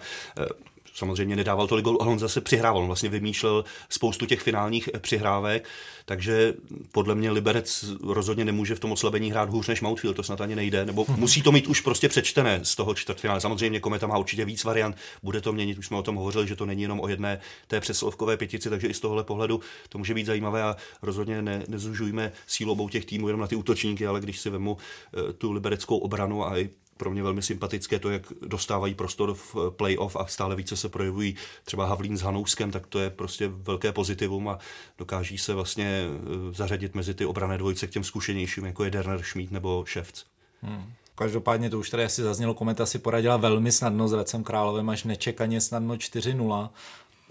samozřejmě 0.94 1.36
nedával 1.36 1.66
tolik 1.66 1.84
gólů, 1.84 2.02
ale 2.02 2.10
on 2.10 2.18
zase 2.18 2.40
přihrával. 2.40 2.80
On 2.80 2.86
vlastně 2.86 3.08
vymýšlel 3.08 3.64
spoustu 3.88 4.26
těch 4.26 4.40
finálních 4.40 4.88
eh, 4.94 4.98
přihrávek, 4.98 5.68
takže 6.04 6.54
podle 6.92 7.14
mě 7.14 7.30
Liberec 7.30 7.84
rozhodně 8.02 8.44
nemůže 8.44 8.74
v 8.74 8.80
tom 8.80 8.92
oslabení 8.92 9.30
hrát 9.30 9.50
hůř 9.50 9.68
než 9.68 9.80
Mountfield, 9.80 10.16
to 10.16 10.22
snad 10.22 10.40
ani 10.40 10.56
nejde, 10.56 10.86
nebo 10.86 11.06
musí 11.16 11.42
to 11.42 11.52
mít 11.52 11.66
už 11.66 11.80
prostě 11.80 12.08
přečtené 12.08 12.60
z 12.62 12.76
toho 12.76 12.94
čtvrtfinále. 12.94 13.40
Samozřejmě 13.40 13.80
Kometa 13.80 14.06
má 14.06 14.18
určitě 14.18 14.44
víc 14.44 14.64
variant, 14.64 14.96
bude 15.22 15.40
to 15.40 15.52
měnit, 15.52 15.78
už 15.78 15.86
jsme 15.86 15.96
o 15.96 16.02
tom 16.02 16.16
hovořili, 16.16 16.48
že 16.48 16.56
to 16.56 16.66
není 16.66 16.82
jenom 16.82 17.00
o 17.00 17.08
jedné 17.08 17.40
té 17.66 17.80
přeslovkové 17.80 18.36
pětici, 18.36 18.70
takže 18.70 18.86
i 18.86 18.94
z 18.94 19.00
tohohle 19.00 19.24
pohledu 19.24 19.60
to 19.88 19.98
může 19.98 20.14
být 20.14 20.26
zajímavé 20.26 20.62
a 20.62 20.76
rozhodně 21.02 21.42
ne, 21.42 21.62
nezužujme 21.68 22.32
sílu 22.46 22.72
obou 22.72 22.88
těch 22.88 23.04
týmů 23.04 23.28
jenom 23.28 23.40
na 23.40 23.46
ty 23.46 23.56
útočníky, 23.56 24.06
ale 24.06 24.20
když 24.20 24.40
si 24.40 24.50
vemu 24.50 24.76
eh, 24.76 25.32
tu 25.32 25.52
libereckou 25.52 25.98
obranu 25.98 26.46
a 26.46 26.58
i 26.58 26.70
pro 26.96 27.10
mě 27.10 27.22
velmi 27.22 27.42
sympatické 27.42 27.98
to, 27.98 28.10
jak 28.10 28.22
dostávají 28.42 28.94
prostor 28.94 29.34
v 29.34 29.56
playoff 29.70 30.16
a 30.16 30.26
stále 30.26 30.56
více 30.56 30.76
se 30.76 30.88
projevují 30.88 31.36
třeba 31.64 31.86
Havlín 31.86 32.16
s 32.16 32.22
Hanouskem, 32.22 32.70
tak 32.70 32.86
to 32.86 32.98
je 32.98 33.10
prostě 33.10 33.48
velké 33.48 33.92
pozitivum 33.92 34.48
a 34.48 34.58
dokáží 34.98 35.38
se 35.38 35.54
vlastně 35.54 36.04
eh, 36.06 36.54
zařadit 36.54 36.94
mezi 36.94 37.14
ty 37.14 37.26
obrané 37.26 37.58
dvojice 37.58 37.86
k 37.86 37.90
těm 37.90 38.04
zkušenějším, 38.04 38.64
jako 38.64 38.84
je 38.84 38.90
Derner, 38.90 39.22
Schmidt 39.22 39.50
nebo 39.50 39.84
Ševc. 39.86 40.24
Hmm. 40.62 40.92
Každopádně 41.14 41.70
to 41.70 41.78
už 41.78 41.90
tady 41.90 42.04
asi 42.04 42.22
zaznělo, 42.22 42.54
kometa 42.54 42.86
si 42.86 42.98
poradila 42.98 43.36
velmi 43.36 43.72
snadno 43.72 44.08
s 44.08 44.12
Hradcem 44.12 44.44
Královem, 44.44 44.90
až 44.90 45.04
nečekaně 45.04 45.60
snadno 45.60 45.94
4-0 45.94 46.70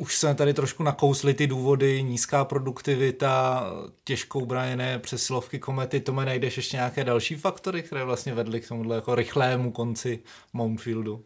už 0.04 0.18
jsme 0.18 0.36
tady 0.36 0.54
trošku 0.54 0.84
nakousli 0.84 1.34
ty 1.34 1.48
důvody, 1.48 2.04
nízká 2.04 2.46
produktivita, 2.46 3.64
těžkou 4.04 4.46
braněné 4.46 5.00
přesilovky 5.00 5.60
komety, 5.60 6.00
to 6.00 6.12
najdeš 6.12 6.58
ještě 6.58 6.78
nějaké 6.78 7.04
další 7.04 7.36
faktory, 7.36 7.84
které 7.84 8.04
vlastně 8.04 8.34
vedly 8.34 8.62
k 8.62 8.68
tomuhle 8.68 8.96
jako 8.96 9.16
rychlému 9.16 9.72
konci 9.72 10.20
Mountfieldu? 10.54 11.26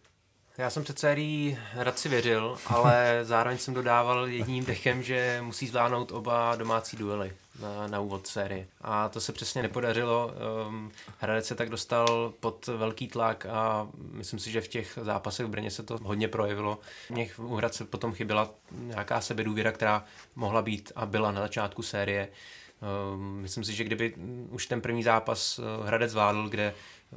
Já 0.58 0.70
jsem 0.70 0.84
před 0.84 1.00
sérií 1.00 1.58
Radci 1.74 2.10
věřil, 2.10 2.58
ale 2.66 3.20
zároveň 3.24 3.58
jsem 3.58 3.74
dodával 3.74 4.28
jedním 4.28 4.66
dechem, 4.66 5.04
že 5.04 5.40
musí 5.42 5.68
zvládnout 5.68 6.12
oba 6.12 6.56
domácí 6.56 6.98
duely 6.98 7.34
na, 7.62 7.88
na 7.88 8.00
úvod 8.00 8.28
série. 8.28 8.68
A 8.82 9.10
to 9.10 9.22
se 9.22 9.34
přesně 9.34 9.62
nepodařilo. 9.62 10.34
Um, 10.68 10.92
Hradec 11.20 11.46
se 11.46 11.56
tak 11.56 11.70
dostal 11.70 12.34
pod 12.40 12.68
velký 12.68 13.08
tlak 13.08 13.46
a 13.46 13.88
myslím 14.12 14.40
si, 14.40 14.52
že 14.52 14.62
v 14.62 14.68
těch 14.68 15.00
zápasech 15.02 15.46
v 15.46 15.50
Brně 15.50 15.72
se 15.72 15.84
to 15.84 15.98
hodně 16.04 16.28
projevilo. 16.28 16.80
Mě 17.10 17.30
u 17.38 17.56
Hradce 17.56 17.86
potom 17.86 18.14
chyběla 18.14 18.50
nějaká 18.72 19.22
sebedůvěra, 19.22 19.72
která 19.72 20.06
mohla 20.36 20.62
být 20.62 20.92
a 20.96 21.06
byla 21.06 21.32
na 21.32 21.42
začátku 21.42 21.82
série. 21.82 22.30
Um, 23.14 23.40
myslím 23.42 23.64
si, 23.64 23.74
že 23.74 23.84
kdyby 23.84 24.14
už 24.50 24.68
ten 24.68 24.82
první 24.82 25.04
zápas 25.04 25.60
uh, 25.60 25.86
Hradec 25.88 26.12
zvládl, 26.12 26.50
kde 26.50 26.74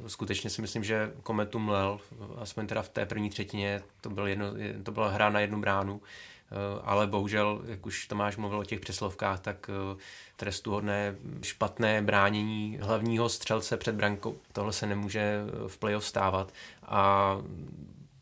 skutečně 0.07 0.49
si 0.49 0.61
myslím, 0.61 0.83
že 0.83 1.13
Kometu 1.23 1.59
mlel, 1.59 1.99
aspoň 2.37 2.67
teda 2.67 2.81
v 2.81 2.89
té 2.89 3.05
první 3.05 3.29
třetině, 3.29 3.81
to, 4.01 4.09
byl 4.09 4.27
jedno, 4.27 4.47
to 4.83 4.91
byla 4.91 5.09
hra 5.09 5.29
na 5.29 5.39
jednu 5.39 5.61
bránu, 5.61 6.01
Eh, 6.51 6.81
ale 6.83 7.07
bohužel, 7.07 7.61
jak 7.65 7.85
už 7.85 8.07
Tomáš 8.07 8.37
mluvil 8.37 8.59
o 8.59 8.63
těch 8.63 8.79
přeslovkách, 8.79 9.39
tak 9.39 9.69
eh, 9.69 9.97
trestuhodné 10.35 11.15
špatné 11.41 12.01
bránění 12.01 12.79
hlavního 12.81 13.29
střelce 13.29 13.77
před 13.77 13.95
brankou, 13.95 14.37
tohle 14.51 14.73
se 14.73 14.87
nemůže 14.87 15.41
v 15.67 15.77
playoff 15.77 16.05
stávat 16.05 16.53
a 16.83 17.37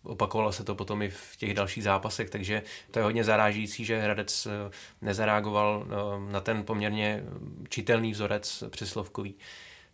opakovalo 0.04 0.52
se 0.52 0.64
to 0.64 0.76
potom 0.76 1.02
i 1.02 1.10
v 1.10 1.36
těch 1.38 1.54
dalších 1.54 1.84
zápasech, 1.84 2.30
takže 2.30 2.64
to 2.92 3.00
je 3.00 3.04
hodně 3.04 3.24
zarážící, 3.24 3.86
že 3.86 4.02
Hradec 4.02 4.46
eh, 4.46 4.72
nezareagoval 5.02 5.86
na 6.32 6.40
ten 6.40 6.64
poměrně 6.64 7.24
čitelný 7.70 8.12
vzorec 8.12 8.64
přeslovkový. 8.70 9.36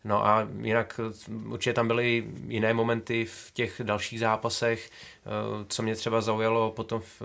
No 0.05 0.25
a 0.25 0.47
jinak 0.61 0.99
určitě 1.45 1.73
tam 1.73 1.87
byly 1.87 2.25
jiné 2.47 2.73
momenty 2.73 3.25
v 3.25 3.51
těch 3.53 3.81
dalších 3.83 4.19
zápasech, 4.19 4.89
eh, 4.89 5.29
co 5.69 5.83
mě 5.83 5.95
třeba 5.95 6.21
zaujalo 6.21 6.71
potom 6.71 7.01
v, 7.01 7.21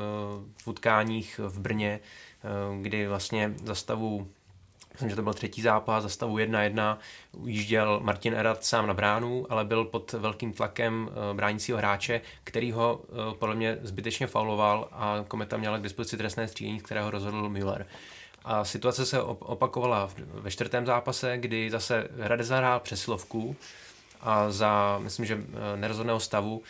v 0.62 0.66
utkáních 0.66 1.38
v 1.38 1.60
Brně, 1.60 2.00
eh, 2.00 2.82
kdy 2.82 3.06
vlastně 3.06 3.54
za 3.64 3.74
stavu 3.74 4.28
myslím, 4.92 5.10
že 5.10 5.16
to 5.16 5.22
byl 5.22 5.34
třetí 5.34 5.62
zápas, 5.62 6.02
za 6.02 6.08
stavu 6.08 6.38
1-1 6.38 6.98
ujížděl 7.32 8.00
Martin 8.02 8.34
Erat 8.34 8.64
sám 8.64 8.86
na 8.86 8.94
bránu, 8.94 9.46
ale 9.50 9.64
byl 9.64 9.84
pod 9.84 10.12
velkým 10.12 10.52
tlakem 10.52 11.10
eh, 11.10 11.34
bránícího 11.34 11.78
hráče, 11.78 12.20
který 12.44 12.72
ho 12.72 13.00
eh, 13.04 13.34
podle 13.38 13.54
mě 13.54 13.78
zbytečně 13.82 14.26
fauloval 14.26 14.88
a 14.92 15.24
Kometa 15.28 15.56
měla 15.56 15.78
k 15.78 15.82
dispozici 15.82 16.16
trestné 16.16 16.48
střílení, 16.48 16.80
kterého 16.80 17.10
rozhodl 17.10 17.48
Müller. 17.48 17.86
A 18.44 18.64
situace 18.64 19.06
se 19.06 19.22
opakovala 19.22 20.10
ve 20.18 20.50
čtvrtém 20.50 20.86
zápase, 20.86 21.38
kdy 21.38 21.70
zase 21.70 22.08
Hradec 22.18 22.46
zahrál 22.46 22.80
přesilovku 22.80 23.56
a 24.20 24.50
za, 24.50 24.98
myslím, 24.98 25.26
že 25.26 25.34
eh, 25.34 25.76
nerozhodného 25.76 26.20
stavu 26.20 26.62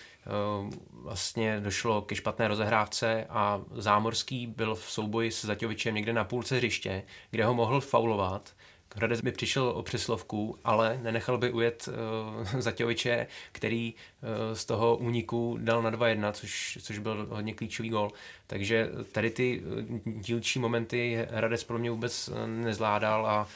vlastně 0.93 1.61
došlo 1.61 2.03
ke 2.03 2.15
špatné 2.15 2.49
rozehrávce 2.49 3.27
a 3.31 3.61
Zámorský 3.73 4.47
byl 4.47 4.75
v 4.75 4.91
souboji 4.91 5.31
s 5.31 5.45
Zaťovičem 5.45 5.95
někde 5.95 6.13
na 6.13 6.25
půlce 6.25 6.57
hřiště, 6.57 7.03
kde 7.31 7.45
ho 7.45 7.55
mohl 7.55 7.81
faulovat. 7.81 8.53
Hradec 8.97 9.21
by 9.21 9.33
přišel 9.33 9.69
o 9.69 9.83
přeslovku, 9.83 10.59
ale 10.65 10.99
nenechal 11.03 11.39
by 11.39 11.51
ujet 11.51 11.89
uh, 12.55 12.61
Zaťoviče, 12.61 13.27
který 13.53 13.95
uh, 13.95 14.55
z 14.55 14.65
toho 14.65 14.97
úniku 14.97 15.59
dal 15.61 15.83
na 15.83 15.91
2-1, 15.91 16.33
což, 16.33 16.79
což 16.83 16.99
byl 16.99 17.27
hodně 17.31 17.55
klíčový 17.55 17.89
gol. 17.89 18.13
Takže 18.47 18.89
tady 19.13 19.31
ty 19.31 19.63
dílčí 20.05 20.59
momenty 20.59 21.27
Hradec 21.31 21.65
pro 21.65 21.79
mě 21.79 21.91
vůbec 21.91 22.31
nezvládal 22.47 23.27
a 23.27 23.49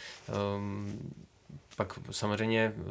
um, 0.57 1.15
pak 1.77 1.99
samozřejmě 2.11 2.73
eh, 2.77 2.83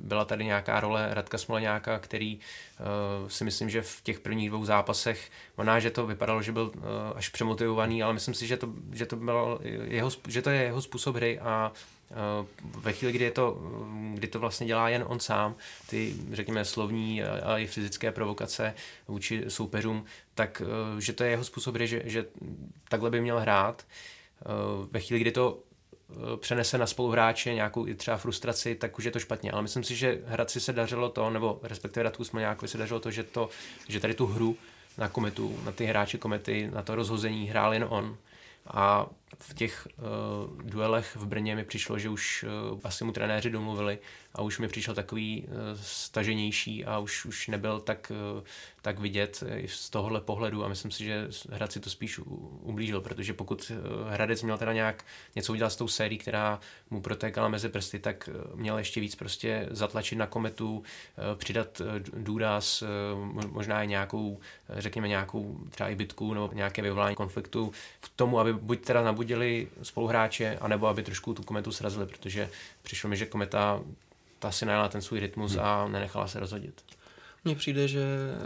byla 0.00 0.24
tady 0.24 0.44
nějaká 0.44 0.80
role 0.80 1.08
Radka 1.10 1.38
Smoleňáka, 1.38 1.98
který 1.98 2.38
eh, 2.38 3.30
si 3.30 3.44
myslím, 3.44 3.70
že 3.70 3.82
v 3.82 4.00
těch 4.02 4.20
prvních 4.20 4.48
dvou 4.48 4.64
zápasech, 4.64 5.30
možná, 5.56 5.80
že 5.80 5.90
to 5.90 6.06
vypadalo, 6.06 6.42
že 6.42 6.52
byl 6.52 6.72
eh, 6.74 6.80
až 7.14 7.28
přemotivovaný, 7.28 8.02
ale 8.02 8.14
myslím 8.14 8.34
si, 8.34 8.46
že 8.46 8.56
to, 8.56 8.68
že 8.92 9.06
to, 9.06 9.16
bylo 9.16 9.58
jeho, 9.84 10.10
že 10.28 10.42
to 10.42 10.50
je 10.50 10.62
jeho 10.62 10.82
způsob 10.82 11.16
hry 11.16 11.38
a 11.38 11.72
ve 12.62 12.92
chvíli, 12.92 13.12
kdy, 13.12 13.24
je 13.24 13.30
to, 13.30 13.58
kdy 14.14 14.28
to 14.28 14.38
vlastně 14.38 14.66
dělá 14.66 14.88
jen 14.88 15.04
on 15.06 15.20
sám, 15.20 15.54
ty, 15.90 16.16
řekněme, 16.32 16.64
slovní 16.64 17.22
a 17.22 17.58
i 17.58 17.66
fyzické 17.66 18.12
provokace 18.12 18.74
vůči 19.08 19.44
soupeřům, 19.48 20.04
tak 20.34 20.62
že 20.98 21.12
to 21.12 21.24
je 21.24 21.30
jeho 21.30 21.44
způsob 21.44 21.74
hry, 21.74 21.88
že, 21.88 22.02
že 22.04 22.24
takhle 22.88 23.10
by 23.10 23.20
měl 23.20 23.40
hrát. 23.40 23.86
Ve 24.90 25.00
chvíli, 25.00 25.20
kdy 25.20 25.32
to 25.32 25.58
přenese 26.36 26.78
na 26.78 26.86
spoluhráče 26.86 27.54
nějakou 27.54 27.86
i 27.86 27.94
třeba 27.94 28.16
frustraci, 28.16 28.74
tak 28.74 28.98
už 28.98 29.04
je 29.04 29.10
to 29.10 29.18
špatně. 29.18 29.52
Ale 29.52 29.62
myslím 29.62 29.84
si, 29.84 29.96
že 29.96 30.18
Hradci 30.26 30.60
se 30.60 30.72
dařilo 30.72 31.08
to, 31.08 31.30
nebo 31.30 31.60
respektive 31.62 32.02
Radku 32.02 32.24
Smoljňákovi 32.24 32.68
se 32.68 32.78
dařilo 32.78 33.00
to, 33.00 33.10
že, 33.10 33.22
to, 33.22 33.48
že 33.88 34.00
tady 34.00 34.14
tu 34.14 34.26
hru 34.26 34.56
na 34.98 35.08
kometu, 35.08 35.58
na 35.64 35.72
ty 35.72 35.84
hráči 35.84 36.18
komety, 36.18 36.70
na 36.72 36.82
to 36.82 36.94
rozhození 36.94 37.48
hrál 37.48 37.74
jen 37.74 37.86
on. 37.88 38.16
A 38.66 39.06
v 39.38 39.54
těch 39.54 39.88
uh, 39.98 40.62
duelech 40.62 41.16
v 41.16 41.26
Brně 41.26 41.56
mi 41.56 41.64
přišlo, 41.64 41.98
že 41.98 42.08
už 42.08 42.44
uh, 42.72 42.78
asi 42.84 43.04
mu 43.04 43.12
trenéři 43.12 43.50
domluvili 43.50 43.98
a 44.34 44.42
už 44.42 44.58
mi 44.58 44.68
přišel 44.68 44.94
takový 44.94 45.44
uh, 45.48 45.54
staženější 45.82 46.84
a 46.84 46.98
už, 46.98 47.24
už 47.24 47.48
nebyl 47.48 47.80
tak, 47.80 48.12
uh, 48.36 48.42
tak 48.82 48.98
vidět 48.98 49.44
z 49.66 49.90
tohohle 49.90 50.20
pohledu 50.20 50.64
a 50.64 50.68
myslím 50.68 50.90
si, 50.90 51.04
že 51.04 51.28
Hradci 51.50 51.80
to 51.80 51.90
spíš 51.90 52.18
ublížil, 52.62 53.00
protože 53.00 53.32
pokud 53.32 53.72
Hradec 54.08 54.42
měl 54.42 54.58
teda 54.58 54.72
nějak 54.72 55.04
něco 55.36 55.52
udělat 55.52 55.70
s 55.70 55.76
tou 55.76 55.88
sérií, 55.88 56.18
která 56.18 56.60
mu 56.90 57.00
protékala 57.00 57.48
mezi 57.48 57.68
prsty, 57.68 57.98
tak 57.98 58.28
měl 58.54 58.78
ještě 58.78 59.00
víc 59.00 59.14
prostě 59.14 59.68
zatlačit 59.70 60.18
na 60.18 60.26
kometu, 60.26 60.78
uh, 60.78 60.84
přidat 61.34 61.80
uh, 61.80 61.86
důraz, 62.22 62.82
uh, 62.82 62.88
možná 63.46 63.82
i 63.82 63.86
nějakou, 63.86 64.40
řekněme 64.68 65.08
nějakou 65.08 65.58
třeba 65.70 65.88
i 65.88 65.94
bitku 65.94 66.34
nebo 66.34 66.50
nějaké 66.52 66.82
vyvolání 66.82 67.16
konfliktu 67.16 67.72
k 68.00 68.08
tomu, 68.16 68.40
aby 68.40 68.52
buď 68.52 68.80
teda 68.80 69.02
nabudil 69.02 69.19
nahradili 69.20 69.68
spoluhráče, 69.82 70.58
anebo 70.60 70.86
aby 70.86 71.02
trošku 71.02 71.34
tu 71.34 71.42
kometu 71.42 71.72
srazili, 71.72 72.06
protože 72.06 72.50
přišlo 72.82 73.10
mi, 73.10 73.16
že 73.16 73.26
kometa 73.26 73.80
ta 74.38 74.50
si 74.50 74.66
najela 74.66 74.88
ten 74.88 75.02
svůj 75.02 75.20
rytmus 75.20 75.52
hmm. 75.52 75.64
a 75.64 75.88
nenechala 75.88 76.28
se 76.28 76.40
rozhodit. 76.40 76.82
Mně 77.44 77.54
přijde, 77.54 77.88
že 77.88 78.00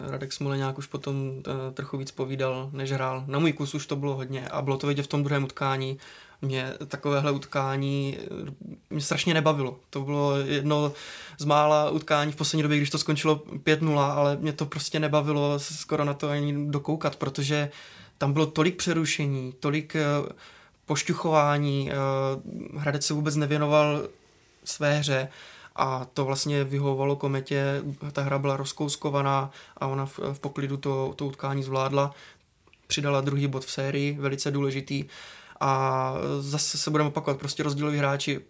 Radek 0.06 0.32
Smoleňák 0.32 0.78
už 0.78 0.86
potom 0.86 1.16
uh, 1.16 1.42
trochu 1.74 1.98
víc 1.98 2.10
povídal, 2.10 2.70
než 2.72 2.92
hrál. 2.92 3.24
Na 3.26 3.38
můj 3.38 3.52
kus 3.52 3.74
už 3.74 3.86
to 3.86 3.96
bylo 3.96 4.14
hodně 4.14 4.48
a 4.48 4.62
bylo 4.62 4.76
to 4.76 4.86
vidět 4.86 5.02
v 5.02 5.06
tom 5.06 5.24
druhém 5.24 5.44
utkání. 5.44 5.98
Mě 6.42 6.72
takovéhle 6.88 7.30
utkání 7.30 8.18
eh, 8.18 8.54
mě 8.90 9.00
strašně 9.00 9.34
nebavilo. 9.34 9.78
To 9.90 10.00
bylo 10.00 10.36
jedno 10.36 10.92
z 11.38 11.44
mála 11.44 11.90
utkání 11.90 12.32
v 12.32 12.36
poslední 12.36 12.62
době, 12.62 12.76
když 12.76 12.90
to 12.90 12.98
skončilo 12.98 13.36
5-0, 13.36 13.98
ale 13.98 14.36
mě 14.36 14.52
to 14.52 14.66
prostě 14.66 15.00
nebavilo 15.00 15.58
skoro 15.58 16.04
na 16.04 16.14
to 16.14 16.28
ani 16.28 16.70
dokoukat, 16.70 17.16
protože 17.16 17.70
tam 18.18 18.32
bylo 18.32 18.46
tolik 18.46 18.76
přerušení, 18.76 19.52
tolik 19.60 19.96
uh, 20.20 20.28
pošťuchování, 20.86 21.90
eh, 21.90 21.94
Hradec 22.78 23.06
se 23.06 23.14
vůbec 23.14 23.36
nevěnoval 23.36 24.08
své 24.64 24.98
hře 24.98 25.28
a 25.76 26.04
to 26.04 26.24
vlastně 26.24 26.64
vyhovovalo 26.64 27.16
kometě, 27.16 27.82
ta 28.12 28.22
hra 28.22 28.38
byla 28.38 28.56
rozkouskovaná 28.56 29.50
a 29.76 29.86
ona 29.86 30.06
v, 30.06 30.20
poklidu 30.40 30.76
to, 30.76 31.12
to 31.16 31.26
utkání 31.26 31.62
zvládla, 31.62 32.14
přidala 32.86 33.20
druhý 33.20 33.46
bod 33.46 33.64
v 33.64 33.70
sérii, 33.70 34.12
velice 34.20 34.50
důležitý. 34.50 35.04
A 35.60 36.14
zase 36.40 36.78
se 36.78 36.90
budeme 36.90 37.08
opakovat, 37.08 37.38
prostě 37.38 37.62
rozdíloví 37.62 37.98
hráči, 37.98 38.40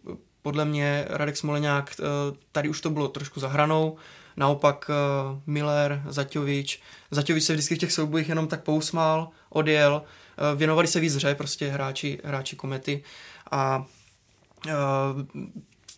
podle 0.43 0.64
mě 0.64 1.05
Radek 1.09 1.37
Smoleňák, 1.37 1.95
eh, 2.01 2.05
tady 2.53 2.68
už 2.68 2.80
to 2.80 2.91
bylo 2.91 3.09
trošku 3.09 3.41
za 3.41 3.49
hranou, 3.49 3.97
naopak 4.37 4.91
eh, 4.91 5.41
Miller, 5.47 6.03
Zaťovič, 6.09 6.82
Zaťovič 7.11 7.45
se 7.45 7.53
vždycky 7.53 7.74
v 7.74 7.78
těch 7.78 7.93
soubojích 7.93 8.28
jenom 8.28 8.49
tak 8.49 8.62
pousmál, 8.62 9.28
odjel, 9.49 10.03
Eh, 10.39 10.57
věnovali 10.57 10.89
se 10.89 11.01
víc 11.01 11.14
hře, 11.14 11.35
prostě 11.35 11.68
hráči, 11.68 12.20
hráči 12.24 12.57
komety. 12.57 13.03
A 13.51 13.85
eh, 14.68 14.72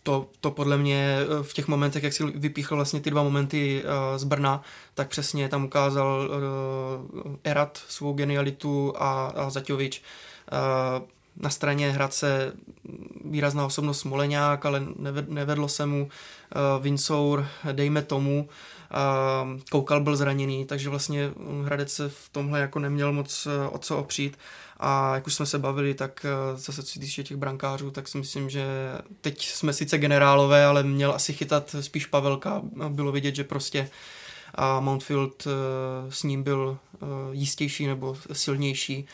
to, 0.03 0.29
to 0.41 0.51
podle 0.51 0.77
mě 0.77 1.17
v 1.41 1.53
těch 1.53 1.67
momentech, 1.67 2.03
jak 2.03 2.13
si 2.13 2.23
vypíchl 2.23 2.75
vlastně 2.75 2.99
ty 2.99 3.11
dva 3.11 3.23
momenty 3.23 3.83
z 4.15 4.23
Brna, 4.23 4.61
tak 4.93 5.07
přesně 5.07 5.49
tam 5.49 5.65
ukázal 5.65 6.29
Erat 7.43 7.83
svou 7.87 8.13
genialitu 8.13 8.93
a, 8.97 9.27
a 9.27 9.49
Zaťovič. 9.49 10.03
Na 11.39 11.49
straně 11.49 11.91
Hradce 11.91 12.53
výrazná 13.25 13.65
osobnost 13.65 13.99
Smoleňák, 13.99 14.65
ale 14.65 14.85
nevedlo 15.27 15.69
se 15.69 15.85
mu 15.85 16.09
Vincour, 16.79 17.47
dejme 17.71 18.01
tomu, 18.01 18.49
a 18.91 19.47
Koukal 19.71 20.01
byl 20.01 20.15
zraněný, 20.15 20.65
takže 20.65 20.89
vlastně 20.89 21.31
Hradec 21.63 21.93
se 21.93 22.09
v 22.09 22.29
tomhle 22.31 22.59
jako 22.59 22.79
neměl 22.79 23.13
moc 23.13 23.47
eh, 23.47 23.69
o 23.69 23.77
co 23.77 23.97
opřít. 23.97 24.37
A 24.79 25.15
jak 25.15 25.27
už 25.27 25.33
jsme 25.33 25.45
se 25.45 25.59
bavili, 25.59 25.93
tak 25.93 26.25
eh, 26.25 26.57
zase 26.57 26.83
co 26.83 26.99
týče 26.99 27.23
těch 27.23 27.37
brankářů, 27.37 27.91
tak 27.91 28.07
si 28.07 28.17
myslím, 28.17 28.49
že 28.49 28.65
teď 29.21 29.45
jsme 29.45 29.73
sice 29.73 29.97
generálové, 29.97 30.65
ale 30.65 30.83
měl 30.83 31.11
asi 31.11 31.33
chytat 31.33 31.75
spíš 31.81 32.05
Pavelka. 32.05 32.61
Bylo 32.89 33.11
vidět, 33.11 33.35
že 33.35 33.43
prostě 33.43 33.89
a 34.55 34.79
Mountfield 34.79 35.47
eh, 35.47 35.51
s 36.11 36.23
ním 36.23 36.43
byl 36.43 36.77
jistější 37.31 37.87
nebo 37.87 38.17
silnější 38.33 39.07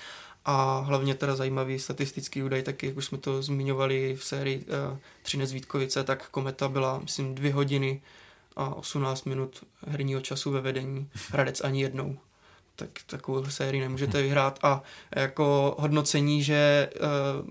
a 0.45 0.79
hlavně 0.79 1.15
teda 1.15 1.35
zajímavý 1.35 1.79
statistický 1.79 2.43
údaj, 2.43 2.63
taky 2.63 2.87
jak 2.87 2.97
už 2.97 3.05
jsme 3.05 3.17
to 3.17 3.41
zmiňovali 3.41 4.15
v 4.15 4.23
sérii 4.23 4.65
Třinec 5.21 5.51
Vítkovice, 5.51 6.03
tak 6.03 6.29
Kometa 6.29 6.67
byla, 6.67 6.99
myslím, 6.99 7.35
dvě 7.35 7.53
hodiny 7.53 8.01
a 8.55 8.75
18 8.75 9.25
minut 9.25 9.63
herního 9.87 10.21
času 10.21 10.51
ve 10.51 10.61
vedení. 10.61 11.09
Hradec 11.29 11.61
ani 11.61 11.81
jednou. 11.81 12.17
Tak 12.75 12.89
takovou 13.05 13.45
sérii 13.45 13.81
nemůžete 13.81 14.21
vyhrát. 14.21 14.59
A 14.63 14.83
jako 15.15 15.75
hodnocení, 15.79 16.43
že 16.43 16.89
uh, 16.95 17.47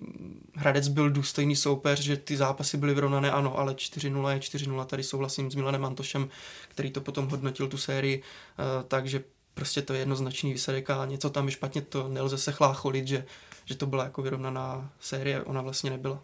Hradec 0.55 0.89
byl 0.89 1.11
důstojný 1.11 1.57
soupeř, 1.57 2.01
že 2.01 2.17
ty 2.17 2.37
zápasy 2.37 2.77
byly 2.77 2.95
vyrovnané, 2.95 3.31
ano, 3.31 3.59
ale 3.59 3.73
4-0 3.73 4.29
je 4.29 4.39
4-0. 4.39 4.85
Tady 4.85 5.03
souhlasím 5.03 5.51
s 5.51 5.55
Milanem 5.55 5.85
Antošem, 5.85 6.29
který 6.69 6.91
to 6.91 7.01
potom 7.01 7.29
hodnotil 7.29 7.69
tu 7.69 7.77
sérii, 7.77 8.23
uh, 8.23 8.89
takže 8.89 9.25
prostě 9.55 9.83
to 9.83 9.93
je 9.93 9.99
jednoznačný 9.99 10.53
výsledek 10.53 10.91
a 10.91 11.05
něco 11.05 11.31
tam 11.31 11.47
je 11.47 11.53
špatně, 11.53 11.83
to 11.83 12.09
nelze 12.09 12.39
se 12.39 12.53
chlácholit, 12.53 13.09
že, 13.09 13.25
že 13.65 13.75
to 13.75 13.87
byla 13.87 14.05
jako 14.05 14.23
vyrovnaná 14.23 14.91
série, 15.01 15.43
ona 15.43 15.63
vlastně 15.63 15.91
nebyla. 15.91 16.23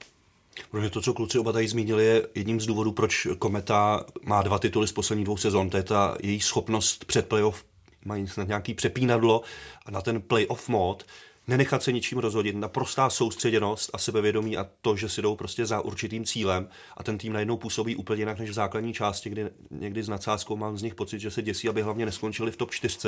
Protože 0.71 0.91
to, 0.91 1.03
co 1.03 1.15
kluci 1.15 1.39
oba 1.39 1.53
tady 1.53 1.69
zmínili, 1.69 2.05
je 2.05 2.29
jedním 2.35 2.61
z 2.61 2.67
důvodů, 2.67 2.93
proč 2.93 3.27
Kometa 3.39 4.05
má 4.23 4.43
dva 4.43 4.59
tituly 4.59 4.89
z 4.89 4.93
posledních 4.93 5.25
dvou 5.25 5.37
sezon. 5.37 5.71
To 5.71 5.77
je 5.77 5.83
ta 5.83 6.17
její 6.23 6.41
schopnost 6.41 7.05
před 7.05 7.29
playoff, 7.29 7.65
mají 8.05 8.29
snad 8.29 8.49
nějaký 8.49 8.75
přepínadlo 8.75 9.43
a 9.87 9.91
na 9.91 10.03
ten 10.03 10.23
playoff 10.23 10.69
mod 10.69 11.05
nenechat 11.49 11.83
se 11.83 11.93
ničím 11.93 12.19
rozhodit, 12.19 12.57
naprostá 12.57 13.11
soustředěnost 13.11 13.91
a 13.93 13.99
sebevědomí 13.99 14.57
a 14.57 14.67
to, 14.83 14.97
že 14.97 15.09
si 15.09 15.23
jdou 15.23 15.37
prostě 15.37 15.67
za 15.67 15.81
určitým 15.81 16.25
cílem 16.25 16.69
a 16.97 17.03
ten 17.03 17.19
tým 17.19 17.33
najednou 17.33 17.57
působí 17.57 17.97
úplně 17.97 18.23
jinak 18.23 18.39
než 18.39 18.51
v 18.51 18.53
základní 18.53 18.93
části, 18.93 19.31
kdy 19.31 19.47
někdy 19.71 20.03
s 20.03 20.09
nadsázkou 20.09 20.57
mám 20.57 20.79
z 20.79 20.83
nich 20.83 20.95
pocit, 20.95 21.21
že 21.21 21.31
se 21.31 21.43
děsí, 21.43 21.69
aby 21.69 21.83
hlavně 21.83 22.07
neskončili 22.07 22.51
v 22.51 22.57
top 22.57 22.71
4, 22.71 22.99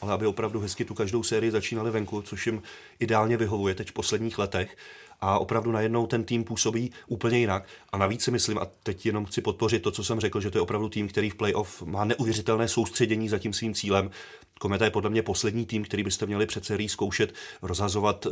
ale 0.00 0.12
aby 0.12 0.26
opravdu 0.26 0.60
hezky 0.60 0.84
tu 0.84 0.94
každou 0.94 1.22
sérii 1.22 1.50
začínali 1.50 1.90
venku, 1.90 2.22
což 2.22 2.46
jim 2.46 2.62
ideálně 2.98 3.36
vyhovuje 3.36 3.74
teď 3.74 3.88
v 3.88 3.92
posledních 3.92 4.38
letech 4.38 4.76
a 5.20 5.38
opravdu 5.38 5.72
najednou 5.72 6.06
ten 6.06 6.24
tým 6.24 6.44
působí 6.44 6.92
úplně 7.06 7.38
jinak. 7.38 7.64
A 7.92 7.98
navíc 7.98 8.22
si 8.22 8.30
myslím, 8.30 8.58
a 8.58 8.66
teď 8.82 9.06
jenom 9.06 9.24
chci 9.24 9.40
podpořit 9.40 9.82
to, 9.82 9.90
co 9.90 10.04
jsem 10.04 10.20
řekl, 10.20 10.40
že 10.40 10.50
to 10.50 10.58
je 10.58 10.62
opravdu 10.62 10.88
tým, 10.88 11.08
který 11.08 11.30
v 11.30 11.34
playoff 11.34 11.82
má 11.82 12.04
neuvěřitelné 12.04 12.68
soustředění 12.68 13.28
za 13.28 13.38
tím 13.38 13.52
svým 13.52 13.74
cílem. 13.74 14.10
Kometa 14.60 14.84
je 14.84 14.90
podle 14.90 15.10
mě 15.10 15.22
poslední 15.22 15.66
tým, 15.66 15.84
který 15.84 16.02
byste 16.02 16.26
měli 16.26 16.46
před 16.46 16.64
sérií 16.64 16.88
zkoušet 16.88 17.34
rozhazovat 17.62 18.26
e, 18.26 18.30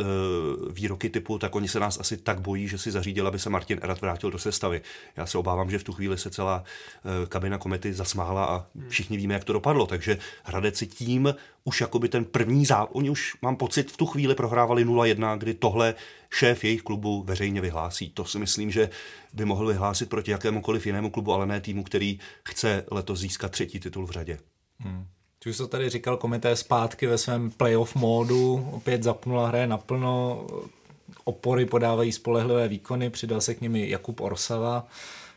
výroky 0.73 1.11
typu, 1.11 1.39
tak 1.39 1.55
oni 1.55 1.69
se 1.69 1.81
nás 1.81 2.01
asi 2.01 2.17
tak 2.17 2.41
bojí, 2.41 2.69
že 2.69 2.79
si 2.79 2.91
zařídil, 2.91 3.27
aby 3.27 3.39
se 3.39 3.51
Martin 3.51 3.79
Erat 3.83 4.01
vrátil 4.01 4.31
do 4.31 4.39
sestavy. 4.39 4.81
Já 5.17 5.27
se 5.27 5.39
obávám, 5.39 5.71
že 5.71 5.79
v 5.79 5.85
tu 5.85 5.93
chvíli 5.93 6.19
se 6.19 6.31
celá 6.31 6.65
e, 6.65 7.27
kabina 7.27 7.59
Komety 7.59 7.95
zasmála 7.95 8.45
a 8.45 8.67
všichni 8.89 9.17
víme, 9.17 9.35
jak 9.35 9.45
to 9.45 9.53
dopadlo. 9.53 9.87
Takže 9.87 10.19
Hradec 10.45 10.77
si 10.77 10.87
tím 10.87 11.35
už 11.65 11.81
jakoby 11.81 12.09
ten 12.09 12.25
první 12.25 12.67
zá... 12.67 12.85
Oni 12.85 13.11
už, 13.11 13.37
mám 13.43 13.57
pocit, 13.57 13.93
v 13.93 13.97
tu 13.97 14.07
chvíli 14.07 14.35
prohrávali 14.35 14.87
0-1, 14.87 15.39
kdy 15.39 15.55
tohle 15.55 15.95
šéf 16.31 16.65
jejich 16.65 16.83
klubu 16.83 17.23
veřejně 17.23 17.61
vyhlásí. 17.61 18.11
To 18.11 18.25
si 18.25 18.39
myslím, 18.39 18.71
že 18.71 18.91
by 19.33 19.45
mohl 19.45 19.67
vyhlásit 19.67 20.09
proti 20.09 20.31
jakémukoliv 20.31 20.87
jinému 20.87 21.11
klubu, 21.11 21.33
ale 21.33 21.47
ne 21.47 21.61
týmu, 21.61 21.85
který 21.85 22.19
chce 22.49 22.85
letos 22.91 23.19
získat 23.19 23.53
třetí 23.53 23.81
titul 23.81 24.07
v 24.07 24.11
řadě. 24.11 24.39
Hmm. 24.79 25.07
Už 25.47 25.57
to 25.57 25.69
tady 25.69 25.91
říkal, 25.91 26.17
komité 26.17 26.57
zpátky 26.57 27.07
ve 27.07 27.19
svém 27.19 27.51
playoff 27.51 27.95
módu, 27.95 28.69
opět 28.73 29.03
zapnula 29.03 29.49
hraje 29.49 29.67
naplno, 29.67 30.47
opory 31.25 31.67
podávají 31.67 32.13
spolehlivé 32.13 32.69
výkony, 32.69 33.11
přidal 33.11 33.41
se 33.41 33.55
k 33.55 33.61
nimi 33.61 33.91
Jakub 33.91 34.21
Orsava. 34.21 34.87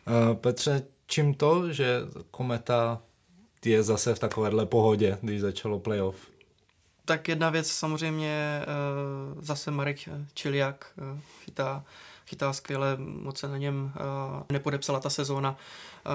Eh, 0.08 0.36
Petře, 0.36 0.84
čím 1.08 1.34
to, 1.34 1.74
že 1.74 2.00
kometa 2.32 3.02
je 3.66 3.84
zase 3.84 4.16
v 4.16 4.20
takovéhle 4.20 4.66
pohodě, 4.66 5.18
když 5.22 5.42
začalo 5.42 5.80
playoff? 5.80 6.16
Tak 7.06 7.28
jedna 7.28 7.50
věc 7.50 7.72
samozřejmě 7.72 8.62
eh, 8.62 8.66
zase 9.40 9.72
Marek 9.72 9.98
Čiliak 10.34 10.86
eh, 10.98 11.22
chytá, 11.46 11.84
chytá 12.28 12.54
skvěle, 12.54 12.98
moc 12.98 13.40
se 13.40 13.48
na 13.48 13.58
něm 13.58 13.94
nepodepsala 14.50 15.00
ta 15.00 15.10
sezóna 15.10 15.56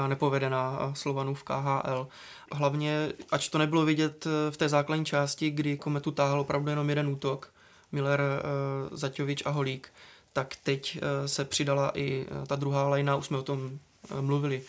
nepovedená 0.08 0.92
Slovanů 0.94 1.34
v 1.34 1.42
KHL. 1.42 2.08
Hlavně, 2.52 3.12
ač 3.30 3.48
to 3.48 3.58
nebylo 3.58 3.84
vidět 3.84 4.26
eh, 4.26 4.50
v 4.50 4.56
té 4.56 4.68
základní 4.68 5.04
části, 5.04 5.50
kdy 5.50 5.76
Kometu 5.76 6.10
táhl 6.10 6.40
opravdu 6.40 6.70
jenom 6.70 6.88
jeden 6.88 7.08
útok, 7.08 7.52
Miller, 7.92 8.20
eh, 8.20 8.42
Zaťovič 8.96 9.42
a 9.46 9.50
Holík, 9.50 9.92
tak 10.32 10.56
teď 10.62 10.98
eh, 11.02 11.28
se 11.28 11.44
přidala 11.44 11.92
i 11.94 12.26
ta 12.46 12.56
druhá 12.56 12.88
lajna, 12.88 13.16
už 13.16 13.26
jsme 13.26 13.38
o 13.38 13.42
tom 13.42 13.78
mluvili. 14.20 14.62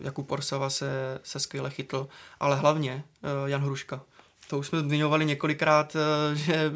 Jakub 0.00 0.30
Orsava 0.30 0.70
se, 0.70 1.20
se 1.22 1.40
skvěle 1.40 1.70
chytl, 1.70 2.08
ale 2.40 2.56
hlavně 2.56 3.04
Jan 3.46 3.62
Hruška. 3.62 4.00
To 4.48 4.58
už 4.58 4.66
jsme 4.66 4.80
zmiňovali 4.80 5.24
několikrát, 5.24 5.96
že 6.32 6.72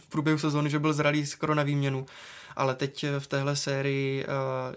v 0.00 0.08
průběhu 0.08 0.38
sezóny, 0.38 0.70
že 0.70 0.78
byl 0.78 0.92
zralý 0.92 1.26
skoro 1.26 1.54
na 1.54 1.62
výměnu. 1.62 2.06
Ale 2.56 2.74
teď 2.74 3.04
v 3.18 3.26
téhle 3.26 3.56
sérii 3.56 4.26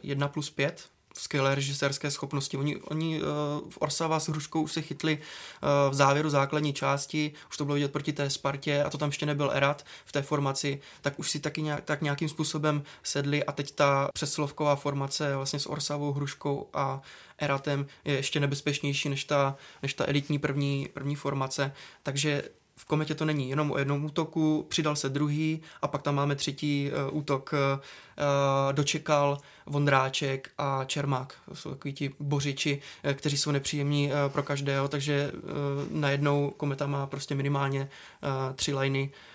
1 0.03 0.27
plus 0.27 0.49
5 0.49 0.92
skvělé 1.13 1.55
režisérské 1.55 2.11
schopnosti. 2.11 2.57
Oni, 2.57 2.77
oni 2.77 3.21
uh, 3.21 3.27
v 3.69 3.77
Orsava 3.77 4.19
s 4.19 4.29
Hruškou 4.29 4.61
už 4.61 4.71
se 4.71 4.81
chytli 4.81 5.17
uh, 5.17 5.91
v 5.91 5.93
závěru 5.93 6.29
základní 6.29 6.73
části, 6.73 7.33
už 7.49 7.57
to 7.57 7.65
bylo 7.65 7.73
vidět 7.73 7.91
proti 7.91 8.13
té 8.13 8.29
Spartě 8.29 8.83
a 8.83 8.89
to 8.89 8.97
tam 8.97 9.09
ještě 9.09 9.25
nebyl 9.25 9.51
Erat 9.53 9.85
v 10.05 10.11
té 10.11 10.21
formaci, 10.21 10.81
tak 11.01 11.19
už 11.19 11.31
si 11.31 11.39
taky 11.39 11.61
nějak, 11.61 11.83
tak 11.83 12.01
nějakým 12.01 12.29
způsobem 12.29 12.83
sedli 13.03 13.43
a 13.43 13.51
teď 13.51 13.71
ta 13.71 14.09
přeslovková 14.13 14.75
formace 14.75 15.35
vlastně 15.35 15.59
s 15.59 15.69
Orsavou, 15.69 16.13
Hruškou 16.13 16.69
a 16.73 17.01
Eratem 17.37 17.85
je 18.05 18.13
ještě 18.13 18.39
nebezpečnější 18.39 19.09
než 19.09 19.23
ta, 19.23 19.55
než 19.81 19.93
ta 19.93 20.05
elitní 20.07 20.39
první, 20.39 20.89
první 20.93 21.15
formace, 21.15 21.73
takže 22.03 22.43
v 22.83 22.85
kometě 22.85 23.15
to 23.15 23.25
není 23.25 23.49
jenom 23.49 23.71
o 23.71 23.77
jednom 23.77 24.05
útoku, 24.05 24.65
přidal 24.69 24.95
se 24.95 25.09
druhý 25.09 25.61
a 25.81 25.87
pak 25.87 26.01
tam 26.01 26.15
máme 26.15 26.35
třetí 26.35 26.91
uh, 26.91 27.17
útok. 27.17 27.53
Uh, 27.53 28.73
dočekal 28.73 29.37
Vondráček 29.65 30.49
a 30.57 30.85
Čermák. 30.85 31.33
To 31.49 31.55
jsou 31.55 31.69
takový 31.69 31.93
ti 31.93 32.13
bořiči, 32.19 32.81
uh, 33.05 33.11
kteří 33.11 33.37
jsou 33.37 33.51
nepříjemní 33.51 34.07
uh, 34.07 34.13
pro 34.27 34.43
každého, 34.43 34.87
takže 34.87 35.31
uh, 35.33 35.49
najednou 35.91 36.53
kometa 36.57 36.87
má 36.87 37.07
prostě 37.07 37.35
minimálně 37.35 37.81
uh, 37.81 38.55
tři 38.55 38.73
liny 38.73 39.11
Uh, 39.13 39.32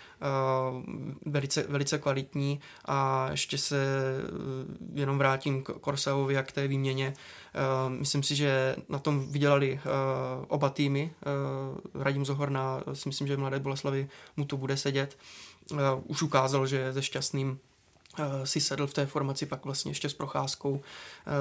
velice, 1.26 1.62
velice 1.62 1.98
kvalitní 1.98 2.60
a 2.84 3.28
ještě 3.30 3.58
se 3.58 3.76
uh, 3.76 4.98
jenom 4.98 5.18
vrátím 5.18 5.62
k 5.62 5.66
Korsavovi 5.80 6.36
a 6.36 6.42
k 6.42 6.52
té 6.52 6.68
výměně. 6.68 7.14
Uh, 7.14 7.92
myslím 7.92 8.22
si, 8.22 8.36
že 8.36 8.76
na 8.88 8.98
tom 8.98 9.28
vydělali 9.28 9.80
oba 10.48 10.70
týmy. 10.70 11.12
Radim 11.94 12.24
Zohorna 12.24 12.82
si 12.92 13.08
myslím, 13.08 13.26
že 13.26 13.36
Mladé 13.36 13.58
Boleslavi 13.58 14.08
mu 14.36 14.44
to 14.44 14.56
bude 14.56 14.76
sedět. 14.76 15.18
Už 16.04 16.22
ukázal, 16.22 16.66
že 16.66 16.92
ze 16.92 17.02
šťastným 17.02 17.58
si 18.44 18.60
sedl 18.60 18.86
v 18.86 18.94
té 18.94 19.06
formaci 19.06 19.46
pak 19.46 19.64
vlastně 19.64 19.90
ještě 19.90 20.08
s 20.08 20.14
procházkou, 20.14 20.80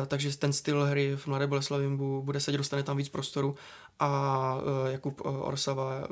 takže 0.08 0.38
ten 0.38 0.54
styl 0.54 0.86
hry 0.86 1.16
v 1.16 1.28
Mladé 1.28 1.48
Boleslavi 1.48 1.88
bude 2.22 2.40
sedět, 2.40 2.58
dostane 2.58 2.84
tam 2.84 2.98
víc 2.98 3.10
prostoru 3.10 3.56
a 4.00 4.58
Jakub 4.88 5.22
Orsava 5.26 6.08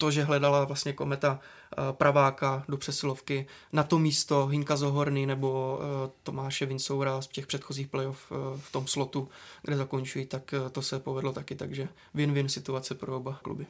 to, 0.00 0.10
že 0.10 0.24
hledala 0.24 0.64
vlastně 0.64 0.92
kometa 0.92 1.40
eh, 1.40 1.76
praváka 1.92 2.64
do 2.68 2.76
přesilovky 2.76 3.46
na 3.72 3.82
to 3.82 3.98
místo 3.98 4.46
Hinka 4.46 4.76
Zohorny 4.76 5.26
nebo 5.26 5.78
eh, 5.80 6.10
Tomáše 6.22 6.66
Vinsoura 6.66 7.22
z 7.22 7.26
těch 7.26 7.46
předchozích 7.46 7.88
playoff 7.88 8.32
eh, 8.32 8.34
v 8.58 8.72
tom 8.72 8.86
slotu, 8.86 9.28
kde 9.62 9.76
zakončují, 9.76 10.26
tak 10.26 10.54
to 10.72 10.82
se 10.82 10.98
povedlo 10.98 11.32
taky, 11.32 11.54
takže 11.54 11.88
win-win 12.14 12.46
situace 12.46 12.94
pro 12.94 13.16
oba 13.16 13.38
kluby. 13.42 13.66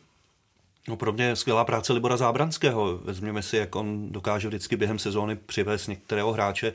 No 0.88 0.96
pro 0.96 1.12
mě 1.12 1.36
skvělá 1.36 1.64
práce 1.64 1.92
Libora 1.92 2.16
Zábranského. 2.16 2.98
Vezměme 2.98 3.42
si, 3.42 3.56
jak 3.56 3.76
on 3.76 4.12
dokáže 4.12 4.48
vždycky 4.48 4.76
během 4.76 4.98
sezóny 4.98 5.36
přivést 5.36 5.86
některého 5.86 6.32
hráče. 6.32 6.72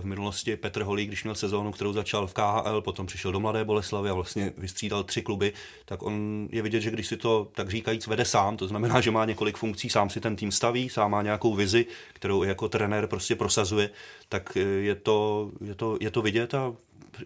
V 0.00 0.04
minulosti 0.04 0.56
Petr 0.56 0.82
Holík, 0.82 1.08
když 1.08 1.24
měl 1.24 1.34
sezónu, 1.34 1.72
kterou 1.72 1.92
začal 1.92 2.26
v 2.26 2.34
KHL, 2.34 2.80
potom 2.80 3.06
přišel 3.06 3.32
do 3.32 3.40
Mladé 3.40 3.64
Boleslavy 3.64 4.10
a 4.10 4.14
vlastně 4.14 4.52
vystřídal 4.56 5.04
tři 5.04 5.22
kluby, 5.22 5.52
tak 5.84 6.02
on 6.02 6.48
je 6.52 6.62
vidět, 6.62 6.80
že 6.80 6.90
když 6.90 7.06
si 7.06 7.16
to 7.16 7.48
tak 7.52 7.70
říkajíc 7.70 8.06
vede 8.06 8.24
sám, 8.24 8.56
to 8.56 8.68
znamená, 8.68 9.00
že 9.00 9.10
má 9.10 9.24
několik 9.24 9.56
funkcí, 9.56 9.88
sám 9.88 10.10
si 10.10 10.20
ten 10.20 10.36
tým 10.36 10.52
staví, 10.52 10.88
sám 10.88 11.10
má 11.10 11.22
nějakou 11.22 11.54
vizi, 11.54 11.86
kterou 12.12 12.42
jako 12.42 12.68
trenér 12.68 13.06
prostě 13.06 13.36
prosazuje, 13.36 13.90
tak 14.28 14.56
eh, 14.56 14.60
je 14.60 14.94
to, 14.94 15.50
je 15.60 15.74
to, 15.74 15.98
je 16.00 16.10
to 16.10 16.22
vidět 16.22 16.54
a 16.54 16.74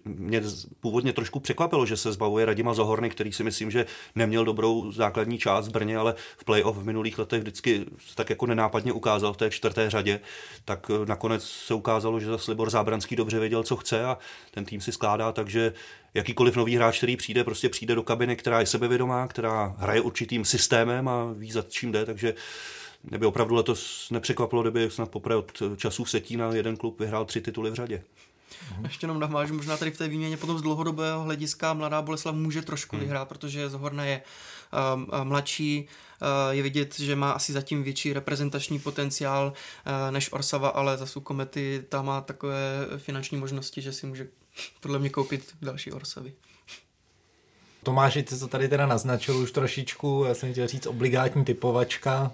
mě 0.04 0.42
původně 0.80 1.12
trošku 1.12 1.40
překvapilo, 1.40 1.86
že 1.86 1.96
se 1.96 2.12
zbavuje 2.12 2.44
Radima 2.44 2.74
Zohorny, 2.74 3.10
který 3.10 3.32
si 3.32 3.44
myslím, 3.44 3.70
že 3.70 3.86
neměl 4.14 4.44
dobrou 4.44 4.92
základní 4.92 5.38
část 5.38 5.68
v 5.68 5.72
Brně, 5.72 5.96
ale 5.96 6.14
v 6.36 6.44
playoff 6.44 6.76
v 6.76 6.84
minulých 6.84 7.18
letech 7.18 7.40
vždycky 7.40 7.84
tak 8.14 8.30
jako 8.30 8.46
nenápadně 8.46 8.92
ukázal 8.92 9.32
v 9.32 9.36
té 9.36 9.50
čtvrté 9.50 9.90
řadě, 9.90 10.20
tak 10.64 10.90
eh, 10.90 11.06
nakonec 11.06 11.44
se 11.44 11.74
ukázalo, 11.74 12.20
že 12.20 12.26
Libor 12.48 12.70
Zábranský 12.70 13.16
dobře 13.16 13.38
věděl, 13.38 13.62
co 13.62 13.76
chce 13.76 14.04
a 14.04 14.18
ten 14.50 14.64
tým 14.64 14.80
si 14.80 14.92
skládá, 14.92 15.32
takže 15.32 15.72
jakýkoliv 16.14 16.56
nový 16.56 16.76
hráč, 16.76 16.98
který 16.98 17.16
přijde, 17.16 17.44
prostě 17.44 17.68
přijde 17.68 17.94
do 17.94 18.02
kabiny, 18.02 18.36
která 18.36 18.60
je 18.60 18.66
sebevědomá, 18.66 19.28
která 19.28 19.74
hraje 19.78 20.00
určitým 20.00 20.44
systémem 20.44 21.08
a 21.08 21.32
ví, 21.32 21.52
za 21.52 21.62
čím 21.68 21.92
jde, 21.92 22.06
takže 22.06 22.34
mě 23.04 23.18
by 23.18 23.26
opravdu 23.26 23.54
letos 23.54 24.10
nepřekvapilo, 24.10 24.62
kdyby 24.62 24.90
snad 24.90 25.10
poprvé 25.10 25.36
od 25.36 25.62
časů 25.76 26.04
Setína 26.04 26.54
jeden 26.54 26.76
klub 26.76 27.00
vyhrál 27.00 27.24
tři 27.24 27.40
tituly 27.40 27.70
v 27.70 27.74
řadě. 27.74 28.02
Mm-hmm. 28.62 28.84
Ještě 28.84 29.04
jenom 29.04 29.20
navážu, 29.20 29.54
možná 29.54 29.76
tady 29.76 29.90
v 29.90 29.98
té 29.98 30.08
výměně 30.08 30.36
potom 30.36 30.58
z 30.58 30.62
dlouhodobého 30.62 31.22
hlediska 31.22 31.74
Mladá 31.74 32.02
Boleslav 32.02 32.34
může 32.34 32.62
trošku 32.62 32.96
mm. 32.96 33.02
vyhrát, 33.02 33.28
protože 33.28 33.70
Zohorna 33.70 34.04
je 34.04 34.22
uh, 34.96 35.02
uh, 35.02 35.24
mladší, 35.24 35.88
uh, 36.22 36.28
je 36.50 36.62
vidět, 36.62 37.00
že 37.00 37.16
má 37.16 37.32
asi 37.32 37.52
zatím 37.52 37.82
větší 37.82 38.12
reprezentační 38.12 38.78
potenciál 38.78 39.52
uh, 39.52 40.12
než 40.12 40.32
Orsava, 40.32 40.68
ale 40.68 40.96
zase 40.96 41.18
u 41.18 41.22
Komety 41.22 41.84
ta 41.88 42.02
má 42.02 42.20
takové 42.20 42.86
finanční 42.96 43.38
možnosti, 43.38 43.82
že 43.82 43.92
si 43.92 44.06
může 44.06 44.26
podle 44.80 44.98
mě 44.98 45.10
koupit 45.10 45.54
další 45.62 45.92
Orsavy. 45.92 46.32
Tomáši, 47.82 48.22
ty 48.22 48.38
to 48.38 48.48
tady 48.48 48.68
teda 48.68 48.86
naznačil 48.86 49.36
už 49.36 49.52
trošičku, 49.52 50.24
já 50.28 50.34
jsem 50.34 50.52
chtěl 50.52 50.68
říct 50.68 50.86
obligátní 50.86 51.44
typovačka, 51.44 52.32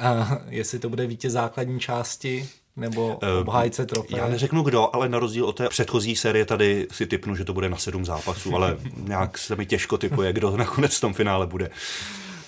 uh, 0.00 0.32
jestli 0.48 0.78
to 0.78 0.88
bude 0.88 1.06
vítěz 1.06 1.32
základní 1.32 1.80
části, 1.80 2.48
nebo 2.78 3.18
eh, 3.22 3.32
obhájce 3.32 3.86
trofeje? 3.86 4.20
Já 4.20 4.28
neřeknu 4.28 4.62
kdo, 4.62 4.94
ale 4.94 5.08
na 5.08 5.18
rozdíl 5.18 5.44
od 5.44 5.56
té 5.56 5.68
předchozí 5.68 6.16
série 6.16 6.44
tady 6.44 6.86
si 6.92 7.06
typnu, 7.06 7.36
že 7.36 7.44
to 7.44 7.52
bude 7.52 7.68
na 7.68 7.76
sedm 7.76 8.04
zápasů, 8.04 8.54
ale 8.54 8.76
nějak 8.96 9.38
se 9.38 9.56
mi 9.56 9.66
těžko 9.66 9.98
typuje, 9.98 10.32
kdo 10.32 10.56
nakonec 10.56 10.96
v 10.96 11.00
tom 11.00 11.14
finále 11.14 11.46
bude. 11.46 11.70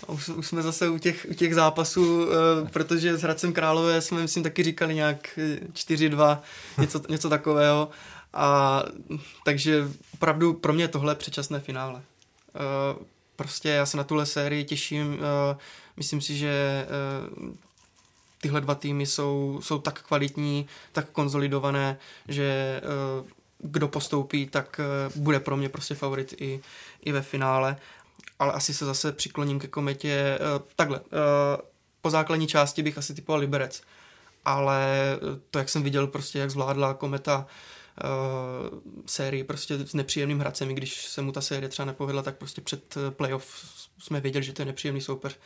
Už, 0.07 0.29
už 0.29 0.47
jsme 0.47 0.63
zase 0.63 0.89
u 0.89 0.99
těch, 0.99 1.27
u 1.31 1.35
těch 1.35 1.55
zápasů, 1.55 2.23
uh, 2.23 2.29
protože 2.69 3.17
s 3.17 3.23
Hradcem 3.23 3.53
Králové 3.53 4.01
jsme, 4.01 4.21
myslím, 4.21 4.43
taky 4.43 4.63
říkali 4.63 4.95
nějak 4.95 5.39
4-2, 5.73 6.39
něco, 6.79 7.01
něco 7.09 7.29
takového. 7.29 7.89
A 8.35 8.83
takže 9.45 9.89
opravdu 10.15 10.53
pro 10.53 10.73
mě 10.73 10.89
tohle 10.89 11.13
je 11.13 11.17
předčasné 11.17 11.61
finále. 11.61 12.03
Prostě 13.37 13.69
já 13.69 13.87
se 13.87 13.97
na 13.97 14.05
tuhle 14.05 14.27
sérii 14.27 14.65
těším. 14.65 15.19
Myslím 15.97 16.21
si, 16.21 16.37
že 16.37 16.87
tyhle 18.41 18.61
dva 18.61 18.75
týmy 18.75 19.07
jsou, 19.07 19.61
jsou 19.63 19.79
tak 19.79 20.03
kvalitní, 20.03 20.67
tak 20.93 21.11
konzolidované, 21.11 21.99
že 22.29 22.81
uh, 23.21 23.29
kdo 23.59 23.89
postoupí, 23.89 24.47
tak 24.47 24.81
uh, 24.81 25.23
bude 25.23 25.41
pro 25.41 25.57
mě 25.57 25.69
prostě 25.69 25.95
favorit 25.95 26.35
i, 26.39 26.61
i 27.01 27.13
ve 27.13 27.23
finále. 27.23 27.77
Ale 28.39 28.53
asi 28.53 28.75
se 28.75 28.85
zase 28.85 29.13
přikloním 29.13 29.61
ke 29.61 29.67
kometě. 29.67 30.39
Uh, 30.41 30.67
takhle, 30.77 31.01
po 32.01 32.11
základní 32.11 32.47
části 32.47 32.83
bych 32.83 32.99
asi 32.99 33.15
typoval 33.15 33.41
Liberec. 33.41 33.83
Ale 34.45 34.89
to, 35.51 35.59
jak 35.59 35.69
jsem 35.69 35.83
viděl 35.83 36.07
prostě, 36.07 36.39
jak 36.39 36.51
zvládla 36.51 36.95
kometa 36.95 37.47
sérii 39.07 39.45
prostě 39.45 39.79
s 39.79 39.95
nepříjemným 39.95 40.39
hracem, 40.39 40.69
když 40.69 41.07
se 41.07 41.23
mu 41.23 41.33
ta 41.33 41.41
série 41.41 41.69
třeba 41.69 41.87
nepovedla, 41.87 42.23
tak 42.23 42.37
prostě 42.37 42.61
před 42.61 42.95
playoff 43.11 43.65
jsme 43.99 44.21
věděli, 44.21 44.45
že 44.45 44.53
to 44.53 44.63
je 44.63 44.67
nepříjemný 44.67 45.01
soupeř 45.01 45.39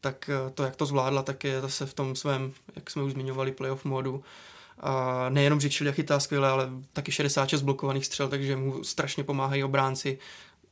tak 0.00 0.30
to, 0.54 0.62
jak 0.62 0.76
to 0.76 0.86
zvládla, 0.86 1.22
tak 1.22 1.44
je 1.44 1.60
zase 1.60 1.86
v 1.86 1.94
tom 1.94 2.16
svém, 2.16 2.52
jak 2.76 2.90
jsme 2.90 3.02
už 3.02 3.12
zmiňovali, 3.12 3.52
playoff 3.52 3.84
modu. 3.84 4.22
A 4.80 5.26
nejenom, 5.28 5.60
že 5.60 5.70
Chile 5.70 5.92
chytá 5.92 6.20
skvěle, 6.20 6.48
ale 6.48 6.70
taky 6.92 7.12
66 7.12 7.62
blokovaných 7.62 8.06
střel, 8.06 8.28
takže 8.28 8.56
mu 8.56 8.84
strašně 8.84 9.24
pomáhají 9.24 9.64
obránci. 9.64 10.18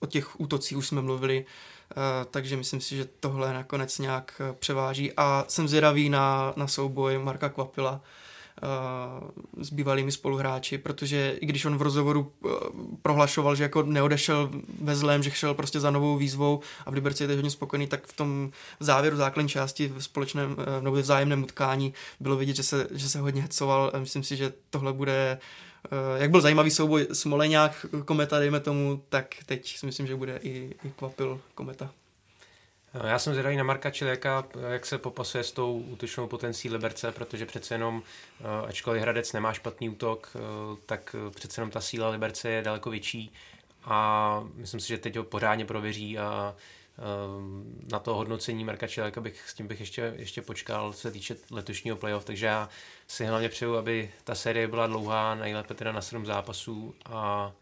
O 0.00 0.06
těch 0.06 0.40
útocích 0.40 0.78
už 0.78 0.88
jsme 0.88 1.02
mluvili, 1.02 1.44
takže 2.30 2.56
myslím 2.56 2.80
si, 2.80 2.96
že 2.96 3.08
tohle 3.20 3.52
nakonec 3.52 3.98
nějak 3.98 4.40
převáží. 4.58 5.12
A 5.16 5.44
jsem 5.48 5.68
zvědavý 5.68 6.08
na, 6.08 6.52
na 6.56 6.68
souboj 6.68 7.18
Marka 7.18 7.48
Kvapila, 7.48 8.00
s 9.60 9.70
bývalými 9.70 10.12
spoluhráči, 10.12 10.78
protože 10.78 11.36
i 11.40 11.46
když 11.46 11.64
on 11.64 11.78
v 11.78 11.82
rozhovoru 11.82 12.32
prohlašoval, 13.02 13.56
že 13.56 13.62
jako 13.62 13.82
neodešel 13.82 14.50
ve 14.82 14.96
zlém, 14.96 15.22
že 15.22 15.30
šel 15.30 15.54
prostě 15.54 15.80
za 15.80 15.90
novou 15.90 16.16
výzvou 16.16 16.60
a 16.86 16.90
v 16.90 16.94
Liberci 16.94 17.22
je 17.22 17.26
teď 17.26 17.36
hodně 17.36 17.50
spokojený, 17.50 17.86
tak 17.86 18.06
v 18.06 18.16
tom 18.16 18.50
závěru 18.80 19.16
základní 19.16 19.48
části 19.48 19.88
v 19.88 20.00
společném 20.00 20.56
nebo 20.80 20.96
vzájemném 20.96 21.42
utkání 21.42 21.94
bylo 22.20 22.36
vidět, 22.36 22.56
že 22.56 22.62
se, 22.62 22.88
že 22.90 23.08
se 23.08 23.18
hodně 23.18 23.42
hecoval. 23.42 23.92
Myslím 23.98 24.22
si, 24.22 24.36
že 24.36 24.52
tohle 24.70 24.92
bude 24.92 25.38
jak 26.16 26.30
byl 26.30 26.40
zajímavý 26.40 26.70
souboj 26.70 27.06
Smoleňák 27.12 27.86
kometa, 28.04 28.38
dejme 28.38 28.60
tomu, 28.60 29.02
tak 29.08 29.34
teď 29.46 29.76
si 29.76 29.86
myslím, 29.86 30.06
že 30.06 30.16
bude 30.16 30.40
i, 30.42 30.74
i 30.84 30.90
kvapil 30.96 31.40
kometa. 31.54 31.90
Já 33.04 33.18
jsem 33.18 33.32
zvědavý 33.32 33.56
na 33.56 33.64
Marka 33.64 33.90
Čiléka, 33.90 34.44
jak 34.68 34.86
se 34.86 34.98
popasuje 34.98 35.44
s 35.44 35.52
tou 35.52 35.78
útočnou 35.78 36.26
potencí 36.26 36.70
Liberce, 36.70 37.12
protože 37.12 37.46
přece 37.46 37.74
jenom, 37.74 38.02
eh, 38.40 38.66
ačkoliv 38.66 39.02
Hradec 39.02 39.32
nemá 39.32 39.52
špatný 39.52 39.88
útok, 39.88 40.30
eh, 40.34 40.38
tak 40.86 41.16
přece 41.30 41.60
jenom 41.60 41.70
ta 41.70 41.80
síla 41.80 42.08
Liberce 42.08 42.50
je 42.50 42.62
daleko 42.62 42.90
větší 42.90 43.32
a 43.84 44.44
myslím 44.54 44.80
si, 44.80 44.88
že 44.88 44.98
teď 44.98 45.16
ho 45.16 45.24
pořádně 45.24 45.64
prověří 45.64 46.18
a 46.18 46.54
eh, 46.98 47.02
na 47.92 47.98
to 47.98 48.14
hodnocení 48.14 48.64
Marka 48.64 48.86
Čiléka 48.86 49.20
bych, 49.20 49.50
s 49.50 49.54
tím 49.54 49.66
bych 49.66 49.80
ještě, 49.80 50.14
ještě 50.16 50.42
počkal, 50.42 50.92
se 50.92 51.10
týče 51.10 51.36
letošního 51.50 51.96
playoff, 51.96 52.24
takže 52.24 52.46
já 52.46 52.68
si 53.06 53.24
hlavně 53.24 53.48
přeju, 53.48 53.76
aby 53.76 54.12
ta 54.24 54.34
série 54.34 54.68
byla 54.68 54.86
dlouhá, 54.86 55.34
nejlépe 55.34 55.74
teda 55.74 55.92
na 55.92 56.00
7 56.00 56.26
zápasů 56.26 56.94
a 57.04 57.52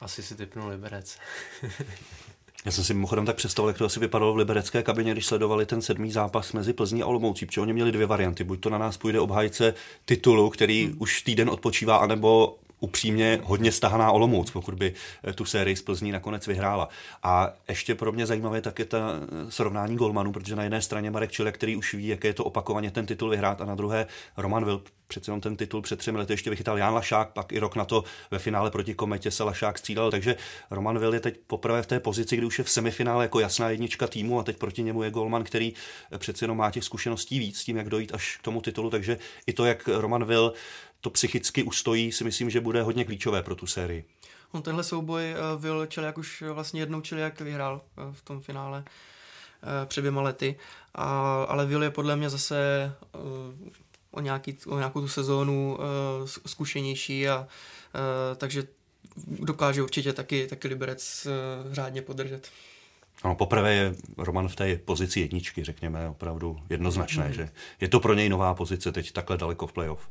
asi 0.00 0.22
si 0.22 0.36
typnu 0.36 0.68
Liberec. 0.68 1.18
Já 2.64 2.70
jsem 2.70 2.84
si 2.84 2.94
mimochodem 2.94 3.26
tak 3.26 3.36
představil, 3.36 3.68
jak 3.68 3.78
to 3.78 3.84
asi 3.84 4.00
vypadalo 4.00 4.34
v 4.34 4.36
liberecké 4.36 4.82
kabině, 4.82 5.12
když 5.12 5.26
sledovali 5.26 5.66
ten 5.66 5.82
sedmý 5.82 6.12
zápas 6.12 6.52
mezi 6.52 6.72
Plzní 6.72 7.02
a 7.02 7.06
Olomoucí, 7.06 7.46
protože 7.46 7.60
oni 7.60 7.72
měli 7.72 7.92
dvě 7.92 8.06
varianty. 8.06 8.44
Buď 8.44 8.60
to 8.60 8.70
na 8.70 8.78
nás 8.78 8.96
půjde 8.96 9.20
obhájce 9.20 9.74
titulu, 10.04 10.50
který 10.50 10.86
hmm. 10.86 10.96
už 10.98 11.22
týden 11.22 11.50
odpočívá, 11.50 11.96
anebo 11.96 12.58
upřímně 12.80 13.40
hodně 13.42 13.72
stahaná 13.72 14.12
Olomouc, 14.12 14.50
pokud 14.50 14.74
by 14.74 14.94
eh, 15.24 15.32
tu 15.32 15.44
sérii 15.44 15.76
z 15.76 15.82
Plzní 15.82 16.12
nakonec 16.12 16.46
vyhrála. 16.46 16.88
A 17.22 17.52
ještě 17.68 17.94
pro 17.94 18.12
mě 18.12 18.26
zajímavé 18.26 18.60
tak 18.60 18.78
je 18.78 18.84
ta 18.84 18.98
eh, 18.98 19.50
srovnání 19.50 19.96
golmanů, 19.96 20.32
protože 20.32 20.56
na 20.56 20.62
jedné 20.62 20.82
straně 20.82 21.10
Marek 21.10 21.32
Čile, 21.32 21.52
který 21.52 21.76
už 21.76 21.94
ví, 21.94 22.08
jaké 22.08 22.28
je 22.28 22.34
to 22.34 22.44
opakovaně 22.44 22.90
ten 22.90 23.06
titul 23.06 23.30
vyhrát, 23.30 23.60
a 23.60 23.64
na 23.64 23.74
druhé 23.74 24.06
Roman 24.36 24.64
Vil, 24.64 24.82
přece 25.10 25.32
on 25.32 25.40
ten 25.40 25.56
titul 25.56 25.82
před 25.82 25.98
třemi 25.98 26.18
lety 26.18 26.32
ještě 26.32 26.50
vychytal 26.50 26.78
Jan 26.78 26.94
Lašák, 26.94 27.32
pak 27.32 27.52
i 27.52 27.58
rok 27.58 27.76
na 27.76 27.84
to 27.84 28.04
ve 28.30 28.38
finále 28.38 28.70
proti 28.70 28.94
Kometě 28.94 29.30
se 29.30 29.44
Lašák 29.44 29.78
střídal, 29.78 30.10
takže 30.10 30.36
Roman 30.70 30.98
Vil 30.98 31.14
je 31.14 31.20
teď 31.20 31.40
poprvé 31.46 31.82
v 31.82 31.86
té 31.86 32.00
pozici, 32.00 32.36
kdy 32.36 32.46
už 32.46 32.58
je 32.58 32.64
v 32.64 32.70
semifinále 32.70 33.24
jako 33.24 33.40
jasná 33.40 33.70
jednička 33.70 34.06
týmu 34.06 34.40
a 34.40 34.42
teď 34.42 34.56
proti 34.56 34.82
němu 34.82 35.02
je 35.02 35.10
golman, 35.10 35.44
který 35.44 35.72
eh, 36.12 36.18
přece 36.18 36.44
jenom 36.44 36.56
má 36.56 36.70
těch 36.70 36.84
zkušeností 36.84 37.38
víc 37.38 37.58
s 37.58 37.64
tím, 37.64 37.76
jak 37.76 37.88
dojít 37.88 38.14
až 38.14 38.36
k 38.36 38.42
tomu 38.42 38.60
titulu, 38.60 38.90
takže 38.90 39.18
i 39.46 39.52
to, 39.52 39.64
jak 39.64 39.88
Roman 39.88 40.24
Vil 40.24 40.52
to 41.00 41.10
psychicky 41.10 41.62
ustojí, 41.62 42.12
si 42.12 42.24
myslím, 42.24 42.50
že 42.50 42.60
bude 42.60 42.82
hodně 42.82 43.04
klíčové 43.04 43.42
pro 43.42 43.54
tu 43.54 43.66
sérii. 43.66 44.04
On 44.52 44.62
tenhle 44.62 44.84
souboj 44.84 45.34
Vil 45.58 45.88
jak 46.02 46.18
už 46.18 46.42
vlastně 46.52 46.80
jednou 46.80 47.02
jak 47.16 47.40
vyhrál 47.40 47.80
eh, 47.98 48.02
v 48.12 48.22
tom 48.22 48.40
finále 48.40 48.84
eh, 48.86 49.86
před 49.86 50.00
dvěma 50.00 50.22
lety, 50.22 50.56
a, 50.94 51.04
ale 51.44 51.66
Vil 51.66 51.82
je 51.82 51.90
podle 51.90 52.16
mě 52.16 52.30
zase 52.30 52.56
eh, 53.14 53.18
o, 54.10 54.20
nějaký, 54.20 54.56
o 54.66 54.78
nějakou 54.78 55.00
tu 55.00 55.08
sezónu 55.08 55.78
zkušenější 56.46 57.28
a 57.28 57.46
takže 58.36 58.62
dokáže 59.28 59.82
určitě 59.82 60.12
taky, 60.12 60.46
taky 60.46 60.68
Liberec 60.68 61.26
řádně 61.72 62.02
podržet. 62.02 62.50
Ano, 63.22 63.34
poprvé 63.34 63.74
je 63.74 63.94
Roman 64.16 64.48
v 64.48 64.56
té 64.56 64.76
pozici 64.76 65.20
jedničky, 65.20 65.64
řekněme, 65.64 66.08
opravdu 66.08 66.58
jednoznačné, 66.70 67.26
mm. 67.26 67.32
že 67.32 67.50
je 67.80 67.88
to 67.88 68.00
pro 68.00 68.14
něj 68.14 68.28
nová 68.28 68.54
pozice 68.54 68.92
teď 68.92 69.12
takhle 69.12 69.36
daleko 69.36 69.66
v 69.66 69.72
playoff. 69.72 70.08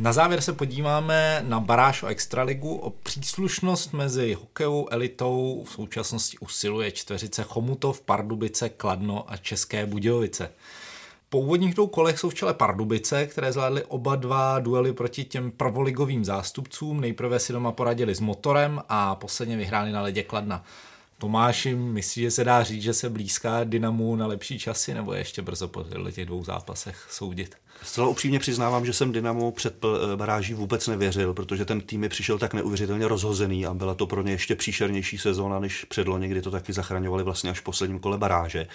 Na 0.00 0.12
závěr 0.12 0.40
se 0.40 0.52
podíváme 0.52 1.44
na 1.48 1.60
baráž 1.60 2.02
o 2.02 2.06
Extraligu. 2.06 2.76
O 2.76 2.90
příslušnost 2.90 3.92
mezi 3.92 4.34
hokejovou 4.34 4.88
elitou 4.90 5.64
v 5.68 5.72
současnosti 5.72 6.38
usiluje 6.38 6.90
čtveřice 6.90 7.42
Chomutov, 7.42 8.00
Pardubice, 8.00 8.68
Kladno 8.68 9.24
a 9.32 9.36
České 9.36 9.86
Budějovice. 9.86 10.50
Po 11.28 11.38
úvodních 11.38 11.74
dvou 11.74 11.86
kolech 11.86 12.18
jsou 12.18 12.30
v 12.30 12.34
čele 12.34 12.54
Pardubice, 12.54 13.26
které 13.26 13.52
zvládly 13.52 13.84
oba 13.84 14.16
dva 14.16 14.58
duely 14.58 14.92
proti 14.92 15.24
těm 15.24 15.50
prvoligovým 15.50 16.24
zástupcům. 16.24 17.00
Nejprve 17.00 17.38
si 17.38 17.52
doma 17.52 17.72
poradili 17.72 18.14
s 18.14 18.20
motorem 18.20 18.82
a 18.88 19.14
posledně 19.14 19.56
vyhráli 19.56 19.92
na 19.92 20.02
ledě 20.02 20.22
Kladna. 20.22 20.64
Tomáši, 21.20 21.74
myslíš, 21.74 22.24
že 22.24 22.30
se 22.30 22.44
dá 22.44 22.62
říct, 22.62 22.82
že 22.82 22.94
se 22.94 23.10
blízká 23.10 23.64
Dynamu 23.64 24.16
na 24.16 24.26
lepší 24.26 24.58
časy, 24.58 24.94
nebo 24.94 25.12
je 25.12 25.20
ještě 25.20 25.42
brzo 25.42 25.68
po 25.68 25.84
těch 26.12 26.26
dvou 26.26 26.44
zápasech 26.44 27.06
soudit? 27.10 27.54
Zcela 27.82 28.08
upřímně 28.08 28.38
přiznávám, 28.38 28.86
že 28.86 28.92
jsem 28.92 29.12
Dynamu 29.12 29.50
před 29.50 29.84
baráží 30.16 30.54
vůbec 30.54 30.86
nevěřil, 30.86 31.34
protože 31.34 31.64
ten 31.64 31.80
tým 31.80 32.00
mi 32.00 32.08
přišel 32.08 32.38
tak 32.38 32.54
neuvěřitelně 32.54 33.08
rozhozený 33.08 33.66
a 33.66 33.74
byla 33.74 33.94
to 33.94 34.06
pro 34.06 34.22
ně 34.22 34.32
ještě 34.32 34.56
příšernější 34.56 35.18
sezóna 35.18 35.58
než 35.58 35.84
předloni, 35.84 36.28
kdy 36.28 36.42
to 36.42 36.50
taky 36.50 36.72
zachraňovali 36.72 37.24
vlastně 37.24 37.50
až 37.50 37.60
v 37.60 37.64
posledním 37.64 37.98
kole 37.98 38.18
baráže. 38.18 38.66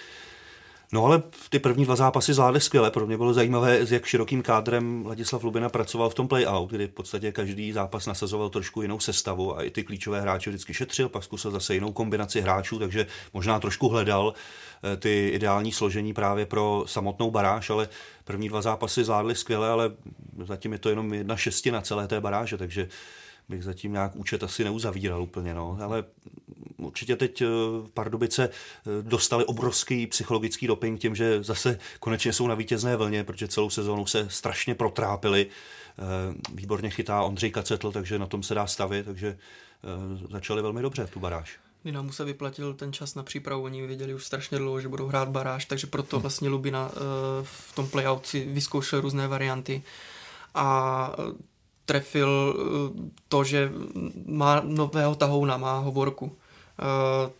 No 0.92 1.04
ale 1.04 1.22
ty 1.50 1.58
první 1.58 1.84
dva 1.84 1.96
zápasy 1.96 2.34
zvládly 2.34 2.60
skvěle. 2.60 2.90
Pro 2.90 3.06
mě 3.06 3.16
bylo 3.16 3.34
zajímavé, 3.34 3.86
s 3.86 3.92
jak 3.92 4.06
širokým 4.06 4.42
kádrem 4.42 5.06
Ladislav 5.06 5.44
Lubina 5.44 5.68
pracoval 5.68 6.10
v 6.10 6.14
tom 6.14 6.28
play-out, 6.28 6.68
kdy 6.70 6.86
v 6.86 6.90
podstatě 6.90 7.32
každý 7.32 7.72
zápas 7.72 8.06
nasazoval 8.06 8.50
trošku 8.50 8.82
jinou 8.82 9.00
sestavu 9.00 9.58
a 9.58 9.62
i 9.62 9.70
ty 9.70 9.84
klíčové 9.84 10.20
hráče 10.20 10.50
vždycky 10.50 10.74
šetřil, 10.74 11.08
pak 11.08 11.24
zkusil 11.24 11.50
zase 11.50 11.74
jinou 11.74 11.92
kombinaci 11.92 12.40
hráčů, 12.40 12.78
takže 12.78 13.06
možná 13.34 13.60
trošku 13.60 13.88
hledal 13.88 14.34
eh, 14.92 14.96
ty 14.96 15.28
ideální 15.28 15.72
složení 15.72 16.14
právě 16.14 16.46
pro 16.46 16.84
samotnou 16.86 17.30
baráž, 17.30 17.70
ale 17.70 17.88
první 18.24 18.48
dva 18.48 18.62
zápasy 18.62 19.04
zvládly 19.04 19.34
skvěle, 19.34 19.70
ale 19.70 19.90
zatím 20.44 20.72
je 20.72 20.78
to 20.78 20.88
jenom 20.88 21.14
jedna 21.14 21.36
šestina 21.36 21.80
celé 21.80 22.08
té 22.08 22.20
baráže, 22.20 22.56
takže 22.56 22.88
bych 23.48 23.64
zatím 23.64 23.92
nějak 23.92 24.16
účet 24.16 24.42
asi 24.42 24.64
neuzavíral 24.64 25.22
úplně, 25.22 25.54
no. 25.54 25.78
ale 25.82 26.04
určitě 26.76 27.16
teď 27.16 27.42
eh, 27.42 27.46
Pardubice 27.94 28.48
eh, 28.48 29.02
dostali 29.02 29.44
obrovský 29.44 30.06
psychologický 30.06 30.66
doping 30.66 31.00
tím, 31.00 31.14
že 31.14 31.42
zase 31.42 31.78
konečně 32.00 32.32
jsou 32.32 32.46
na 32.46 32.54
vítězné 32.54 32.96
vlně, 32.96 33.24
protože 33.24 33.48
celou 33.48 33.70
sezónu 33.70 34.06
se 34.06 34.26
strašně 34.30 34.74
protrápili. 34.74 35.46
Eh, 35.46 36.02
výborně 36.54 36.90
chytá 36.90 37.22
Ondřej 37.22 37.50
Kacetl, 37.50 37.92
takže 37.92 38.18
na 38.18 38.26
tom 38.26 38.42
se 38.42 38.54
dá 38.54 38.66
stavit, 38.66 39.06
takže 39.06 39.38
začali 40.30 40.62
velmi 40.62 40.82
dobře 40.82 41.06
tu 41.06 41.20
baráž. 41.20 41.58
Dynamu 41.84 42.12
se 42.12 42.24
vyplatil 42.24 42.74
ten 42.74 42.92
čas 42.92 43.14
na 43.14 43.22
přípravu, 43.22 43.62
oni 43.62 43.86
věděli 43.86 44.14
už 44.14 44.24
strašně 44.24 44.58
dlouho, 44.58 44.80
že 44.80 44.88
budou 44.88 45.06
hrát 45.06 45.28
baráž, 45.28 45.64
takže 45.64 45.86
proto 45.86 46.18
hm. 46.18 46.22
vlastně 46.22 46.48
Lubina 46.48 46.90
v 47.42 47.74
tom 47.74 47.88
playout 47.88 48.26
si 48.26 48.44
vyzkoušel 48.44 49.00
různé 49.00 49.28
varianty 49.28 49.82
a 50.54 51.16
trefil 51.86 52.56
to, 53.28 53.44
že 53.44 53.70
má 54.26 54.60
nového 54.60 55.14
tahouna, 55.14 55.56
má 55.56 55.78
hovorku. 55.78 56.32
Eh, 56.78 57.30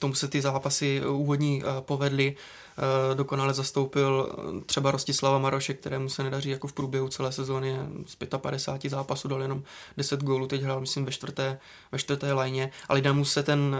tomu 0.00 0.14
se 0.14 0.28
ty 0.28 0.40
zápasy 0.40 1.02
úvodní 1.06 1.62
eh, 1.62 1.66
povedly. 1.80 2.36
Eh, 2.80 3.14
dokonale 3.14 3.54
zastoupil 3.54 4.32
třeba 4.66 4.90
Rostislava 4.90 5.38
Maroše, 5.38 5.74
kterému 5.74 6.08
se 6.08 6.22
nedaří 6.22 6.50
jako 6.50 6.68
v 6.68 6.72
průběhu 6.72 7.08
celé 7.08 7.32
sezóny. 7.32 7.78
Z 8.06 8.16
55 8.36 8.90
zápasů 8.90 9.28
dal 9.28 9.42
jenom 9.42 9.62
10 9.96 10.22
gólů, 10.22 10.46
teď 10.46 10.62
hrál 10.62 10.80
myslím 10.80 11.04
ve 11.04 11.12
čtvrté, 11.12 11.58
ve 11.92 11.98
čtvrté 11.98 12.32
lajně, 12.32 12.70
ale 12.88 13.12
mu 13.12 13.24
se 13.24 13.42
ten 13.42 13.76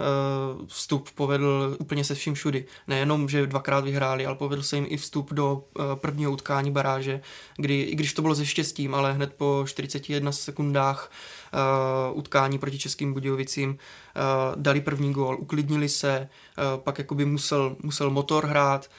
vstup 0.67 1.11
povedl 1.11 1.77
úplně 1.79 2.05
se 2.05 2.15
vším 2.15 2.35
všudy. 2.35 2.65
Nejenom, 2.89 3.29
že 3.29 3.47
dvakrát 3.47 3.85
vyhráli, 3.85 4.27
ale 4.27 4.37
povedl 4.37 4.63
se 4.63 4.77
jim 4.77 4.87
i 4.89 4.97
vstup 4.97 5.33
do 5.33 5.65
prvního 5.95 6.33
utkání 6.33 6.71
baráže, 6.71 7.21
kdy, 7.57 7.81
i 7.83 7.95
když 7.95 8.13
to 8.15 8.23
bylo 8.23 8.35
se 8.35 8.47
štěstím, 8.47 8.95
ale 8.95 9.13
hned 9.13 9.35
po 9.35 9.65
41 9.67 10.33
sekundách 10.33 11.11
uh, 11.53 12.19
utkání 12.19 12.59
proti 12.59 12.79
Českým 12.79 13.13
Budějovicím, 13.13 13.71
uh, 13.71 13.77
dali 14.63 14.81
první 14.81 15.13
gól, 15.13 15.37
uklidnili 15.41 15.89
se, 15.89 16.29
uh, 16.59 16.81
pak 16.81 16.99
jakoby 16.99 17.25
musel, 17.25 17.77
musel 17.83 18.11
motor 18.11 18.47
hrát, 18.47 18.91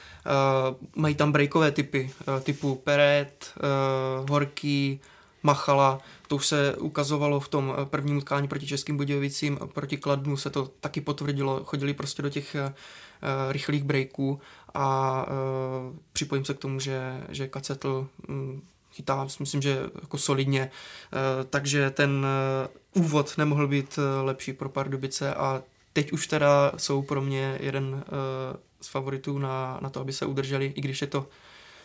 uh, 0.72 0.78
mají 0.96 1.16
tam 1.16 1.32
breakové 1.32 1.72
typy, 1.72 2.12
uh, 2.28 2.40
typu 2.40 2.76
Peret, 2.76 3.54
uh, 4.22 4.30
Horký, 4.30 5.00
Machala, 5.44 6.00
to 6.28 6.36
už 6.36 6.48
se 6.48 6.76
ukazovalo 6.76 7.40
v 7.40 7.48
tom 7.48 7.76
prvním 7.86 8.18
utkání 8.18 8.48
proti 8.48 8.68
Českým 8.68 8.98
Budějovicím, 8.98 9.60
proti 9.74 9.98
Kladnu 9.98 10.38
se 10.38 10.50
to 10.50 10.70
taky 10.80 11.02
potvrdilo, 11.02 11.64
chodili 11.64 11.94
prostě 11.94 12.22
do 12.22 12.30
těch 12.30 12.56
uh, 12.56 12.72
rychlých 13.52 13.84
breaků. 13.84 14.40
A 14.74 15.26
uh, 15.28 15.96
připojím 16.14 16.46
se 16.46 16.54
k 16.54 16.60
tomu, 16.60 16.80
že, 16.80 17.24
že 17.30 17.48
Kacetl 17.48 18.08
um, 18.30 18.62
chytá, 19.02 19.28
myslím, 19.40 19.62
že 19.62 19.78
jako 20.02 20.18
solidně, 20.18 20.72
uh, 21.14 21.46
takže 21.50 21.90
ten 21.90 22.26
uh, 22.96 23.04
úvod 23.04 23.38
nemohl 23.38 23.68
být 23.68 23.98
uh, 23.98 24.26
lepší 24.26 24.54
pro 24.54 24.70
Pardubice 24.70 25.34
a 25.36 25.64
teď 25.94 26.12
už 26.12 26.28
teda 26.28 26.72
jsou 26.78 27.02
pro 27.02 27.22
mě 27.22 27.58
jeden 27.60 28.04
z 28.82 28.88
favoritů 28.88 29.40
na, 29.40 29.80
na 29.82 29.90
to, 29.90 30.00
aby 30.00 30.14
se 30.14 30.26
udrželi, 30.26 30.74
i 30.76 30.82
když 30.82 31.02
je 31.02 31.08
to 31.08 31.28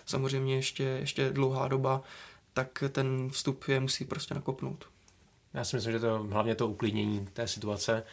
samozřejmě 0.06 0.56
ještě, 0.56 0.82
ještě 0.84 1.30
dlouhá 1.30 1.68
doba, 1.68 2.02
tak 2.52 2.84
ten 2.92 3.30
vstup 3.30 3.68
je 3.68 3.80
musí 3.80 4.04
prostě 4.04 4.34
nakopnout. 4.34 4.84
Já 5.54 5.64
si 5.64 5.76
myslím, 5.76 5.92
že 5.92 6.00
to 6.00 6.26
hlavně 6.30 6.54
to 6.54 6.68
uklidnění 6.68 7.26
té 7.32 7.48
situace, 7.48 7.96
eh, 7.96 8.04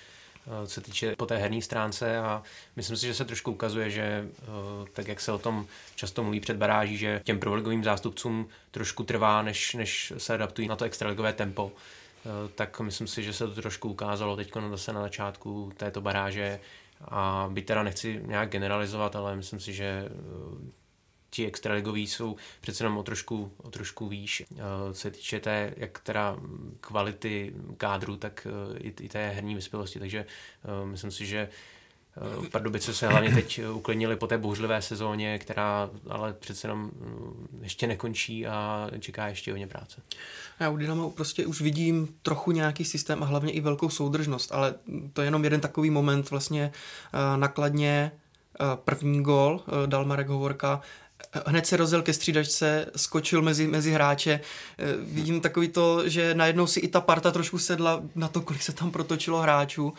co 0.66 0.74
se 0.74 0.82
týče 0.82 1.16
po 1.16 1.26
té 1.26 1.38
herní 1.38 1.62
stránce 1.62 2.18
a 2.18 2.44
myslím 2.76 2.98
si, 2.98 3.08
že 3.08 3.14
se 3.14 3.26
trošku 3.26 3.52
ukazuje, 3.52 3.90
že 3.90 4.02
eh, 4.02 4.46
tak 4.94 5.08
jak 5.08 5.22
se 5.22 5.32
o 5.32 5.38
tom 5.38 5.68
často 5.96 6.24
mluví 6.24 6.40
před 6.40 6.58
baráží, 6.58 6.98
že 6.98 7.22
těm 7.24 7.40
prvoligovým 7.40 7.84
zástupcům 7.84 8.48
trošku 8.72 9.04
trvá, 9.04 9.42
než, 9.42 9.74
než 9.74 10.14
se 10.18 10.34
adaptují 10.34 10.68
na 10.68 10.76
to 10.76 10.86
extraligové 10.86 11.34
tempo, 11.34 11.72
eh, 11.72 12.30
tak 12.56 12.80
myslím 12.80 13.08
si, 13.08 13.24
že 13.24 13.34
se 13.34 13.48
to 13.48 13.54
trošku 13.54 13.90
ukázalo 13.90 14.36
teď 14.36 14.54
zase 14.70 14.94
na 14.94 15.02
začátku 15.02 15.72
této 15.78 16.02
baráže. 16.02 16.60
A 17.08 17.50
byť 17.52 17.66
teda 17.66 17.84
nechci 17.84 18.22
nějak 18.26 18.50
generalizovat, 18.50 19.16
ale 19.16 19.36
myslím 19.36 19.60
si, 19.60 19.74
že 19.74 20.10
ti 21.34 21.48
extraligoví 21.48 22.08
jsou 22.08 22.36
přece 22.62 22.84
jenom 22.84 22.98
o 22.98 23.04
trošku, 23.04 23.52
o 23.58 23.70
trošku 23.70 24.08
výš. 24.08 24.44
Eh, 24.52 24.94
se 24.94 25.12
týče 25.12 25.40
té, 25.40 25.74
jak 25.78 26.00
teda 26.00 26.38
kvality 26.82 27.54
kádru, 27.78 28.18
tak 28.18 28.48
eh, 28.50 28.78
i, 28.80 28.94
i 29.00 29.10
té 29.10 29.30
herní 29.30 29.56
vyspělosti. 29.56 30.00
Takže 30.00 30.20
eh, 30.20 30.86
myslím 30.86 31.12
si, 31.12 31.26
že 31.26 31.50
Pardubice 32.52 32.94
se 32.94 33.08
hlavně 33.08 33.34
teď 33.34 33.62
uklidnili 33.74 34.16
po 34.16 34.28
té 34.28 34.38
bouřlivé 34.38 34.82
sezóně, 34.82 35.40
která 35.40 35.90
ale 36.10 36.34
přece 36.34 36.68
jenom 36.68 36.92
ještě 37.62 37.88
nekončí 37.88 38.48
a 38.48 38.90
čeká 39.00 39.28
ještě 39.28 39.52
hodně 39.52 39.68
práce. 39.68 40.02
Já 40.60 40.70
u 40.70 40.78
Dynamo 40.78 41.10
prostě 41.10 41.46
už 41.46 41.62
vidím 41.62 42.16
trochu 42.22 42.52
nějaký 42.52 42.86
systém 42.86 43.24
a 43.24 43.26
hlavně 43.26 43.52
i 43.52 43.62
velkou 43.62 43.90
soudržnost, 43.90 44.52
ale 44.52 44.76
to 45.14 45.22
je 45.22 45.28
jenom 45.28 45.44
jeden 45.44 45.62
takový 45.62 45.90
moment 45.90 46.30
vlastně 46.30 46.72
nakladně 47.36 48.12
první 48.76 49.24
gol 49.24 49.62
dal 49.86 50.06
Marek 50.06 50.28
Hovorka, 50.28 50.82
hned 51.46 51.68
se 51.68 51.78
rozjel 51.78 52.02
ke 52.02 52.14
střídačce, 52.14 52.86
skočil 52.96 53.42
mezi, 53.42 53.68
mezi 53.68 53.92
hráče. 53.92 54.40
Eh, 54.80 54.86
vidím 55.02 55.42
takový 55.42 55.68
to, 55.68 56.10
že 56.10 56.34
najednou 56.34 56.68
si 56.68 56.80
i 56.80 56.88
ta 56.88 57.02
parta 57.02 57.32
trošku 57.32 57.58
sedla 57.58 58.02
na 58.16 58.28
to, 58.28 58.42
kolik 58.42 58.62
se 58.62 58.72
tam 58.72 58.92
protočilo 58.92 59.42
hráčů 59.42 59.94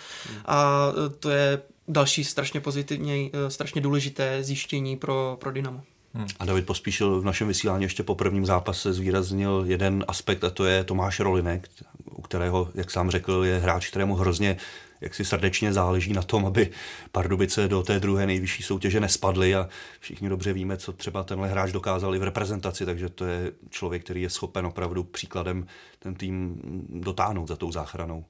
a 0.45 0.89
eh, 0.91 1.09
to 1.09 1.31
je 1.31 1.63
další 1.89 2.25
strašně 2.25 2.61
pozitivně, 2.61 3.31
eh, 3.33 3.51
strašně 3.51 3.81
důležité 3.81 4.45
zjištění 4.45 4.97
pro, 4.97 5.37
pro 5.41 5.53
Dynamo. 5.53 5.81
Hmm. 6.15 6.27
A 6.39 6.45
David 6.45 6.67
Pospíšil 6.67 7.21
v 7.21 7.25
našem 7.25 7.49
vysílání 7.49 7.83
ještě 7.83 8.03
po 8.03 8.15
prvním 8.15 8.47
zápase 8.47 8.93
zvýraznil 8.93 9.65
jeden 9.67 10.05
aspekt 10.09 10.45
a 10.45 10.51
to 10.51 10.65
je 10.65 10.85
Tomáš 10.85 11.21
Rolinek, 11.21 11.69
u 12.11 12.23
kterého, 12.23 12.71
jak 12.75 12.91
sám 12.91 13.11
řekl, 13.11 13.45
je 13.45 13.59
hráč, 13.59 13.91
kterému 13.91 14.15
hrozně 14.15 14.57
jak 15.05 15.15
si 15.15 15.25
srdečně 15.25 15.73
záleží 15.73 16.13
na 16.13 16.23
tom, 16.23 16.47
aby 16.47 16.71
Pardubice 17.13 17.69
do 17.69 17.83
té 17.83 18.01
druhé 18.01 18.27
nejvyšší 18.27 18.63
soutěže 18.63 19.01
nespadly 19.01 19.55
a 19.55 19.69
všichni 20.01 20.29
dobře 20.29 20.53
víme, 20.53 20.77
co 20.77 20.93
třeba 20.93 21.25
tenhle 21.25 21.49
hráč 21.49 21.73
dokázal 21.73 22.15
i 22.15 22.19
v 22.19 22.23
reprezentaci, 22.23 22.87
takže 22.87 23.09
to 23.09 23.25
je 23.25 23.53
člověk, 23.71 24.05
který 24.05 24.23
je 24.23 24.31
schopen 24.31 24.67
opravdu 24.67 25.05
příkladem 25.05 25.67
ten 25.99 26.15
tým 26.15 26.61
dotáhnout 26.89 27.49
za 27.49 27.57
tou 27.57 27.73
záchranou. 27.73 28.25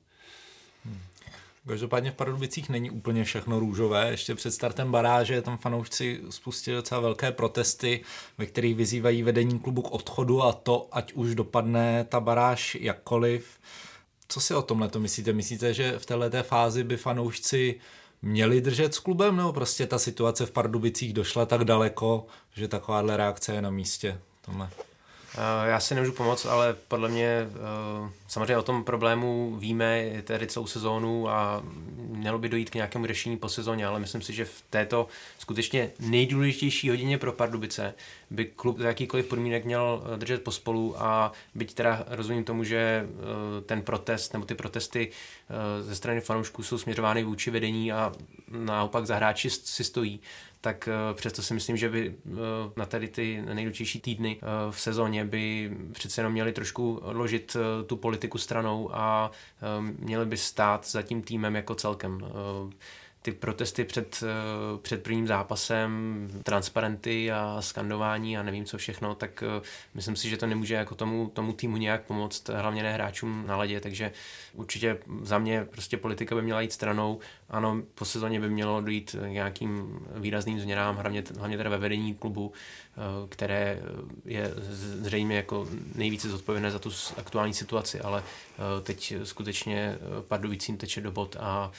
Hmm. 0.85 0.99
Každopádně 1.67 2.11
v 2.11 2.15
Pardubicích 2.15 2.69
není 2.69 2.91
úplně 2.91 3.25
všechno 3.25 3.61
růžové. 3.61 4.11
Ještě 4.11 4.35
před 4.35 4.51
startem 4.51 4.91
baráže 4.93 5.43
tam 5.43 5.59
fanoušci 5.59 6.21
spustili 6.31 6.77
docela 6.77 7.01
velké 7.01 7.33
protesty, 7.33 8.01
ve 8.39 8.47
kterých 8.47 8.77
vyzývají 8.77 9.23
vedení 9.23 9.59
klubu 9.59 9.83
k 9.83 9.93
odchodu 9.93 10.43
a 10.43 10.53
to, 10.53 10.89
ať 10.93 11.13
už 11.13 11.35
dopadne 11.35 12.05
ta 12.09 12.21
baráž 12.21 12.75
jakkoliv. 12.81 13.59
Co 14.29 14.41
si 14.41 14.55
o 14.55 14.63
tomhle 14.63 14.89
to 14.89 15.01
myslíte? 15.01 15.33
Myslíte, 15.33 15.75
že 15.75 15.99
v 15.99 16.07
této 16.07 16.43
fázi 16.43 16.85
by 16.85 16.97
fanoušci 16.97 17.81
měli 18.23 18.61
držet 18.61 18.95
s 18.95 18.99
klubem, 18.99 19.37
nebo 19.37 19.53
prostě 19.53 19.87
ta 19.87 19.99
situace 19.99 20.47
v 20.47 20.51
Pardubicích 20.51 21.13
došla 21.13 21.47
tak 21.47 21.65
daleko, 21.65 22.27
že 22.53 22.69
takováhle 22.69 23.17
reakce 23.17 23.55
je 23.55 23.63
na 23.63 23.71
místě? 23.71 24.21
Tomhle. 24.41 24.71
Eh, 25.39 25.69
já 25.69 25.81
si 25.81 25.95
nemůžu 25.95 26.13
pomoct, 26.13 26.47
ale 26.47 26.77
podle 26.89 27.09
mě 27.09 27.27
eh, 27.27 28.11
samozřejmě 28.29 28.59
o 28.59 28.63
tom 28.63 28.85
problému 28.85 29.57
víme 29.57 30.11
tedy 30.25 30.47
celou 30.47 30.67
sezónu 30.67 31.29
a 31.29 31.63
mělo 31.97 32.39
by 32.39 32.49
dojít 32.49 32.71
k 32.71 32.75
nějakému 32.75 33.07
řešení 33.07 33.37
po 33.37 33.49
sezóně, 33.49 33.87
ale 33.87 34.01
myslím 34.01 34.23
si, 34.23 34.33
že 34.33 34.45
v 34.45 34.63
této 34.71 35.07
skutečně 35.39 35.91
nejdůležitější 36.01 36.91
hodině 36.91 37.19
pro 37.19 37.33
Pardubice 37.33 37.95
by 38.31 38.45
klub 38.45 38.79
za 38.79 38.89
jakýkoliv 38.89 39.27
podmínek 39.27 39.65
měl 39.65 40.03
eh, 40.15 40.17
držet 40.17 40.43
pospolu 40.43 41.03
a 41.03 41.33
byť 41.55 41.75
teda 41.75 42.05
rozumím 42.09 42.45
tomu, 42.45 42.65
že 42.65 43.09
ten 43.67 43.83
protest 43.83 44.33
nebo 44.33 44.45
ty 44.45 44.55
protesty 44.55 45.11
ze 45.81 45.95
strany 45.95 46.21
fanoušků 46.21 46.63
jsou 46.63 46.79
směřovány 46.79 47.25
vůči 47.25 47.51
vedení 47.51 47.93
a 47.93 48.13
naopak 48.49 49.07
za 49.07 49.17
hráči 49.17 49.51
si 49.51 49.85
stojí, 49.85 50.21
tak 50.65 50.89
eh, 50.89 51.15
přesto 51.15 51.43
si 51.43 51.55
myslím, 51.55 51.77
že 51.77 51.89
by 51.89 52.15
eh, 52.27 52.31
na 52.77 52.87
tady 52.87 53.09
ty 53.09 53.43
nejdůležitější 53.43 54.01
týdny 54.01 54.39
eh, 54.43 54.47
v 54.71 54.81
sezóně 54.81 55.25
by 55.25 55.71
přece 55.93 56.21
jenom 56.21 56.33
měli 56.33 56.53
trošku 56.53 56.97
odložit 56.97 57.57
tu 57.87 57.97
politiku 57.97 58.39
stranou 58.39 58.91
a 58.93 59.31
měli 59.99 60.27
by 60.27 60.37
stát 60.37 60.87
za 60.87 61.03
tím 61.03 61.23
týmem 61.23 61.57
jako 61.57 61.75
celkem 61.75 62.21
ty 63.25 63.33
protesty 63.33 63.85
před, 63.85 64.23
eh, 64.23 64.79
před 64.83 65.03
prvním 65.03 65.27
zápasem, 65.27 65.91
transparenty 66.43 67.33
a 67.33 67.57
skandování 67.61 68.39
a 68.39 68.43
nevím 68.43 68.65
co 68.65 68.79
všechno, 68.79 69.15
tak 69.15 69.43
eh, 69.43 69.63
myslím 69.95 70.17
si, 70.17 70.29
že 70.29 70.37
to 70.37 70.47
nemůže 70.47 70.75
jako 70.75 70.95
tomu, 70.95 71.31
tomu 71.33 71.53
týmu 71.53 71.77
nějak 71.77 72.03
pomoct, 72.03 72.49
hlavně 72.49 72.83
ne 72.83 72.93
hráčům 72.93 73.45
na 73.47 73.57
ledě, 73.57 73.81
takže 73.81 74.13
určitě 74.53 74.99
za 75.23 75.39
mě 75.39 75.65
prostě 75.71 75.97
politika 75.97 76.35
by 76.35 76.43
měla 76.43 76.61
jít 76.61 76.73
stranou. 76.73 77.19
Ano, 77.51 77.83
po 77.95 78.05
sezóně 78.05 78.41
by 78.41 78.49
mělo 78.49 78.81
dojít 78.81 79.17
k 79.21 79.29
nějakým 79.29 80.01
výrazným 80.17 80.61
změnám, 80.61 80.97
hlavně, 80.97 81.25
hlavně 81.39 81.57
teda 81.57 81.71
ve 81.71 81.79
vedení 81.79 82.15
klubu, 82.15 82.53
eh, 82.53 83.01
které 83.29 83.83
je 84.25 84.55
zřejmě 85.01 85.37
jako 85.37 85.69
nejvíce 85.95 86.29
zodpovědné 86.29 86.71
za 86.71 86.79
tu 86.79 86.91
aktuální 87.17 87.55
situaci, 87.55 88.01
ale 88.01 88.23
teď 88.83 89.15
skutečně 89.25 89.99
Pardubicím 90.29 90.77
teče 90.77 91.01
do 91.01 91.11
bod 91.11 91.37
a 91.41 91.73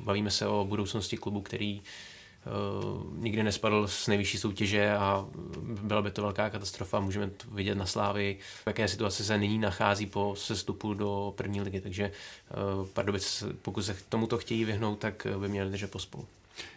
bavíme 0.00 0.30
se 0.30 0.46
o 0.46 0.64
budoucnosti 0.64 1.16
klubu, 1.16 1.40
který 1.40 1.80
ehm, 1.80 3.22
nikdy 3.22 3.42
nespadl 3.42 3.88
z 3.88 4.06
nejvyšší 4.06 4.38
soutěže 4.38 4.92
a 4.92 5.26
byla 5.82 6.02
by 6.02 6.10
to 6.10 6.22
velká 6.22 6.50
katastrofa. 6.50 7.00
Můžeme 7.00 7.30
to 7.30 7.44
vidět 7.52 7.74
na 7.74 7.86
Slávy, 7.86 8.38
v 8.64 8.66
jaké 8.66 8.88
situaci 8.88 9.24
se 9.24 9.38
nyní 9.38 9.58
nachází 9.58 10.06
po 10.06 10.34
sestupu 10.38 10.94
do 10.94 11.32
první 11.36 11.60
ligy. 11.60 11.80
Takže 11.80 12.04
ehm, 12.04 12.88
Pardubic, 12.92 13.44
pokud 13.62 13.82
se 13.82 13.94
k 13.94 14.02
tomuto 14.08 14.38
chtějí 14.38 14.64
vyhnout, 14.64 14.98
tak 14.98 15.26
by 15.38 15.48
měli 15.48 15.70
držet 15.70 15.90
pospolu. 15.90 16.26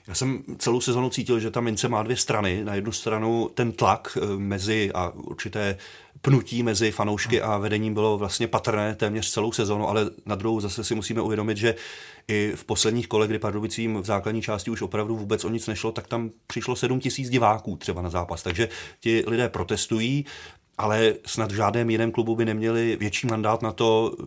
Já 0.07 0.15
jsem 0.15 0.43
celou 0.57 0.81
sezonu 0.81 1.09
cítil, 1.09 1.39
že 1.39 1.51
ta 1.51 1.61
mince 1.61 1.87
má 1.87 2.03
dvě 2.03 2.17
strany. 2.17 2.63
Na 2.63 2.75
jednu 2.75 2.91
stranu 2.91 3.49
ten 3.53 3.71
tlak 3.71 4.17
mezi 4.37 4.91
a 4.93 5.09
určité 5.09 5.77
pnutí 6.26 6.63
mezi 6.63 6.91
fanoušky 6.91 7.41
a 7.41 7.57
vedením 7.57 7.93
bylo 7.93 8.17
vlastně 8.17 8.47
patrné 8.47 8.95
téměř 8.95 9.32
celou 9.32 9.51
sezonu, 9.51 9.89
ale 9.89 10.09
na 10.26 10.36
druhou 10.36 10.59
zase 10.59 10.84
si 10.84 10.95
musíme 10.95 11.21
uvědomit, 11.21 11.57
že 11.57 11.76
i 12.28 12.51
v 12.55 12.65
posledních 12.65 13.07
kolech, 13.07 13.30
kdy 13.30 13.39
Pardubicím 13.39 14.01
v 14.01 14.05
základní 14.05 14.41
části 14.41 14.71
už 14.71 14.82
opravdu 14.82 15.15
vůbec 15.15 15.45
o 15.45 15.49
nic 15.49 15.67
nešlo, 15.67 15.91
tak 15.91 16.07
tam 16.07 16.32
přišlo 16.47 16.76
7 16.76 16.99
tisíc 16.99 17.30
diváků 17.30 17.78
třeba 17.78 18.01
na 18.01 18.09
zápas. 18.09 18.43
Takže 18.43 18.69
ti 18.99 19.24
lidé 19.28 19.49
protestují, 19.49 20.26
ale 20.78 21.13
snad 21.26 21.51
v 21.51 21.55
žádném 21.55 21.89
jiném 21.89 22.11
klubu 22.11 22.36
by 22.36 22.45
neměli 22.45 22.95
větší 22.95 23.28
mandát 23.28 23.61
na 23.61 23.71
to 23.71 24.15
eh, 24.19 24.26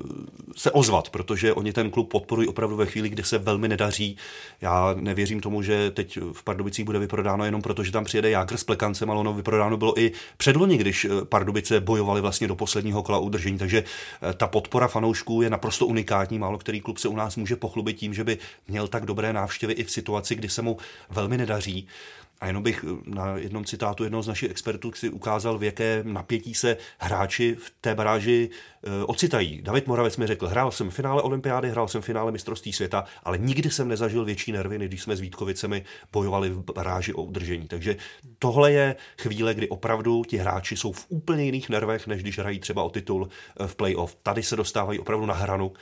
se 0.56 0.70
ozvat, 0.70 1.10
protože 1.10 1.52
oni 1.52 1.72
ten 1.72 1.90
klub 1.90 2.10
podporují 2.10 2.48
opravdu 2.48 2.76
ve 2.76 2.86
chvíli, 2.86 3.08
kdy 3.08 3.22
se 3.22 3.38
velmi 3.38 3.68
nedaří. 3.68 4.16
Já 4.60 4.94
nevěřím 5.00 5.40
tomu, 5.40 5.62
že 5.62 5.90
teď 5.90 6.18
v 6.32 6.42
Pardubicích 6.44 6.84
bude 6.84 6.98
vyprodáno 6.98 7.44
jenom 7.44 7.62
proto, 7.62 7.84
že 7.84 7.92
tam 7.92 8.04
přijede 8.04 8.30
Jágr 8.30 8.56
s 8.56 8.64
plekancem, 8.64 9.10
ale 9.10 9.20
ono 9.20 9.34
vyprodáno 9.34 9.76
bylo 9.76 10.00
i 10.00 10.12
předloni, 10.36 10.78
když 10.78 11.04
eh, 11.04 11.24
Pardubice 11.24 11.80
bojovali 11.80 12.20
vlastně 12.20 12.48
do 12.48 12.56
posledního 12.56 13.02
kola 13.02 13.18
udržení, 13.18 13.58
takže 13.58 13.84
eh, 14.22 14.32
ta 14.34 14.46
podpora 14.46 14.88
fanoušků 14.88 15.42
je 15.42 15.50
naprosto 15.50 15.86
unikátní. 15.86 16.38
Málo 16.38 16.58
který 16.58 16.80
klub 16.80 16.98
se 16.98 17.08
u 17.08 17.16
nás 17.16 17.36
může 17.36 17.56
pochlubit 17.56 17.96
tím, 17.96 18.14
že 18.14 18.24
by 18.24 18.38
měl 18.68 18.88
tak 18.88 19.06
dobré 19.06 19.32
návštěvy 19.32 19.72
i 19.72 19.84
v 19.84 19.90
situaci, 19.90 20.34
kdy 20.34 20.48
se 20.48 20.62
mu 20.62 20.76
velmi 21.10 21.38
nedaří. 21.38 21.88
A 22.40 22.46
jenom 22.46 22.62
bych 22.62 22.84
na 23.04 23.36
jednom 23.36 23.64
citátu 23.64 24.04
jednoho 24.04 24.22
z 24.22 24.28
našich 24.28 24.50
expertů 24.50 24.92
si 24.92 25.10
ukázal, 25.10 25.58
v 25.58 25.62
jaké 25.62 26.00
napětí 26.02 26.54
se 26.54 26.76
hráči 26.98 27.56
v 27.58 27.72
té 27.80 27.94
baráži 27.94 28.50
e, 28.82 29.04
ocitají. 29.04 29.62
David 29.62 29.86
Moravec 29.86 30.16
mi 30.16 30.26
řekl, 30.26 30.46
hrál 30.46 30.70
jsem 30.70 30.90
v 30.90 30.94
finále 30.94 31.22
olympiády, 31.22 31.70
hrál 31.70 31.88
jsem 31.88 32.02
v 32.02 32.04
finále 32.04 32.32
mistrovství 32.32 32.72
světa, 32.72 33.04
ale 33.24 33.38
nikdy 33.38 33.70
jsem 33.70 33.88
nezažil 33.88 34.24
větší 34.24 34.52
nervy, 34.52 34.78
než 34.78 34.88
když 34.88 35.02
jsme 35.02 35.16
s 35.16 35.20
Vítkovicemi 35.20 35.84
bojovali 36.12 36.50
v 36.50 36.64
baráži 36.74 37.14
o 37.14 37.22
udržení. 37.22 37.68
Takže 37.68 37.96
tohle 38.38 38.72
je 38.72 38.96
chvíle, 39.18 39.54
kdy 39.54 39.68
opravdu 39.68 40.24
ti 40.24 40.36
hráči 40.36 40.76
jsou 40.76 40.92
v 40.92 41.06
úplně 41.08 41.44
jiných 41.44 41.68
nervech, 41.68 42.06
než 42.06 42.22
když 42.22 42.38
hrají 42.38 42.58
třeba 42.58 42.82
o 42.82 42.90
titul 42.90 43.28
v 43.66 43.76
playoff. 43.76 44.16
Tady 44.22 44.42
se 44.42 44.56
dostávají 44.56 44.98
opravdu 44.98 45.26
na 45.26 45.34
hranu 45.34 45.72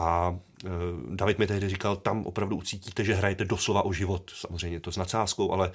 a 0.00 0.38
e, 0.64 0.68
David 1.08 1.38
mi 1.38 1.46
tehdy 1.46 1.68
říkal, 1.68 1.96
tam 1.96 2.26
opravdu 2.26 2.56
ucítíte, 2.56 3.04
že 3.04 3.14
hrajete 3.14 3.44
doslova 3.44 3.82
o 3.82 3.92
život. 3.92 4.30
Samozřejmě 4.34 4.80
to 4.80 4.92
s 4.92 4.96
nadsázkou, 4.96 5.52
ale 5.52 5.68
e, 5.68 5.72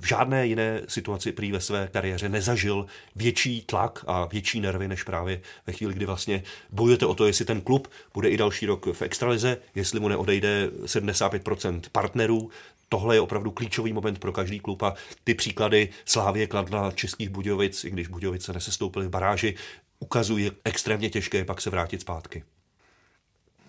v 0.00 0.06
žádné 0.06 0.46
jiné 0.46 0.82
situaci 0.88 1.32
prý 1.32 1.52
ve 1.52 1.60
své 1.60 1.88
kariéře 1.92 2.28
nezažil 2.28 2.86
větší 3.16 3.62
tlak 3.62 4.04
a 4.06 4.26
větší 4.26 4.60
nervy, 4.60 4.88
než 4.88 5.02
právě 5.02 5.40
ve 5.66 5.72
chvíli, 5.72 5.94
kdy 5.94 6.06
vlastně 6.06 6.42
bojujete 6.70 7.06
o 7.06 7.14
to, 7.14 7.26
jestli 7.26 7.44
ten 7.44 7.60
klub 7.60 7.88
bude 8.14 8.30
i 8.30 8.36
další 8.36 8.66
rok 8.66 8.86
v 8.86 9.02
extralize, 9.02 9.58
jestli 9.74 10.00
mu 10.00 10.08
neodejde 10.08 10.70
75% 10.84 11.80
partnerů, 11.92 12.50
tohle 12.88 13.16
je 13.16 13.20
opravdu 13.20 13.50
klíčový 13.50 13.92
moment 13.92 14.18
pro 14.18 14.32
každý 14.32 14.60
klub 14.60 14.82
a 14.82 14.94
ty 15.24 15.34
příklady 15.34 15.88
Slávě 16.04 16.46
Kladna, 16.46 16.90
Českých 16.90 17.28
Budějovic, 17.28 17.84
i 17.84 17.90
když 17.90 18.08
Budějovice 18.08 18.52
nesestoupily 18.52 19.06
v 19.06 19.10
baráži, 19.10 19.54
ukazují 19.98 20.50
extrémně 20.64 21.10
těžké 21.10 21.44
pak 21.44 21.60
se 21.60 21.70
vrátit 21.70 22.00
zpátky. 22.00 22.42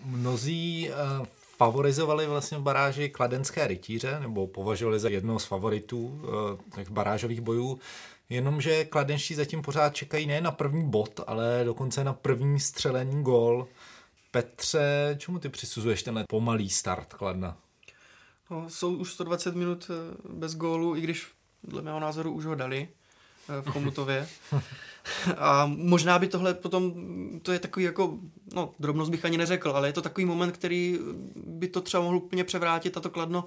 Mnozí 0.08 0.90
uh, 0.90 1.26
favorizovali 1.56 2.26
vlastně 2.26 2.58
v 2.58 2.62
baráži 2.62 3.08
kladenské 3.08 3.66
rytíře, 3.66 4.20
nebo 4.20 4.46
považovali 4.46 5.00
za 5.00 5.08
jednoho 5.08 5.38
z 5.38 5.44
favoritů 5.44 6.06
uh, 6.06 6.20
těch 6.74 6.90
barážových 6.90 7.40
bojů, 7.40 7.78
jenomže 8.28 8.84
kladenští 8.84 9.34
zatím 9.34 9.62
pořád 9.62 9.94
čekají 9.94 10.26
ne 10.26 10.40
na 10.40 10.50
první 10.50 10.90
bod, 10.90 11.20
ale 11.26 11.62
dokonce 11.64 12.04
na 12.04 12.12
první 12.12 12.60
střelený 12.60 13.22
gól. 13.22 13.68
Petře, 14.30 15.16
čemu 15.18 15.38
ty 15.38 15.48
přisuzuješ 15.48 16.02
tenhle 16.02 16.24
pomalý 16.28 16.70
start 16.70 17.14
Kladna? 17.14 17.56
No, 18.50 18.70
jsou 18.70 18.96
už 18.96 19.12
120 19.12 19.54
minut 19.54 19.90
eh, 19.90 20.16
bez 20.32 20.54
gólu, 20.54 20.96
i 20.96 21.00
když 21.00 21.26
dle 21.64 21.82
mého 21.82 22.00
názoru 22.00 22.32
už 22.32 22.44
ho 22.44 22.54
dali 22.54 22.88
v 23.62 23.70
Chomutově. 23.70 24.28
A 25.36 25.66
možná 25.66 26.18
by 26.18 26.28
tohle 26.28 26.54
potom, 26.54 26.94
to 27.42 27.52
je 27.52 27.58
takový 27.58 27.84
jako, 27.84 28.18
no 28.54 28.74
drobnost 28.78 29.10
bych 29.10 29.24
ani 29.24 29.38
neřekl, 29.38 29.70
ale 29.70 29.88
je 29.88 29.92
to 29.92 30.02
takový 30.02 30.24
moment, 30.24 30.52
který 30.52 30.98
by 31.36 31.68
to 31.68 31.80
třeba 31.80 32.02
mohl 32.02 32.16
úplně 32.16 32.44
převrátit 32.44 32.96
a 32.96 33.00
to 33.00 33.10
kladno 33.10 33.44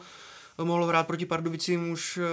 mohlo 0.64 0.86
hrát 0.88 1.08
proti 1.08 1.26
Pardubicím 1.26 1.92
už 1.92 2.18
uh, 2.18 2.24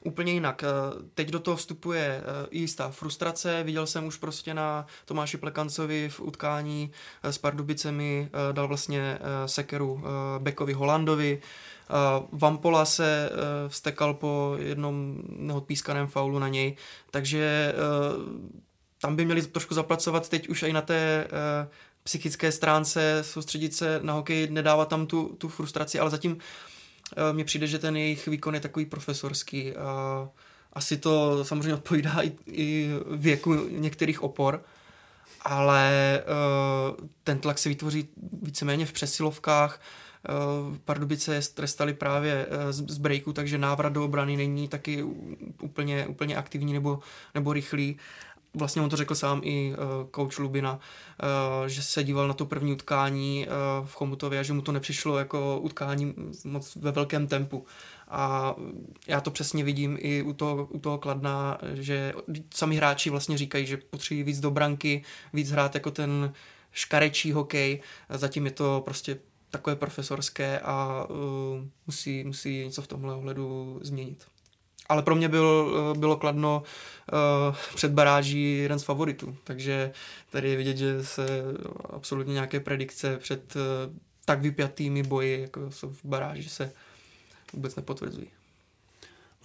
úplně 0.00 0.32
jinak. 0.32 0.62
Uh, 0.62 1.02
teď 1.14 1.28
do 1.30 1.40
toho 1.40 1.56
vstupuje 1.56 2.22
jistá 2.50 2.90
frustrace. 2.90 3.62
Viděl 3.62 3.86
jsem 3.86 4.06
už 4.06 4.16
prostě 4.16 4.54
na 4.54 4.86
Tomáši 5.04 5.36
Plekancovi 5.36 6.08
v 6.08 6.20
utkání 6.20 6.90
s 7.22 7.38
Pardubicemi, 7.38 8.28
dal 8.52 8.68
vlastně 8.68 9.18
sekeru 9.46 10.02
Bekovi 10.38 10.72
Holandovi. 10.72 11.40
Vampola 12.32 12.84
se 12.84 13.30
vstekal 13.68 14.14
po 14.14 14.56
jednom 14.58 15.22
neodpískaném 15.28 16.06
faulu 16.06 16.38
na 16.38 16.48
něj, 16.48 16.76
takže 17.10 17.74
tam 19.00 19.16
by 19.16 19.24
měli 19.24 19.42
trošku 19.42 19.74
zapracovat 19.74 20.28
teď 20.28 20.48
už 20.48 20.62
i 20.62 20.72
na 20.72 20.82
té 20.82 21.28
psychické 22.02 22.52
stránce, 22.52 23.18
soustředit 23.22 23.74
se 23.74 24.00
na 24.02 24.12
hokej, 24.12 24.48
nedávat 24.50 24.88
tam 24.88 25.06
tu, 25.06 25.36
tu 25.38 25.48
frustraci, 25.48 25.98
ale 25.98 26.10
zatím 26.10 26.32
uh, 26.32 26.38
mně 27.32 27.44
přijde, 27.44 27.66
že 27.66 27.78
ten 27.78 27.96
jejich 27.96 28.26
výkon 28.26 28.54
je 28.54 28.60
takový 28.60 28.86
profesorský. 28.86 29.72
Uh, 29.72 30.28
asi 30.72 30.96
to 30.96 31.44
samozřejmě 31.44 31.74
odpovídá 31.74 32.22
i, 32.22 32.32
i 32.46 32.90
věku 33.10 33.54
některých 33.68 34.22
opor, 34.22 34.62
ale 35.40 36.22
uh, 36.24 37.06
ten 37.24 37.38
tlak 37.38 37.58
se 37.58 37.68
vytvoří 37.68 38.08
víceméně 38.42 38.86
v 38.86 38.92
přesilovkách, 38.92 39.80
Pardubice 40.84 41.40
trestali 41.54 41.94
právě 41.94 42.46
z 42.70 42.98
breaku, 42.98 43.32
takže 43.32 43.58
návrat 43.58 43.92
do 43.92 44.04
obrany 44.04 44.36
není 44.36 44.68
taky 44.68 45.02
úplně, 45.62 46.06
úplně 46.06 46.36
aktivní 46.36 46.72
nebo, 46.72 47.00
nebo 47.34 47.52
rychlý 47.52 47.96
vlastně 48.54 48.82
on 48.82 48.90
to 48.90 48.96
řekl 48.96 49.14
sám 49.14 49.40
i 49.44 49.72
uh, 49.72 50.10
coach 50.14 50.38
Lubina, 50.38 50.72
uh, 50.72 51.66
že 51.66 51.82
se 51.82 52.04
díval 52.04 52.28
na 52.28 52.34
to 52.34 52.46
první 52.46 52.72
utkání 52.72 53.46
uh, 53.46 53.86
v 53.86 53.94
Chomutově 53.94 54.38
a 54.38 54.42
že 54.42 54.52
mu 54.52 54.62
to 54.62 54.72
nepřišlo 54.72 55.18
jako 55.18 55.58
utkání 55.60 56.14
moc 56.44 56.76
ve 56.76 56.92
velkém 56.92 57.26
tempu. 57.26 57.66
A 58.08 58.54
já 59.06 59.20
to 59.20 59.30
přesně 59.30 59.64
vidím 59.64 59.96
i 60.00 60.22
u 60.22 60.32
toho, 60.32 60.68
u 60.70 60.78
toho 60.78 60.98
Kladna, 60.98 61.58
že 61.74 62.12
sami 62.54 62.76
hráči 62.76 63.10
vlastně 63.10 63.38
říkají, 63.38 63.66
že 63.66 63.76
potřebují 63.76 64.22
víc 64.22 64.40
do 64.40 64.50
branky, 64.50 65.04
víc 65.32 65.50
hrát 65.50 65.74
jako 65.74 65.90
ten 65.90 66.32
škarečí 66.72 67.32
hokej. 67.32 67.82
Zatím 68.10 68.46
je 68.46 68.52
to 68.52 68.82
prostě 68.84 69.18
takové 69.50 69.76
profesorské 69.76 70.60
a 70.60 71.06
uh, 71.10 71.16
musí, 71.86 72.24
musí 72.24 72.64
něco 72.64 72.82
v 72.82 72.86
tomhle 72.86 73.14
ohledu 73.14 73.78
změnit. 73.82 74.26
Ale 74.88 75.02
pro 75.02 75.14
mě 75.14 75.28
byl, 75.28 75.74
eh, 75.94 75.98
bylo 75.98 76.16
Kladno 76.16 76.62
uh, 77.12 77.56
před 77.74 77.92
baráží 77.92 78.58
jeden 78.58 78.78
z 78.78 78.82
favoritů, 78.82 79.36
takže 79.44 79.92
tady 80.30 80.50
je 80.50 80.56
vidět, 80.56 80.76
že 80.76 81.04
se 81.04 81.42
absolutně 81.90 82.32
nějaké 82.34 82.60
predikce 82.60 83.18
před 83.18 83.56
uh, 83.56 83.62
tak 84.24 84.40
vypjatými 84.40 85.02
boji, 85.02 85.40
jako 85.40 85.70
jsou 85.70 85.90
v 85.90 86.04
baráži, 86.04 86.48
se 86.48 86.72
vůbec 87.52 87.76
nepotvrzují. 87.76 88.26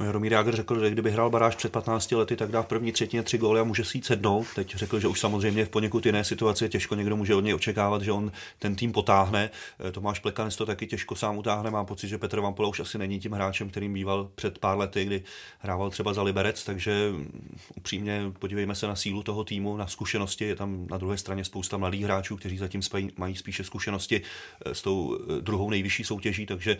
Jaromír 0.06 0.34
Jágr 0.34 0.56
řekl, 0.56 0.80
že 0.80 0.92
kdyby 0.92 1.12
hrál 1.12 1.30
baráž 1.30 1.56
před 1.56 1.72
15 1.72 2.12
lety, 2.12 2.36
tak 2.36 2.52
dá 2.52 2.62
v 2.62 2.68
první 2.68 2.92
třetině 2.92 3.24
tři 3.24 3.38
góly 3.38 3.60
a 3.60 3.64
může 3.64 3.86
si 3.86 3.98
jít 3.98 4.06
sednout. 4.06 4.48
Teď 4.56 4.76
řekl, 4.76 5.00
že 5.00 5.08
už 5.08 5.20
samozřejmě 5.20 5.66
v 5.66 5.70
poněkud 5.70 6.06
jiné 6.06 6.24
situaci 6.24 6.70
těžko 6.70 6.96
někdo 6.96 7.18
může 7.18 7.36
od 7.36 7.42
něj 7.42 7.54
očekávat, 7.54 8.02
že 8.02 8.12
on 8.12 8.32
ten 8.60 8.76
tým 8.76 8.92
potáhne. 8.92 9.50
Eh, 9.88 9.92
Tomáš 9.92 10.20
Plekanec 10.20 10.56
to 10.56 10.66
taky 10.66 10.88
těžko 10.88 11.16
sám 11.16 11.38
utáhne. 11.38 11.72
Mám 11.72 11.86
pocit, 11.86 12.08
že 12.08 12.18
Petr 12.18 12.40
Vampola 12.40 12.70
už 12.70 12.80
asi 12.80 12.98
není 12.98 13.20
tím 13.20 13.32
hráčem, 13.32 13.70
kterým 13.70 13.94
býval 13.94 14.30
před 14.36 14.60
pár 14.60 14.78
lety, 14.78 15.06
kdy 15.06 15.24
hrával 15.60 15.90
třeba 15.90 16.14
za 16.14 16.22
Liberec, 16.22 16.64
takže 16.64 17.10
mm, 17.12 17.58
upřímně 17.76 18.22
podívejme 18.40 18.76
se 18.76 18.88
na 18.88 18.96
sílu 18.96 19.24
toho 19.24 19.44
týmu, 19.44 19.78
na 19.78 19.88
zkušenosti. 19.88 20.46
Je 20.46 20.56
tam 20.56 20.88
na 20.88 20.98
druhé 20.98 21.18
straně 21.18 21.46
spousta 21.46 21.78
mladých 21.78 22.04
hráčů, 22.04 22.38
kteří 22.38 22.58
zatím 22.58 22.82
mají 23.18 23.36
spíše 23.36 23.64
zkušenosti 23.64 24.22
eh, 24.66 24.76
s 24.76 24.82
tou 24.82 25.18
eh, 25.20 25.42
druhou 25.42 25.70
nejvyšší 25.70 26.04
soutěží, 26.04 26.46
takže 26.46 26.78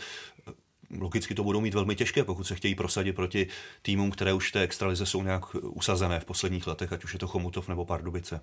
logicky 1.00 1.36
to 1.36 1.44
budou 1.44 1.62
mít 1.62 1.74
velmi 1.74 1.96
těžké, 1.96 2.24
pokud 2.24 2.44
se 2.44 2.56
chtějí 2.56 2.76
prosadit 2.76 3.14
proti 3.14 3.48
týmům, 3.82 4.12
které 4.12 4.34
už 4.34 4.50
v 4.50 4.52
té 4.52 4.62
extralize 4.62 5.06
jsou 5.06 5.24
nějak 5.24 5.56
usazené 5.56 6.20
v 6.20 6.26
posledních 6.26 6.68
letech, 6.68 6.94
ať 6.94 7.04
už 7.04 7.14
je 7.14 7.20
to 7.20 7.28
Chomutov 7.28 7.68
nebo 7.68 7.86
Pardubice. 7.86 8.42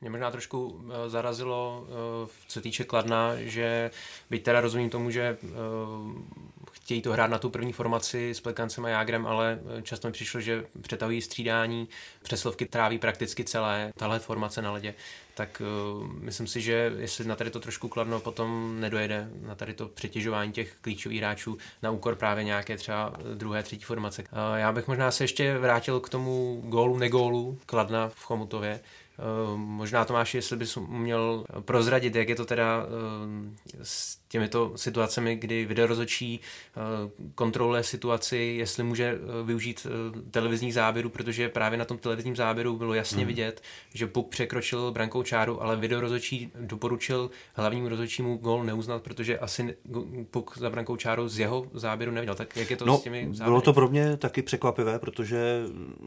Mě 0.00 0.10
možná 0.10 0.30
trošku 0.30 0.80
eh, 0.84 1.10
zarazilo, 1.10 1.86
eh, 1.86 2.28
co 2.46 2.60
týče 2.60 2.84
Kladna, 2.84 3.36
že 3.36 3.90
byť 4.30 4.42
teda 4.42 4.60
rozumím 4.60 4.90
tomu, 4.90 5.10
že 5.10 5.22
eh, 5.22 5.46
chtějí 6.84 7.02
to 7.02 7.12
hrát 7.12 7.30
na 7.30 7.38
tu 7.38 7.50
první 7.50 7.72
formaci 7.72 8.30
s 8.30 8.40
Plekancem 8.40 8.84
a 8.84 8.88
Jágrem, 8.88 9.26
ale 9.26 9.58
často 9.82 10.08
mi 10.08 10.12
přišlo, 10.12 10.40
že 10.40 10.64
přetahují 10.82 11.22
střídání, 11.22 11.88
přeslovky 12.22 12.66
tráví 12.66 12.98
prakticky 12.98 13.44
celé 13.44 13.92
tahle 13.96 14.18
formace 14.18 14.62
na 14.62 14.72
ledě 14.72 14.94
tak 15.34 15.62
uh, 16.00 16.06
myslím 16.06 16.46
si, 16.46 16.60
že 16.60 16.92
jestli 16.98 17.24
na 17.24 17.36
tady 17.36 17.50
to 17.50 17.60
trošku 17.60 17.88
kladno 17.88 18.20
potom 18.20 18.76
nedojede, 18.80 19.28
na 19.40 19.54
tady 19.54 19.74
to 19.74 19.88
přetěžování 19.88 20.52
těch 20.52 20.76
klíčových 20.80 21.18
hráčů 21.18 21.58
na 21.82 21.90
úkor 21.90 22.16
právě 22.16 22.44
nějaké 22.44 22.76
třeba 22.76 23.12
druhé, 23.34 23.62
třetí 23.62 23.84
formace. 23.84 24.22
Uh, 24.22 24.28
já 24.56 24.72
bych 24.72 24.88
možná 24.88 25.10
se 25.10 25.24
ještě 25.24 25.58
vrátil 25.58 26.00
k 26.00 26.08
tomu 26.08 26.62
gólu, 26.64 26.98
nególu 26.98 27.58
Kladna 27.66 28.08
v 28.08 28.24
Chomutově, 28.24 28.80
Eh, 28.80 29.01
možná 29.56 30.04
Tomáš, 30.04 30.34
jestli 30.34 30.56
bys 30.56 30.78
měl 30.88 31.44
prozradit, 31.60 32.14
jak 32.14 32.28
je 32.28 32.36
to 32.36 32.44
teda 32.44 32.86
eh, 32.86 33.78
s 33.82 34.18
těmito 34.28 34.72
situacemi, 34.76 35.36
kdy 35.36 35.64
videorozočí 35.64 36.40
eh, 36.40 36.80
kontroluje 37.34 37.82
situaci, 37.82 38.36
jestli 38.36 38.82
může 38.82 39.18
využít 39.44 39.86
televizních 40.30 40.74
záběrů, 40.74 41.08
protože 41.08 41.48
právě 41.48 41.78
na 41.78 41.84
tom 41.84 41.98
televizním 41.98 42.36
záběru 42.36 42.76
bylo 42.76 42.94
jasně 42.94 43.18
hmm. 43.18 43.26
vidět, 43.26 43.62
že 43.94 44.06
Puk 44.06 44.28
překročil 44.28 44.92
brankou 44.92 45.22
čáru, 45.22 45.62
ale 45.62 45.76
videorozočí 45.76 46.52
doporučil 46.60 47.30
hlavnímu 47.54 47.88
rozhodčímu 47.88 48.36
gol 48.36 48.64
neuznat, 48.64 49.02
protože 49.02 49.38
asi 49.38 49.76
Puk 50.30 50.58
za 50.58 50.70
brankou 50.70 50.96
čáru 50.96 51.28
z 51.28 51.38
jeho 51.38 51.66
záběru 51.74 52.12
neviděl. 52.12 52.34
Tak 52.34 52.56
jak 52.56 52.70
je 52.70 52.76
to 52.76 52.86
no, 52.86 52.98
s 52.98 53.02
těmi 53.02 53.18
záběry? 53.18 53.44
Bylo 53.44 53.60
to 53.60 53.72
pro 53.72 53.88
mě 53.88 54.16
taky 54.16 54.42
překvapivé, 54.42 54.98
protože 54.98 55.62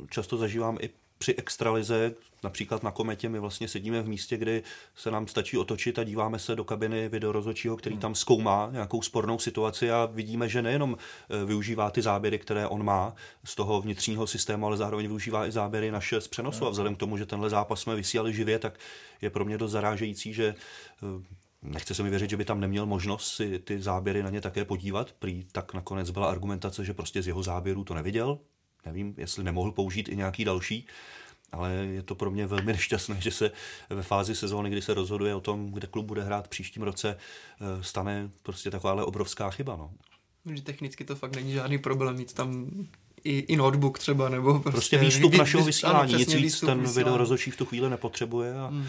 často 0.10 0.38
zažívám 0.38 0.78
i 0.82 0.90
při 1.18 1.36
extralize, 1.36 2.14
například 2.44 2.84
na 2.84 2.92
kometě, 2.92 3.30
my 3.30 3.40
vlastně 3.40 3.68
sedíme 3.68 4.02
v 4.02 4.08
místě, 4.08 4.38
kdy 4.38 4.64
se 4.96 5.12
nám 5.12 5.28
stačí 5.28 5.58
otočit 5.58 6.00
a 6.00 6.04
díváme 6.04 6.40
se 6.40 6.56
do 6.56 6.64
kabiny 6.64 7.10
videorozočího, 7.10 7.78
který 7.78 7.96
hmm. 7.96 8.02
tam 8.02 8.16
zkoumá 8.16 8.70
nějakou 8.72 9.02
spornou 9.02 9.40
situaci 9.40 9.92
a 9.92 10.06
vidíme, 10.06 10.50
že 10.50 10.62
nejenom 10.62 10.98
e, 11.30 11.46
využívá 11.46 11.92
ty 11.92 12.02
záběry, 12.02 12.40
které 12.40 12.68
on 12.68 12.84
má 12.84 13.16
z 13.44 13.56
toho 13.56 13.82
vnitřního 13.82 14.28
systému, 14.28 14.66
ale 14.66 14.78
zároveň 14.78 15.08
využívá 15.08 15.48
i 15.48 15.52
záběry 15.52 15.92
naše 15.92 16.22
z 16.22 16.28
přenosu. 16.28 16.66
A 16.66 16.70
vzhledem 16.70 16.96
k 16.96 17.00
tomu, 17.00 17.18
že 17.18 17.26
tenhle 17.26 17.50
zápas 17.50 17.82
jsme 17.82 17.96
vysílali 17.96 18.34
živě, 18.34 18.60
tak 18.60 18.80
je 19.22 19.30
pro 19.30 19.46
mě 19.46 19.58
dost 19.58 19.72
zarážející, 19.72 20.34
že 20.34 20.46
e, 20.46 20.56
Nechce 21.68 21.96
se 21.96 22.04
mi 22.04 22.10
věřit, 22.10 22.30
že 22.30 22.38
by 22.38 22.46
tam 22.46 22.60
neměl 22.60 22.86
možnost 22.86 23.36
si 23.36 23.60
ty 23.60 23.82
záběry 23.82 24.24
na 24.24 24.30
ně 24.30 24.42
také 24.42 24.66
podívat. 24.66 25.12
Prý 25.12 25.46
tak 25.52 25.74
nakonec 25.74 26.10
byla 26.10 26.30
argumentace, 26.30 26.86
že 26.86 26.94
prostě 26.94 27.22
z 27.22 27.28
jeho 27.28 27.44
záběrů 27.44 27.84
to 27.84 27.94
neviděl. 27.94 28.40
Nevím, 28.86 29.14
jestli 29.18 29.44
nemohl 29.44 29.72
použít 29.72 30.10
i 30.10 30.16
nějaký 30.16 30.46
další, 30.46 30.88
ale 31.52 31.72
je 31.72 32.02
to 32.02 32.16
pro 32.16 32.32
mě 32.32 32.48
velmi 32.48 32.66
nešťastné, 32.74 33.22
že 33.22 33.32
se 33.32 33.52
ve 33.90 34.04
fázi 34.04 34.36
sezóny, 34.36 34.70
kdy 34.70 34.82
se 34.82 34.94
rozhoduje 34.94 35.36
o 35.36 35.42
tom, 35.42 35.72
kde 35.72 35.88
klub 35.88 36.06
bude 36.06 36.24
hrát 36.24 36.48
příštím 36.48 36.84
roce, 36.84 37.18
eh, 37.18 37.84
stane 37.84 38.30
prostě 38.44 38.72
takováhle 38.72 39.06
obrovská 39.06 39.50
chyba. 39.50 39.76
No. 39.76 39.92
Že 40.54 40.62
technicky 40.62 41.04
to 41.04 41.16
fakt 41.16 41.36
není 41.36 41.54
žádný 41.54 41.78
problém 41.78 42.16
mít 42.16 42.34
tam 42.34 42.70
i, 43.24 43.40
i 43.40 43.56
notebook 43.56 44.00
třeba, 44.00 44.30
nebo 44.30 44.54
prostě, 44.54 44.72
prostě 44.72 44.98
výstup 44.98 45.32
vy, 45.32 45.38
našeho 45.38 45.64
vysílání, 45.64 46.14
ano, 46.14 46.20
nic 46.20 46.34
víc 46.34 46.44
výstup 46.44 46.70
ten 46.70 46.82
vysílání. 46.82 46.98
video 46.98 47.18
rozhodčí 47.18 47.52
v 47.52 47.58
tu 47.58 47.66
chvíli 47.66 47.90
nepotřebuje 47.90 48.54
a 48.54 48.68
hmm. 48.68 48.88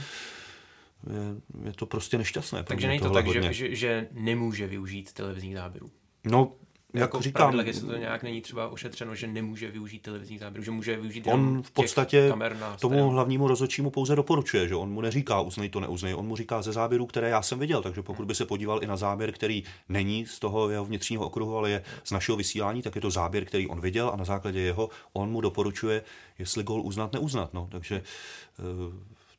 je, 1.11 1.66
je 1.66 1.72
to 1.72 1.86
prostě 1.86 2.18
nešťastné. 2.18 2.62
Takže 2.62 2.88
není 2.88 3.01
to 3.01 3.11
tak, 3.11 3.26
že, 3.26 3.32
hodně. 3.32 3.53
že, 3.53 3.74
že 3.74 4.09
nemůže 4.12 4.66
využít 4.66 5.12
televizních 5.12 5.55
záběrů. 5.55 5.90
No, 6.24 6.53
Jako 7.01 7.18
v 7.18 7.22
říkám, 7.22 7.61
jestli 7.61 7.88
to 7.88 7.97
nějak 7.97 8.22
není 8.22 8.40
třeba 8.40 8.68
ošetřeno, 8.68 9.14
že 9.14 9.26
nemůže 9.26 9.70
využít 9.70 10.03
televizních 10.03 10.40
záběrů, 10.40 10.64
že 10.64 10.70
může 10.70 10.97
využít 10.97 11.26
on 11.26 11.62
v 11.62 11.70
podstatě 11.70 12.28
kamer 12.28 12.57
na 12.57 12.76
tomu 12.76 13.11
hlavnímu 13.11 13.49
rozhodčímu 13.49 13.90
pouze 13.90 14.16
doporučuje, 14.16 14.68
že 14.68 14.74
on 14.74 14.90
mu 14.90 15.01
neříká 15.01 15.40
uznej 15.40 15.68
to, 15.68 15.80
neuznej, 15.80 16.14
on 16.14 16.26
mu 16.26 16.36
říká 16.36 16.62
ze 16.62 16.72
záběrů, 16.72 17.07
které 17.07 17.28
já 17.28 17.42
jsem 17.42 17.59
viděl, 17.59 17.82
takže 17.82 18.03
pokud 18.03 18.26
by 18.26 18.34
se 18.34 18.47
podíval 18.47 18.82
i 18.82 18.86
na 18.86 18.97
záběr, 18.97 19.32
který 19.32 19.64
není 19.88 20.26
z 20.26 20.38
toho 20.38 20.70
jeho 20.70 20.84
vnitřního 20.84 21.26
okruhu, 21.26 21.57
ale 21.57 21.70
je 21.70 21.84
z 22.05 22.11
našeho 22.11 22.36
vysílání, 22.36 22.82
tak 22.82 22.94
je 22.94 23.01
to 23.01 23.11
záběr, 23.11 23.44
který 23.44 23.68
on 23.68 23.80
viděl 23.80 24.11
a 24.14 24.16
na 24.16 24.24
základě 24.24 24.61
jeho 24.61 24.88
on 25.12 25.30
mu 25.30 25.40
doporučuje, 25.40 26.03
jestli 26.38 26.64
gol 26.64 26.80
uznat, 26.80 27.12
neuznat. 27.12 27.55
No. 27.55 27.68
Takže 27.72 27.97
eh, 27.97 28.62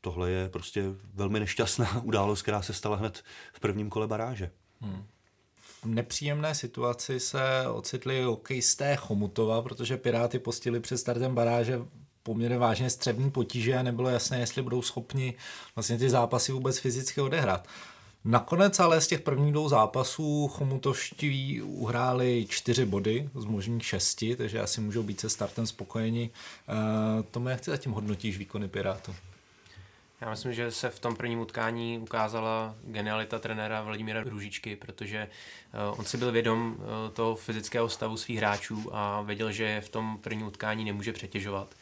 tohle 0.01 0.31
je 0.31 0.49
prostě 0.49 0.83
velmi 1.13 1.39
nešťastná 1.39 2.01
událost, 2.03 2.41
která 2.41 2.61
se 2.61 2.73
stala 2.73 2.95
hned 2.95 3.23
v 3.53 3.59
prvním 3.59 3.89
kole 3.89 4.07
baráže. 4.07 4.51
V 4.81 5.16
nepříjemné 5.85 6.55
situaci 6.55 7.19
se 7.19 7.39
ocitli 7.73 8.23
hokejisté 8.23 8.95
Chomutova, 8.95 9.61
protože 9.61 9.97
Piráty 9.97 10.39
postili 10.39 10.79
před 10.79 10.97
startem 10.97 11.35
baráže 11.35 11.79
poměrně 12.23 12.57
vážně 12.57 12.89
střevní 12.89 13.31
potíže 13.31 13.77
a 13.77 13.83
nebylo 13.83 14.09
jasné, 14.09 14.39
jestli 14.39 14.61
budou 14.61 14.81
schopni 14.81 15.33
vlastně 15.75 15.97
ty 15.97 16.09
zápasy 16.09 16.51
vůbec 16.51 16.77
fyzicky 16.77 17.21
odehrát. 17.21 17.67
Nakonec 18.25 18.79
ale 18.79 19.01
z 19.01 19.07
těch 19.07 19.21
prvních 19.21 19.53
dvou 19.53 19.69
zápasů 19.69 20.47
chomutovští 20.47 21.61
uhráli 21.61 22.45
čtyři 22.49 22.85
body 22.85 23.29
z 23.35 23.45
možných 23.45 23.85
šesti, 23.85 24.35
takže 24.35 24.61
asi 24.61 24.81
můžou 24.81 25.03
být 25.03 25.19
se 25.19 25.29
startem 25.29 25.67
spokojeni. 25.67 26.29
Uh, 26.69 27.23
Tomu, 27.31 27.49
jak 27.49 27.61
ty 27.61 27.71
zatím 27.71 27.91
hodnotíš 27.91 28.37
výkony 28.37 28.67
Pirátů? 28.67 29.15
Já 30.21 30.29
myslím, 30.29 30.53
že 30.53 30.71
se 30.71 30.89
v 30.89 30.99
tom 30.99 31.15
prvním 31.15 31.39
utkání 31.39 31.99
ukázala 31.99 32.75
genialita 32.83 33.39
trenéra 33.39 33.81
Vladimíra 33.81 34.23
Růžičky, 34.23 34.75
protože 34.75 35.17
eh, 35.17 35.97
on 35.97 36.05
si 36.05 36.17
byl 36.17 36.31
vědom 36.31 36.77
eh, 36.79 37.11
toho 37.11 37.35
fyzického 37.35 37.89
stavu 37.89 38.17
svých 38.17 38.37
hráčů 38.37 38.89
a 38.95 39.21
věděl, 39.21 39.51
že 39.51 39.81
v 39.81 39.89
tom 39.89 40.17
prvním 40.17 40.47
utkání 40.47 40.85
nemůže 40.85 41.13
přetěžovat. 41.13 41.75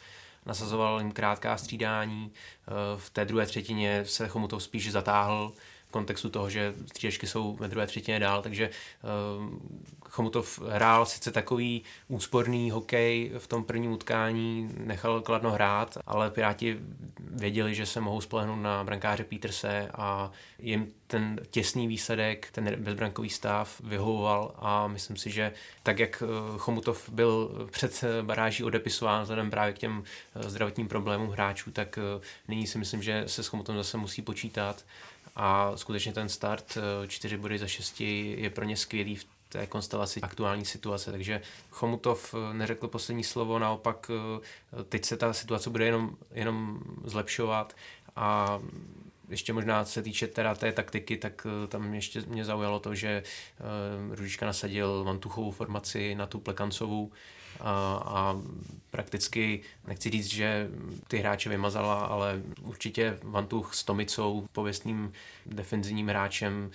Nasazoval 0.46 1.00
jim 1.00 1.12
krátká 1.12 1.58
střídání, 1.58 2.32
eh, 2.34 2.72
v 2.98 3.10
té 3.10 3.26
druhé 3.26 3.46
třetině 3.46 4.06
se 4.06 4.28
Chomutov 4.28 4.64
spíš 4.64 4.92
zatáhl 4.92 5.54
kontextu 5.96 6.30
toho, 6.30 6.50
že 6.50 6.74
střídačky 6.88 7.28
jsou 7.28 7.56
ve 7.56 7.68
druhé 7.68 7.88
třetině 7.88 8.20
dál, 8.20 8.42
takže 8.42 8.70
Chomutov 10.10 10.60
hrál 10.70 11.06
sice 11.06 11.32
takový 11.32 11.84
úsporný 12.08 12.72
hokej 12.72 13.32
v 13.38 13.48
tom 13.48 13.64
prvním 13.64 13.92
utkání, 13.92 14.70
nechal 14.78 15.22
Kladno 15.22 15.52
hrát, 15.52 15.98
ale 16.08 16.32
Piráti 16.32 16.78
věděli, 17.20 17.76
že 17.76 17.86
se 17.86 18.02
mohou 18.02 18.22
spolehnout 18.22 18.60
na 18.60 18.84
brankáře 18.84 19.24
Peterse 19.24 19.90
a 19.94 20.32
jim 20.60 20.94
ten 21.08 21.40
těsný 21.50 21.88
výsledek, 21.88 22.48
ten 22.52 22.76
bezbrankový 22.76 23.30
stav 23.30 23.82
vyhovoval 23.84 24.56
a 24.56 24.88
myslím 24.88 25.18
si, 25.18 25.32
že 25.32 25.52
tak, 25.84 26.00
jak 26.00 26.24
eh, 26.24 26.58
Chomutov 26.58 27.10
byl 27.10 27.68
před 27.72 28.04
baráží 28.22 28.64
odepisován 28.64 29.24
vzhledem 29.24 29.50
právě 29.50 29.74
k 29.74 29.78
těm 29.78 30.04
eh, 30.36 30.50
zdravotním 30.50 30.88
problémům 30.88 31.30
hráčů, 31.30 31.72
tak 31.72 31.98
eh, 31.98 32.22
nyní 32.48 32.68
si 32.68 32.78
myslím, 32.78 33.04
že 33.04 33.24
se 33.28 33.44
s 33.44 33.48
Chomutovem 33.48 33.80
zase 33.80 33.98
musí 33.98 34.22
počítat 34.22 34.86
a 35.36 35.72
skutečně 35.76 36.14
ten 36.14 36.30
start 36.30 36.78
4 37.08 37.38
body 37.38 37.60
za 37.60 37.68
6 37.68 38.02
je 38.02 38.50
pro 38.50 38.66
ně 38.66 38.78
skvělý 38.78 39.16
v 39.16 39.26
té 39.50 39.68
konstelaci 39.68 40.22
aktuální 40.22 40.66
situace. 40.66 41.12
Takže 41.12 41.42
Chomutov 41.70 42.36
neřekl 42.54 42.88
poslední 42.88 43.24
slovo, 43.24 43.60
naopak 43.60 44.12
teď 44.90 45.06
se 45.06 45.18
ta 45.18 45.34
situace 45.34 45.70
bude 45.70 45.86
jenom, 45.86 46.18
jenom 46.32 46.80
zlepšovat 47.04 47.76
a 48.16 48.60
ještě 49.30 49.54
možná 49.54 49.86
se 49.86 50.02
týče 50.02 50.28
teda 50.28 50.56
té 50.56 50.72
taktiky, 50.72 51.18
tak 51.18 51.48
tam 51.68 51.94
ještě 51.94 52.22
mě 52.28 52.46
zaujalo 52.46 52.80
to, 52.80 52.96
že 52.96 53.24
Ružička 54.10 54.46
nasadil 54.46 55.04
Vantuchovou 55.04 55.52
formaci 55.52 56.16
na 56.16 56.26
tu 56.26 56.40
Plekancovou 56.40 57.12
a, 57.60 58.02
a 58.06 58.42
prakticky, 58.92 59.62
nechci 59.88 60.10
říct, 60.10 60.26
že 60.26 60.70
ty 61.08 61.18
hráče 61.18 61.50
vymazala, 61.50 62.06
ale 62.06 62.42
určitě 62.62 63.20
Vantuch 63.24 63.76
s 63.76 63.84
Tomicou, 63.84 64.48
pověstným 64.52 65.14
defenzivním 65.46 66.08
hráčem, 66.08 66.72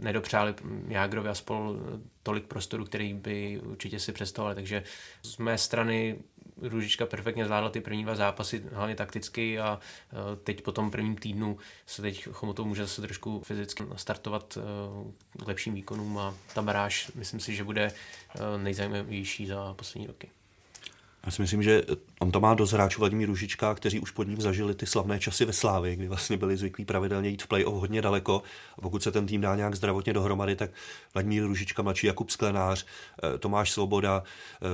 nedopřáli 0.00 0.54
Jágrovi 0.88 1.28
a 1.28 1.34
spol 1.34 1.76
tolik 2.22 2.44
prostoru, 2.44 2.84
který 2.84 3.14
by 3.14 3.60
určitě 3.64 4.00
si 4.00 4.12
představovali. 4.12 4.54
Takže 4.54 4.82
z 5.22 5.36
mé 5.38 5.58
strany 5.58 6.18
Růžička 6.62 7.06
perfektně 7.06 7.44
zvládla 7.44 7.70
ty 7.70 7.80
první 7.80 8.02
dva 8.02 8.14
zápasy, 8.14 8.64
hlavně 8.72 8.94
takticky 8.94 9.60
a 9.60 9.80
teď 10.44 10.62
po 10.62 10.72
tom 10.72 10.90
prvním 10.90 11.16
týdnu 11.16 11.58
se 11.86 12.02
teď 12.02 12.28
Chomutov 12.32 12.66
může 12.66 12.82
zase 12.82 13.02
trošku 13.02 13.40
fyzicky 13.40 13.84
startovat 13.96 14.58
k 15.44 15.48
lepším 15.48 15.74
výkonům 15.74 16.18
a 16.18 16.34
ta 16.54 16.62
baráž 16.62 17.10
myslím 17.14 17.40
si, 17.40 17.54
že 17.54 17.64
bude 17.64 17.92
nejzajímavější 18.56 19.46
za 19.46 19.74
poslední 19.74 20.06
roky. 20.06 20.30
Já 21.26 21.32
si 21.32 21.42
myslím, 21.42 21.62
že 21.62 21.82
on 22.18 22.30
to 22.30 22.40
má 22.40 22.54
dost 22.54 22.72
hráčů 22.72 23.00
Vladimír 23.00 23.28
Ružička, 23.28 23.74
kteří 23.74 24.00
už 24.00 24.10
pod 24.10 24.28
ním 24.28 24.40
zažili 24.40 24.74
ty 24.74 24.86
slavné 24.86 25.20
časy 25.20 25.44
ve 25.44 25.52
Slávě, 25.52 25.96
kdy 25.96 26.08
vlastně 26.08 26.36
byli 26.36 26.56
zvyklí 26.56 26.84
pravidelně 26.84 27.28
jít 27.28 27.42
v 27.42 27.46
play-off 27.46 27.80
hodně 27.80 28.02
daleko. 28.02 28.42
A 28.78 28.80
pokud 28.80 29.02
se 29.02 29.12
ten 29.12 29.26
tým 29.26 29.40
dá 29.40 29.56
nějak 29.56 29.74
zdravotně 29.74 30.12
dohromady, 30.12 30.56
tak 30.56 30.70
Vladimír 31.14 31.42
Ružička, 31.42 31.82
mladší 31.82 32.06
Jakub 32.06 32.30
Sklenář, 32.30 32.86
Tomáš 33.38 33.70
Svoboda, 33.70 34.22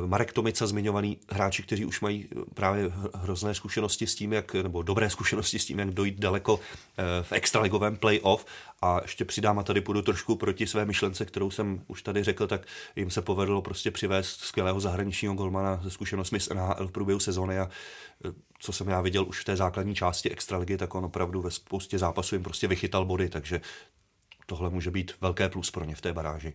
Marek 0.07 0.33
Tomica, 0.33 0.67
zmiňovaný 0.67 1.19
hráči, 1.31 1.63
kteří 1.63 1.85
už 1.85 2.01
mají 2.01 2.29
právě 2.55 2.93
hrozné 3.15 3.55
zkušenosti 3.55 4.07
s 4.07 4.15
tím, 4.15 4.33
jak, 4.33 4.55
nebo 4.55 4.83
dobré 4.83 5.11
zkušenosti 5.11 5.59
s 5.59 5.65
tím, 5.65 5.79
jak 5.79 5.91
dojít 5.91 6.19
daleko 6.19 6.61
v 7.23 7.33
extraligovém 7.33 7.97
play-off. 7.97 8.47
A 8.83 8.99
ještě 9.03 9.25
přidám 9.25 9.59
a 9.59 9.63
tady 9.63 9.81
půjdu 9.81 10.03
trošku 10.03 10.37
proti 10.37 10.67
své 10.67 10.85
myšlence, 10.85 11.25
kterou 11.25 11.51
jsem 11.51 11.81
už 11.87 12.03
tady 12.03 12.25
řekl, 12.25 12.47
tak 12.47 12.67
jim 12.97 13.11
se 13.11 13.23
povedlo 13.23 13.63
prostě 13.63 13.91
přivést 13.91 14.41
skvělého 14.41 14.81
zahraničního 14.81 15.35
golmana 15.35 15.81
ze 15.83 15.91
zkušenostmi 15.91 16.38
z 16.41 16.49
NHL 16.49 16.89
v 16.89 16.93
průběhu 16.93 17.20
sezóny 17.20 17.59
a 17.59 17.68
co 18.59 18.72
jsem 18.72 18.89
já 18.89 19.01
viděl 19.01 19.24
už 19.28 19.41
v 19.41 19.45
té 19.45 19.57
základní 19.57 19.95
části 19.95 20.30
extraligy, 20.30 20.76
tak 20.76 20.95
on 20.95 21.05
opravdu 21.05 21.43
ve 21.43 21.51
spoustě 21.51 21.99
zápasů 21.99 22.34
jim 22.34 22.45
prostě 22.45 22.68
vychytal 22.68 23.05
body, 23.05 23.28
takže 23.28 23.61
tohle 24.47 24.70
může 24.70 24.91
být 24.91 25.12
velké 25.20 25.49
plus 25.49 25.70
pro 25.70 25.84
ně 25.84 25.95
v 25.95 26.01
té 26.01 26.12
baráži. 26.12 26.53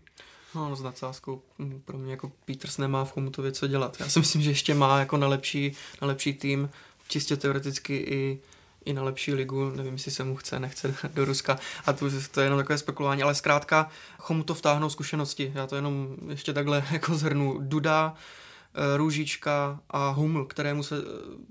No, 0.55 0.75
s 0.75 0.81
nadsázkou 0.81 1.41
pro 1.86 1.97
mě 1.97 2.11
jako 2.11 2.31
Peters 2.45 2.77
nemá 2.77 3.05
v 3.05 3.11
Chomutově 3.11 3.51
co 3.51 3.67
dělat. 3.67 3.97
Já 3.99 4.09
si 4.09 4.19
myslím, 4.19 4.41
že 4.41 4.49
ještě 4.49 4.73
má 4.73 4.99
jako 4.99 5.17
na 5.17 5.27
lepší, 5.27 5.75
na 6.01 6.07
lepší 6.07 6.34
tým, 6.34 6.69
čistě 7.07 7.38
teoreticky 7.38 7.95
i 7.95 8.39
i 8.86 8.93
na 8.93 9.03
lepší 9.03 9.34
ligu, 9.34 9.69
nevím, 9.69 9.93
jestli 9.93 10.11
se 10.11 10.23
mu 10.23 10.36
chce, 10.36 10.59
nechce 10.59 10.95
do 11.13 11.25
Ruska 11.25 11.59
a 11.86 11.93
to, 11.93 12.05
to 12.31 12.41
je 12.41 12.45
jenom 12.45 12.59
takové 12.59 12.77
spekulování, 12.77 13.23
ale 13.23 13.36
zkrátka 13.36 13.89
Chomutov 14.17 14.57
vtáhnou 14.57 14.89
zkušenosti, 14.89 15.51
já 15.55 15.67
to 15.67 15.75
jenom 15.75 16.15
ještě 16.29 16.53
takhle 16.53 16.86
jako 16.91 17.15
zhrnu. 17.15 17.57
Duda, 17.59 18.15
Růžička 18.95 19.80
a 19.89 20.09
Huml, 20.09 20.45
kterému 20.45 20.84
se 20.84 20.95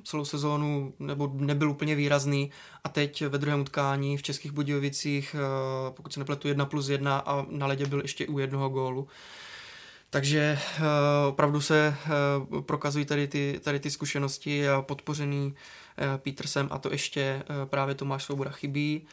celou 0.04 0.24
sezónu 0.24 0.94
nebo 0.98 1.32
nebyl 1.34 1.70
úplně 1.70 1.94
výrazný 1.94 2.50
a 2.84 2.88
teď 2.88 3.22
ve 3.22 3.38
druhém 3.38 3.60
utkání 3.60 4.16
v 4.16 4.22
Českých 4.22 4.52
Budějovicích, 4.52 5.36
pokud 5.90 6.12
se 6.12 6.20
nepletu, 6.20 6.48
1 6.48 6.66
plus 6.66 6.88
1 6.88 7.18
a 7.18 7.46
na 7.50 7.66
ledě 7.66 7.86
byl 7.86 8.00
ještě 8.00 8.26
u 8.26 8.38
jednoho 8.38 8.68
gólu. 8.68 9.08
Takže 10.10 10.58
opravdu 11.28 11.60
se 11.60 11.94
prokazují 12.60 13.04
tady 13.04 13.28
ty, 13.28 13.60
tady 13.62 13.80
ty 13.80 13.90
zkušenosti 13.90 14.68
a 14.68 14.82
podpořený 14.82 15.54
Petersem 16.16 16.68
a 16.70 16.78
to 16.78 16.92
ještě 16.92 17.42
právě 17.64 17.94
Tomáš 17.94 18.24
Svoboda 18.24 18.50
chybí. 18.50 19.06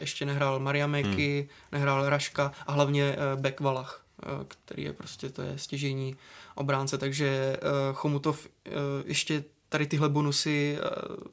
Ještě 0.00 0.26
nehrál 0.26 0.58
Maria 0.58 0.86
Meky, 0.86 1.38
hmm. 1.38 1.48
nehrál 1.72 2.08
Raška 2.08 2.52
a 2.66 2.72
hlavně 2.72 3.16
Beck 3.36 3.60
Valach, 3.60 3.96
uh, 3.96 4.01
který 4.48 4.82
je 4.82 4.92
prostě, 4.92 5.28
to 5.28 5.42
je 5.42 5.58
stěžení 5.58 6.16
obránce, 6.54 6.98
takže 6.98 7.56
uh, 7.62 7.96
Chomutov 7.96 8.46
uh, 8.46 8.72
ještě 9.04 9.44
tady 9.68 9.86
tyhle 9.86 10.08
bonusy 10.08 10.78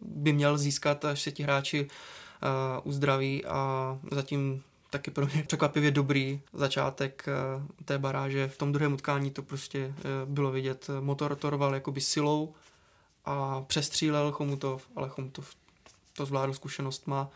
by 0.01 0.34
měl 0.34 0.57
získat, 0.57 1.05
až 1.05 1.21
se 1.21 1.32
ti 1.32 1.43
hráči 1.43 1.88
uzdraví 2.84 3.45
a 3.45 3.99
zatím 4.11 4.63
taky 4.89 5.11
pro 5.11 5.25
mě 5.25 5.43
překvapivě 5.47 5.91
dobrý 5.91 6.41
začátek 6.53 7.25
té 7.86 7.97
baráže. 7.97 8.47
V 8.47 8.57
tom 8.57 8.71
druhém 8.71 8.93
utkání 8.93 9.32
to 9.32 9.43
prostě 9.43 9.93
bylo 10.25 10.51
vidět. 10.51 10.89
Motor 10.99 11.36
toroval 11.36 11.73
jakoby 11.73 12.01
silou 12.01 12.53
a 13.25 13.61
přestřílel 13.61 14.32
Chomutov, 14.32 14.88
ale 14.95 15.09
Chomutov 15.09 15.55
to 16.13 16.25
zvládl 16.25 16.53
zkušenost 16.53 17.07
má 17.07 17.30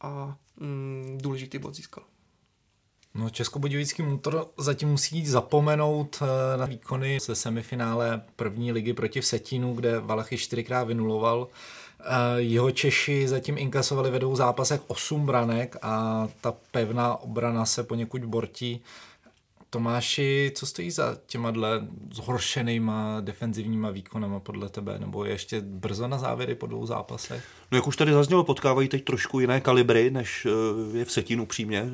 a 0.00 0.36
mm, 0.56 1.18
důležitý 1.22 1.58
bod 1.58 1.74
získal. 1.74 2.04
No, 3.14 3.30
Českobudějovický 3.30 4.02
motor 4.02 4.46
zatím 4.58 4.88
musí 4.88 5.26
zapomenout 5.26 6.22
eh, 6.22 6.56
na 6.56 6.66
výkony 6.66 7.20
ze 7.20 7.34
semifinále 7.34 8.22
první 8.36 8.72
ligy 8.72 8.92
proti 8.92 9.20
Vsetínu, 9.20 9.74
kde 9.74 10.00
Valachy 10.00 10.38
čtyřikrát 10.38 10.84
vynuloval. 10.84 11.48
Eh, 12.00 12.04
jeho 12.36 12.70
Češi 12.70 13.28
zatím 13.28 13.58
inkasovali 13.58 14.10
vedou 14.10 14.36
zápasech 14.36 14.80
8 14.86 15.26
branek 15.26 15.76
a 15.82 16.28
ta 16.40 16.54
pevná 16.70 17.16
obrana 17.16 17.66
se 17.66 17.84
poněkud 17.84 18.24
bortí. 18.24 18.82
Tomáši, 19.70 20.52
co 20.54 20.66
stojí 20.66 20.90
za 20.90 21.16
těma 21.26 21.50
dle 21.50 21.88
zhoršenýma 22.12 23.20
defenzivníma 23.20 23.90
výkonama 23.90 24.40
podle 24.40 24.68
tebe? 24.68 24.98
Nebo 24.98 25.24
je 25.24 25.32
ještě 25.32 25.60
brzo 25.60 26.08
na 26.08 26.18
závěry 26.18 26.54
po 26.54 26.66
dvou 26.66 26.86
zápasech? 26.86 27.44
No 27.72 27.78
jak 27.78 27.86
už 27.86 27.96
tady 27.96 28.12
zaznělo, 28.12 28.44
potkávají 28.44 28.88
teď 28.88 29.04
trošku 29.04 29.40
jiné 29.40 29.60
kalibry, 29.60 30.10
než 30.10 30.46
eh, 30.46 30.98
je 30.98 31.04
v 31.04 31.12
Setínu 31.12 31.42
upřímně, 31.42 31.90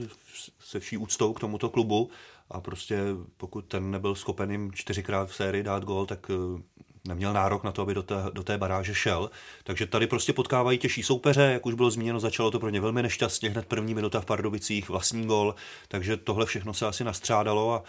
se 0.58 0.80
vší 0.80 0.96
úctou 0.96 1.32
k 1.32 1.40
tomuto 1.40 1.68
klubu. 1.68 2.10
A 2.50 2.60
prostě 2.60 2.98
pokud 3.36 3.64
ten 3.64 3.90
nebyl 3.90 4.14
schopen 4.14 4.50
jim 4.50 4.72
čtyřikrát 4.72 5.28
v 5.28 5.34
sérii 5.34 5.62
dát 5.62 5.84
gol, 5.84 6.06
tak 6.06 6.30
eh, 6.30 6.62
neměl 7.08 7.32
nárok 7.32 7.64
na 7.64 7.72
to, 7.72 7.82
aby 7.82 7.94
do 7.94 8.02
té, 8.02 8.14
do 8.32 8.42
té 8.42 8.58
baráže 8.58 8.94
šel. 8.94 9.30
Takže 9.64 9.86
tady 9.86 10.06
prostě 10.06 10.32
potkávají 10.32 10.78
těžší 10.78 11.02
soupeře, 11.02 11.42
jak 11.42 11.66
už 11.66 11.74
bylo 11.74 11.90
zmíněno, 11.90 12.20
začalo 12.20 12.50
to 12.50 12.60
pro 12.60 12.68
ně 12.68 12.80
velmi 12.80 13.02
nešťastně, 13.02 13.50
hned 13.50 13.66
první 13.66 13.94
minuta 13.94 14.20
v 14.20 14.26
Pardubicích, 14.26 14.88
vlastní 14.88 15.26
gol, 15.26 15.54
takže 15.88 16.16
tohle 16.16 16.46
všechno 16.46 16.74
se 16.74 16.86
asi 16.86 17.04
nastřádalo 17.04 17.74
a 17.74 17.82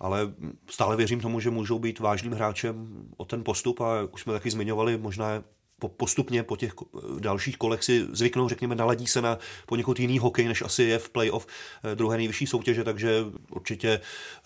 ale 0.00 0.32
stále 0.70 0.96
věřím 0.96 1.20
tomu, 1.20 1.40
že 1.40 1.50
můžou 1.50 1.78
být 1.78 1.98
vážným 1.98 2.32
hráčem 2.32 3.04
o 3.16 3.24
ten 3.24 3.44
postup 3.44 3.80
a 3.80 4.02
už 4.12 4.22
jsme 4.22 4.32
taky 4.32 4.50
zmiňovali, 4.50 4.98
možná 4.98 5.42
postupně 5.96 6.42
po 6.42 6.56
těch 6.56 6.72
dalších 7.18 7.56
kolech 7.56 7.84
si 7.84 8.06
zvyknou, 8.12 8.48
řekněme, 8.48 8.74
naladí 8.74 9.06
se 9.06 9.22
na 9.22 9.38
poněkud 9.66 10.00
jiný 10.00 10.18
hokej, 10.18 10.48
než 10.48 10.62
asi 10.62 10.82
je 10.82 10.98
v 10.98 11.10
playoff 11.10 11.46
eh, 11.84 11.94
druhé 11.94 12.16
nejvyšší 12.16 12.46
soutěže, 12.46 12.84
takže 12.84 13.24
určitě 13.50 14.00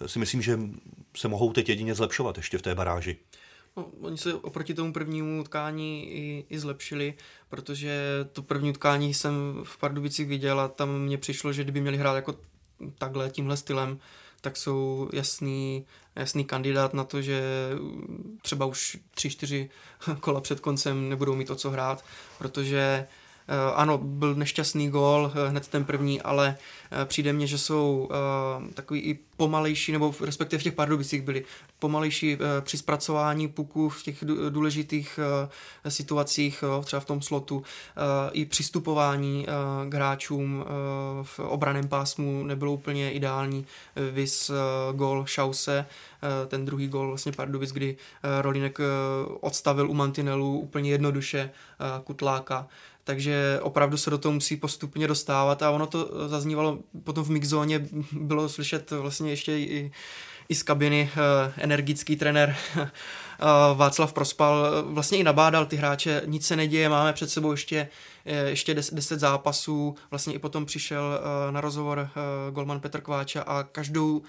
si 0.07 0.18
myslím, 0.18 0.43
že 0.43 0.59
se 1.16 1.28
mohou 1.28 1.53
teď 1.53 1.68
jedině 1.68 1.95
zlepšovat 1.95 2.37
ještě 2.37 2.59
v 2.59 2.62
té 2.62 2.74
baráži. 2.74 3.16
No, 3.76 3.87
oni 4.01 4.18
se 4.18 4.35
oproti 4.35 4.74
tomu 4.74 4.93
prvnímu 4.93 5.41
utkání 5.41 6.11
i, 6.12 6.47
i 6.51 6.59
zlepšili, 6.59 7.14
protože 7.49 8.01
to 8.33 8.43
první 8.43 8.70
utkání 8.70 9.14
jsem 9.14 9.33
v 9.64 9.78
Pardubicích 9.78 10.28
viděl 10.28 10.61
a 10.61 10.68
tam 10.68 10.99
mně 10.99 11.18
přišlo, 11.18 11.53
že 11.53 11.62
kdyby 11.62 11.80
měli 11.80 11.97
hrát 11.97 12.14
jako 12.14 12.35
takhle, 12.99 13.30
tímhle 13.30 13.57
stylem, 13.57 13.99
tak 14.41 14.57
jsou 14.57 15.09
jasný, 15.12 15.87
jasný 16.16 16.44
kandidát 16.44 16.94
na 16.94 17.04
to, 17.04 17.22
že 17.22 17.42
třeba 18.42 18.66
už 18.66 18.98
tři, 19.14 19.30
čtyři 19.30 19.70
kola 20.20 20.40
před 20.40 20.60
koncem 20.60 21.08
nebudou 21.08 21.34
mít 21.34 21.50
o 21.50 21.56
co 21.56 21.70
hrát, 21.70 22.04
protože 22.38 23.06
ano, 23.74 23.99
byl 23.99 24.34
nešťastný 24.34 24.90
gól, 24.90 25.32
eh, 25.34 25.49
hned 25.49 25.68
ten 25.68 25.84
první, 25.84 26.22
ale 26.22 26.57
eh, 26.90 27.05
přijde 27.05 27.32
mně, 27.32 27.47
že 27.47 27.59
jsou 27.59 28.09
takový 28.74 29.01
i 29.01 29.18
pomalejší, 29.36 29.93
nebo 29.93 30.14
respektive 30.20 30.61
v 30.61 30.62
těch 30.62 30.72
Pardubicích 30.72 31.22
byli 31.22 31.45
pomalejší 31.78 32.38
při 32.61 32.78
zpracování 32.78 33.49
puků 33.49 33.88
v 33.88 34.03
těch 34.03 34.24
důležitých 34.49 35.18
situacích, 35.88 36.64
třeba 36.84 37.01
v 37.01 37.05
tom 37.05 37.22
slotu, 37.22 37.62
i 38.32 38.45
přistupování 38.45 39.47
k 39.88 39.95
hráčům 39.95 40.64
v 41.22 41.38
obraném 41.38 41.88
pásmu 41.88 42.45
nebylo 42.45 42.72
úplně 42.72 43.12
ideální. 43.12 43.66
Vys 44.12 44.51
gol 44.93 45.24
Šause, 45.26 45.86
ten 46.49 46.64
druhý 46.64 46.88
gol 46.88 47.09
vlastně 47.09 47.32
Pardubic, 47.32 47.72
kdy 47.72 47.97
Rolinek 48.40 48.78
odstavil 49.40 49.90
u 49.90 49.95
mantinelu 49.95 50.59
úplně 50.59 50.90
jednoduše 50.90 51.51
Kutláka 52.05 52.68
takže 53.05 53.59
opravdu 53.62 53.96
se 53.96 54.11
do 54.11 54.18
toho 54.18 54.32
musí 54.32 54.57
postupně 54.57 55.09
dostávat 55.09 55.62
a 55.62 55.70
ono 55.70 55.86
to 55.86 56.28
zaznívalo 56.28 56.78
potom 57.05 57.24
v 57.24 57.30
mixzóně, 57.30 57.88
bylo 58.12 58.48
slyšet 58.48 58.90
vlastně 58.90 59.30
ještě 59.30 59.59
i, 59.59 59.92
i 60.48 60.55
z 60.55 60.62
kabiny 60.62 61.11
uh, 61.12 61.53
energický 61.57 62.16
trenér 62.16 62.57
uh, 62.76 62.86
Václav 63.74 64.12
Prospal 64.12 64.84
vlastně 64.86 65.18
i 65.18 65.24
nabádal 65.24 65.66
ty 65.66 65.76
hráče, 65.76 66.22
nic 66.26 66.46
se 66.46 66.57
neděje, 66.57 66.88
máme 66.88 67.12
před 67.12 67.30
sebou 67.30 67.50
ještě 67.50 67.88
ještě 68.25 68.75
deset 68.75 69.20
zápasů, 69.20 69.95
vlastně 70.11 70.35
i 70.35 70.39
potom 70.39 70.66
přišel 70.66 71.20
na 71.51 71.61
rozhovor 71.61 72.09
Golman 72.51 72.81
Petr 72.81 73.01
Kváča 73.01 73.43
a 73.43 73.62
každou 73.62 74.23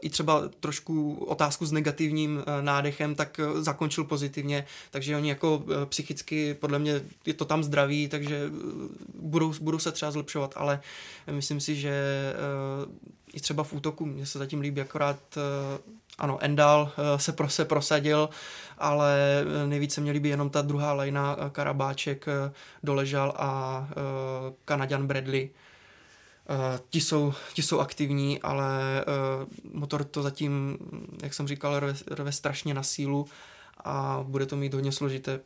i 0.00 0.10
třeba 0.10 0.48
trošku 0.60 1.14
otázku 1.14 1.66
s 1.66 1.72
negativním 1.72 2.44
nádechem, 2.60 3.14
tak 3.14 3.40
zakončil 3.54 4.04
pozitivně, 4.04 4.66
takže 4.90 5.16
oni 5.16 5.28
jako 5.28 5.64
psychicky 5.84 6.54
podle 6.54 6.78
mě 6.78 7.00
je 7.26 7.34
to 7.34 7.44
tam 7.44 7.64
zdraví, 7.64 8.08
takže 8.08 8.50
budou, 9.14 9.52
budou 9.60 9.78
se 9.78 9.92
třeba 9.92 10.10
zlepšovat, 10.10 10.54
ale 10.56 10.80
myslím 11.30 11.60
si, 11.60 11.76
že 11.76 12.02
i 13.32 13.40
třeba 13.40 13.64
v 13.64 13.72
útoku 13.72 14.06
mě 14.06 14.26
se 14.26 14.38
zatím 14.38 14.60
líbí 14.60 14.80
akorát 14.80 15.18
ano, 16.18 16.38
Endal 16.40 16.92
se, 17.16 17.32
pro, 17.32 17.48
se 17.48 17.64
prosadil, 17.64 18.28
ale 18.78 19.44
nejvíce 19.66 20.00
mě 20.00 20.12
líbí 20.12 20.28
jenom 20.28 20.50
ta 20.50 20.62
druhá 20.62 20.92
lajna, 20.92 21.36
Karabáček 21.52 22.26
doležal 22.82 23.34
a 23.36 23.88
Kanaďan 24.64 25.06
Bradley. 25.06 25.50
Ti 26.90 27.00
jsou, 27.00 27.34
ti 27.54 27.62
jsou 27.62 27.80
aktivní, 27.80 28.42
ale 28.42 29.04
motor 29.72 30.04
to 30.04 30.22
zatím, 30.22 30.78
jak 31.22 31.34
jsem 31.34 31.48
říkal, 31.48 31.80
rve, 31.80 31.94
rve 32.10 32.32
strašně 32.32 32.74
na 32.74 32.82
sílu 32.82 33.26
a 33.84 34.20
bude 34.22 34.46
to 34.46 34.56
mít 34.56 34.74
hodně 34.74 34.92
složité. 34.92 35.40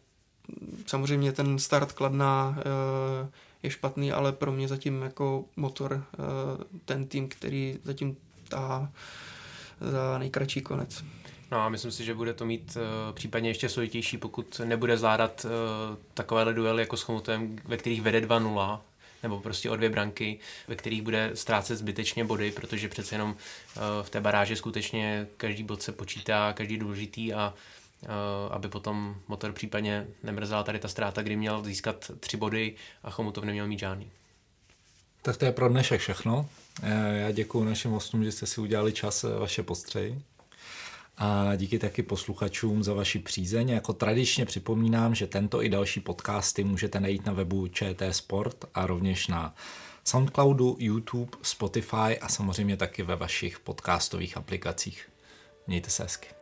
Samozřejmě 0.87 1.33
ten 1.33 1.59
start 1.59 1.93
Kladna 1.93 2.59
je 3.62 3.71
špatný, 3.71 4.12
ale 4.12 4.33
pro 4.33 4.53
mě 4.53 4.68
zatím 4.68 5.03
jako 5.03 5.45
motor 5.57 6.05
ten 6.85 7.07
tým, 7.07 7.29
který 7.29 7.79
zatím 7.85 8.16
ta 8.49 8.93
za 9.81 10.18
nejkratší 10.18 10.61
konec. 10.61 11.05
No 11.51 11.61
a 11.61 11.68
myslím 11.68 11.93
si, 11.93 12.05
že 12.05 12.14
bude 12.14 12.35
to 12.35 12.47
mít 12.47 12.76
uh, 12.76 13.14
případně 13.14 13.51
ještě 13.51 13.68
složitější, 13.68 14.18
pokud 14.18 14.61
nebude 14.64 14.99
zvládat 14.99 15.45
uh, 15.45 15.51
takovéhle 16.14 16.55
duely 16.55 16.83
jako 16.83 16.97
s 16.97 17.03
Chomutem, 17.03 17.57
ve 17.64 17.76
kterých 17.76 18.03
vede 18.03 18.20
2-0, 18.20 18.81
nebo 19.22 19.41
prostě 19.41 19.70
o 19.70 19.76
dvě 19.76 19.89
branky, 19.89 20.39
ve 20.68 20.76
kterých 20.76 21.03
bude 21.03 21.31
ztrácet 21.35 21.78
zbytečně 21.78 22.24
body, 22.24 22.53
protože 22.53 22.89
přece 22.89 23.14
jenom 23.14 23.31
uh, 23.31 23.83
v 24.03 24.11
té 24.11 24.20
baráži 24.20 24.57
skutečně 24.57 25.26
každý 25.37 25.62
bod 25.62 25.83
se 25.83 25.93
počítá, 25.93 26.53
každý 26.53 26.78
důležitý 26.78 27.35
a 27.35 27.55
aby 28.51 28.68
potom 28.68 29.16
motor 29.28 29.53
případně 29.53 30.07
nemrzala 30.22 30.62
tady 30.62 30.78
ta 30.78 30.89
ztráta, 30.89 31.22
kdy 31.22 31.37
měl 31.37 31.64
získat 31.64 32.11
tři 32.20 32.37
body 32.37 32.74
a 33.03 33.11
Chomutov 33.11 33.45
neměl 33.45 33.66
mít 33.66 33.78
žádný. 33.78 34.11
Tak 35.23 35.37
to 35.37 35.45
je 35.45 35.53
pro 35.53 35.68
dnešek 35.68 36.01
všechno. 36.01 36.49
Já 37.12 37.31
děkuji 37.31 37.64
našim 37.64 37.91
hostům, 37.91 38.25
že 38.25 38.33
jste 38.33 38.47
si 38.47 38.61
udělali 38.61 38.93
čas 38.93 39.23
vaše 39.39 39.62
postřeji. 39.62 40.23
A 41.18 41.57
díky 41.57 41.79
taky 41.79 42.03
posluchačům 42.03 42.83
za 42.83 42.95
vaši 42.95 43.18
přízeň. 43.18 43.68
Jako 43.68 43.93
tradičně 43.93 44.47
připomínám, 44.47 45.14
že 45.14 45.27
tento 45.27 45.62
i 45.62 45.68
další 45.68 46.01
podcasty 46.01 46.64
můžete 46.64 47.01
najít 47.01 47.27
na 47.27 47.33
webu 47.33 47.68
ČT 47.68 48.14
Sport 48.14 48.64
a 48.75 48.87
rovněž 48.87 49.27
na 49.27 49.55
Soundcloudu, 50.05 50.77
YouTube, 50.79 51.39
Spotify 51.43 52.18
a 52.21 52.29
samozřejmě 52.29 52.77
taky 52.77 53.03
ve 53.03 53.16
vašich 53.16 53.61
podcastových 53.61 54.37
aplikacích. 54.37 55.09
Mějte 55.66 55.91
se 55.91 56.03
hezky. 56.03 56.39